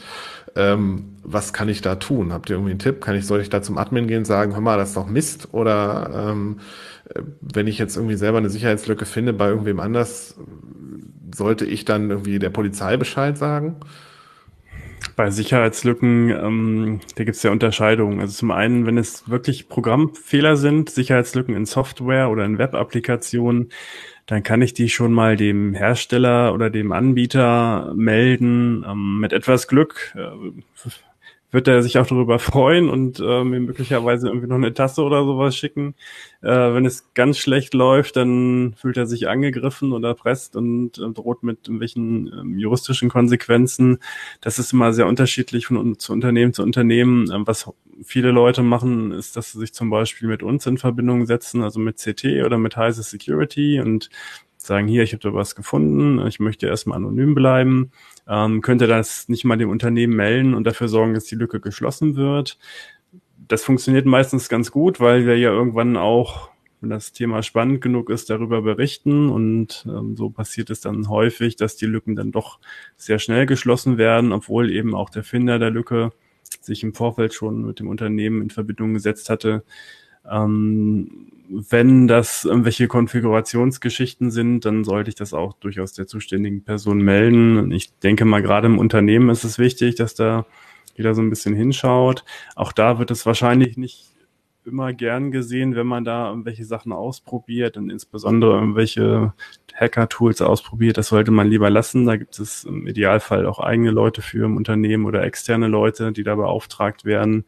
Ähm, 0.56 1.16
was 1.24 1.54
kann 1.54 1.70
ich 1.70 1.82
da 1.82 1.96
tun? 1.96 2.32
Habt 2.32 2.50
ihr 2.50 2.56
irgendwie 2.56 2.72
einen 2.72 2.80
Tipp? 2.80 3.02
Kann 3.02 3.16
ich, 3.16 3.26
soll 3.26 3.42
ich 3.42 3.50
da 3.50 3.62
zum 3.62 3.78
Admin 3.78 4.08
gehen 4.08 4.20
und 4.20 4.26
sagen, 4.26 4.54
hör 4.54 4.62
mal, 4.62 4.78
das 4.78 4.90
ist 4.90 4.98
doch 4.98 5.08
Mist? 5.08 5.50
Oder 5.52 6.30
ähm, 6.32 6.60
äh, 7.14 7.22
wenn 7.42 7.68
ich 7.68 7.78
jetzt 7.78 7.98
irgendwie 7.98 8.16
selber 8.16 8.38
eine 8.38 8.50
Sicherheitslücke 8.50 9.06
finde 9.06 9.34
bei 9.34 9.50
irgendwem 9.50 9.80
anders, 9.80 10.36
sollte 11.36 11.66
ich 11.66 11.86
dann 11.86 12.10
irgendwie 12.10 12.40
der 12.40 12.50
Polizei 12.50 12.98
Bescheid 12.98 13.38
sagen? 13.38 13.78
Bei 15.16 15.30
Sicherheitslücken, 15.30 16.30
ähm, 16.30 17.00
da 17.16 17.24
gibt 17.24 17.38
es 17.38 17.44
ja 17.44 17.52
Unterscheidungen. 17.52 18.20
Also 18.20 18.34
zum 18.34 18.52
einen, 18.52 18.86
wenn 18.86 18.98
es 18.98 19.30
wirklich 19.30 19.70
Programmfehler 19.70 20.58
sind, 20.58 20.90
Sicherheitslücken 20.90 21.56
in 21.56 21.66
Software 21.66 22.30
oder 22.30 22.44
in 22.44 22.58
Web-Applikationen, 22.58 23.70
dann 24.26 24.44
kann 24.44 24.62
ich 24.62 24.74
die 24.74 24.90
schon 24.90 25.14
mal 25.14 25.38
dem 25.38 25.74
Hersteller 25.74 26.54
oder 26.54 26.70
dem 26.70 26.92
Anbieter 26.92 27.94
melden. 27.96 28.84
Ähm, 28.88 29.20
mit 29.20 29.32
etwas 29.32 29.68
Glück 29.68 30.14
äh, 30.16 30.30
wird 31.56 31.68
er 31.68 31.82
sich 31.82 31.98
auch 31.98 32.06
darüber 32.06 32.38
freuen 32.40 32.90
und 32.90 33.20
äh, 33.20 33.44
mir 33.44 33.60
möglicherweise 33.60 34.28
irgendwie 34.28 34.48
noch 34.48 34.58
eine 34.58 34.74
Tasse 34.74 35.02
oder 35.02 35.24
sowas 35.24 35.56
schicken. 35.56 35.96
Äh, 36.42 36.50
wenn 36.50 36.86
es 36.86 37.12
ganz 37.16 37.40
schlecht 37.40 37.74
läuft, 37.74 38.18
dann 38.18 38.76
fühlt 38.78 38.98
er 38.98 39.08
sich 39.08 39.28
angegriffen 39.28 39.94
oder 39.94 40.10
erpresst 40.10 40.56
und 40.56 41.00
äh, 41.00 41.10
droht 41.10 41.42
mit 41.42 41.68
irgendwelchen 41.68 42.28
ähm, 42.28 42.60
juristischen 42.60 43.10
Konsequenzen. 43.10 43.98
Das 44.42 44.60
ist 44.60 44.74
immer 44.74 44.94
sehr 44.94 45.08
unterschiedlich 45.08 45.68
von 45.68 45.98
zu 45.98 46.14
Unternehmen 46.14 46.54
zu 46.54 46.62
Unternehmen. 46.62 47.32
Ähm, 47.32 47.48
was 47.48 47.72
viele 48.04 48.32
Leute 48.32 48.62
machen, 48.62 49.12
ist, 49.12 49.38
dass 49.38 49.54
sie 49.54 49.60
sich 49.60 49.74
zum 49.74 49.90
Beispiel 49.90 50.28
mit 50.28 50.44
uns 50.44 50.66
in 50.66 50.78
Verbindung 50.78 51.26
setzen, 51.26 51.64
also 51.64 51.80
mit 51.80 51.98
CT 51.98 52.44
oder 52.46 52.58
mit 52.58 52.76
Heise 52.76 53.02
Security 53.02 53.80
und 53.80 54.10
sagen, 54.66 54.88
hier, 54.88 55.04
ich 55.04 55.14
habe 55.14 55.22
da 55.22 55.34
was 55.34 55.56
gefunden, 55.56 56.26
ich 56.28 56.40
möchte 56.40 56.68
erstmal 56.68 56.98
anonym 56.98 57.36
bleiben, 57.36 57.92
ähm, 58.28 58.62
könnte 58.62 58.88
das 58.88 59.30
nicht 59.30 59.46
mal 59.46 59.58
dem 59.58 59.70
Unternehmen 59.70 60.16
melden 60.16 60.54
und 60.54 60.66
dafür 60.66 60.88
sorgen, 60.88 61.14
dass 61.14 61.26
die 61.26 61.36
Lücke 61.36 61.60
geschlossen 61.60 62.16
wird. 62.16 62.58
Das 63.48 63.64
funktioniert 63.64 64.06
meistens 64.06 64.50
ganz 64.50 64.72
gut, 64.72 65.00
weil 65.00 65.26
wir 65.26 65.38
ja 65.38 65.52
irgendwann 65.52 65.98
auch, 65.98 66.50
wenn 66.82 66.90
das 66.90 67.12
Thema 67.14 67.44
spannend 67.44 67.82
genug 67.82 68.10
ist, 68.10 68.30
darüber 68.30 68.62
berichten 68.62 69.30
und 69.30 69.86
ähm, 69.88 70.16
so 70.16 70.30
passiert 70.30 70.70
es 70.70 70.82
dann 70.82 71.10
häufig, 71.10 71.56
dass 71.56 71.78
die 71.78 71.86
Lücken 71.86 72.16
dann 72.16 72.32
doch 72.32 72.60
sehr 72.98 73.20
schnell 73.20 73.46
geschlossen 73.46 73.98
werden, 73.98 74.32
obwohl 74.32 74.72
eben 74.72 74.96
auch 74.96 75.10
der 75.10 75.24
Finder 75.24 75.60
der 75.60 75.72
Lücke 75.72 76.12
sich 76.62 76.84
im 76.84 76.94
Vorfeld 76.94 77.34
schon 77.34 77.66
mit 77.66 77.80
dem 77.80 77.88
Unternehmen 77.88 78.42
in 78.42 78.50
Verbindung 78.50 78.94
gesetzt 78.94 79.30
hatte. 79.30 79.64
Ähm, 80.30 81.32
wenn 81.50 82.08
das 82.08 82.46
irgendwelche 82.46 82.88
Konfigurationsgeschichten 82.88 84.32
sind, 84.32 84.66
dann 84.66 84.84
sollte 84.84 85.10
ich 85.10 85.16
das 85.16 85.34
auch 85.34 85.54
durchaus 85.54 85.94
der 85.94 86.08
zuständigen 86.08 86.64
Person 86.64 87.00
melden. 87.00 87.72
Ich 87.72 87.98
denke 88.00 88.26
mal, 88.26 88.42
gerade 88.42 88.68
im 88.68 88.80
Unternehmen 88.80 89.30
ist 89.30 89.44
es 89.44 89.60
wichtig, 89.60 89.96
dass 89.96 90.16
da 90.16 90.46
jeder 90.96 91.14
so 91.14 91.22
ein 91.22 91.30
bisschen 91.30 91.56
hinschaut. 91.56 92.24
Auch 92.56 92.72
da 92.72 93.00
wird 93.00 93.12
es 93.12 93.26
wahrscheinlich 93.26 93.78
nicht 93.78 94.16
immer 94.66 94.94
gern 94.94 95.32
gesehen, 95.32 95.76
wenn 95.76 95.86
man 95.86 96.04
da 96.04 96.30
irgendwelche 96.30 96.66
Sachen 96.66 96.92
ausprobiert 96.92 97.78
und 97.78 97.92
insbesondere 97.92 98.56
irgendwelche 98.56 99.34
Hacker-Tools 99.76 100.42
ausprobiert. 100.42 100.98
Das 100.98 101.10
sollte 101.10 101.32
man 101.32 101.48
lieber 101.48 101.70
lassen. 101.70 102.06
Da 102.06 102.18
gibt 102.18 102.40
es 102.40 102.64
im 102.64 102.88
Idealfall 102.88 103.46
auch 103.46 103.60
eigene 103.60 103.92
Leute 103.92 104.22
für 104.22 104.46
im 104.46 104.58
Unternehmen 104.58 105.06
oder 105.06 105.24
externe 105.24 105.68
Leute, 105.68 106.12
die 106.12 106.24
da 106.24 106.36
beauftragt 106.36 107.06
werden. 107.06 107.46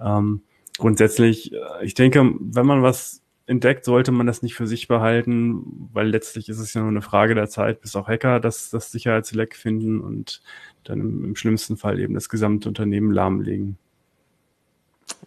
Ähm, 0.00 0.42
grundsätzlich, 0.78 1.52
äh, 1.52 1.58
ich 1.82 1.94
denke, 1.94 2.32
wenn 2.40 2.66
man 2.66 2.82
was 2.82 3.22
entdeckt, 3.46 3.84
sollte 3.84 4.12
man 4.12 4.26
das 4.26 4.42
nicht 4.42 4.54
für 4.54 4.66
sich 4.66 4.88
behalten, 4.88 5.88
weil 5.92 6.08
letztlich 6.08 6.48
ist 6.48 6.58
es 6.58 6.74
ja 6.74 6.82
nur 6.82 6.90
eine 6.90 7.02
Frage 7.02 7.34
der 7.34 7.48
Zeit, 7.48 7.80
bis 7.80 7.96
auch 7.96 8.06
Hacker 8.06 8.40
das, 8.40 8.70
das 8.70 8.92
Sicherheitsleck 8.92 9.56
finden 9.56 10.00
und 10.00 10.42
dann 10.84 11.00
im, 11.00 11.24
im 11.24 11.36
schlimmsten 11.36 11.76
Fall 11.76 11.98
eben 11.98 12.14
das 12.14 12.28
gesamte 12.28 12.68
Unternehmen 12.68 13.10
lahmlegen. 13.10 13.78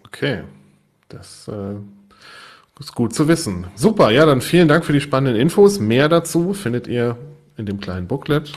Okay, 0.06 0.44
das 1.10 1.48
äh, 1.48 1.76
ist 2.80 2.94
gut 2.94 3.14
zu 3.14 3.28
wissen. 3.28 3.68
Super, 3.76 4.12
ja, 4.12 4.26
dann 4.26 4.42
vielen 4.42 4.68
Dank 4.68 4.86
für 4.86 4.94
die 4.94 5.02
spannenden 5.02 5.42
Infos. 5.42 5.80
Mehr 5.80 6.08
dazu 6.08 6.54
findet 6.54 6.88
ihr 6.88 7.18
in 7.58 7.66
dem 7.66 7.80
kleinen 7.80 8.08
Booklet 8.08 8.52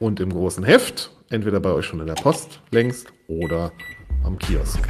und 0.00 0.18
im 0.18 0.30
großen 0.30 0.64
Heft, 0.64 1.12
entweder 1.30 1.60
bei 1.60 1.70
euch 1.70 1.86
schon 1.86 2.00
in 2.00 2.06
der 2.06 2.14
Post 2.14 2.60
längst 2.72 3.06
oder 3.28 3.72
am 4.24 4.38
Kiosk. 4.38 4.80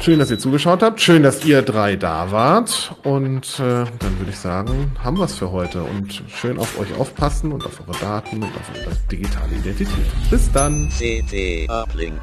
Schön, 0.00 0.20
dass 0.20 0.30
ihr 0.30 0.38
zugeschaut 0.38 0.82
habt. 0.82 1.00
Schön, 1.00 1.22
dass 1.22 1.44
ihr 1.44 1.62
drei 1.62 1.96
da 1.96 2.30
wart. 2.30 2.94
Und 3.02 3.58
äh, 3.58 3.84
dann 3.98 4.18
würde 4.18 4.30
ich 4.30 4.38
sagen, 4.38 4.92
haben 5.02 5.18
wir 5.18 5.24
es 5.24 5.34
für 5.34 5.50
heute. 5.50 5.82
Und 5.82 6.22
schön 6.28 6.58
auf 6.58 6.78
euch 6.78 6.94
aufpassen 6.96 7.52
und 7.52 7.66
auf 7.66 7.80
eure 7.80 7.98
Daten 7.98 8.36
und 8.36 8.54
auf 8.56 8.70
eure 8.76 8.96
digitale 9.10 9.56
Identität. 9.56 10.06
Bis 10.30 10.50
dann. 10.52 10.88
CD 10.90 11.66
Uplink. 11.68 12.20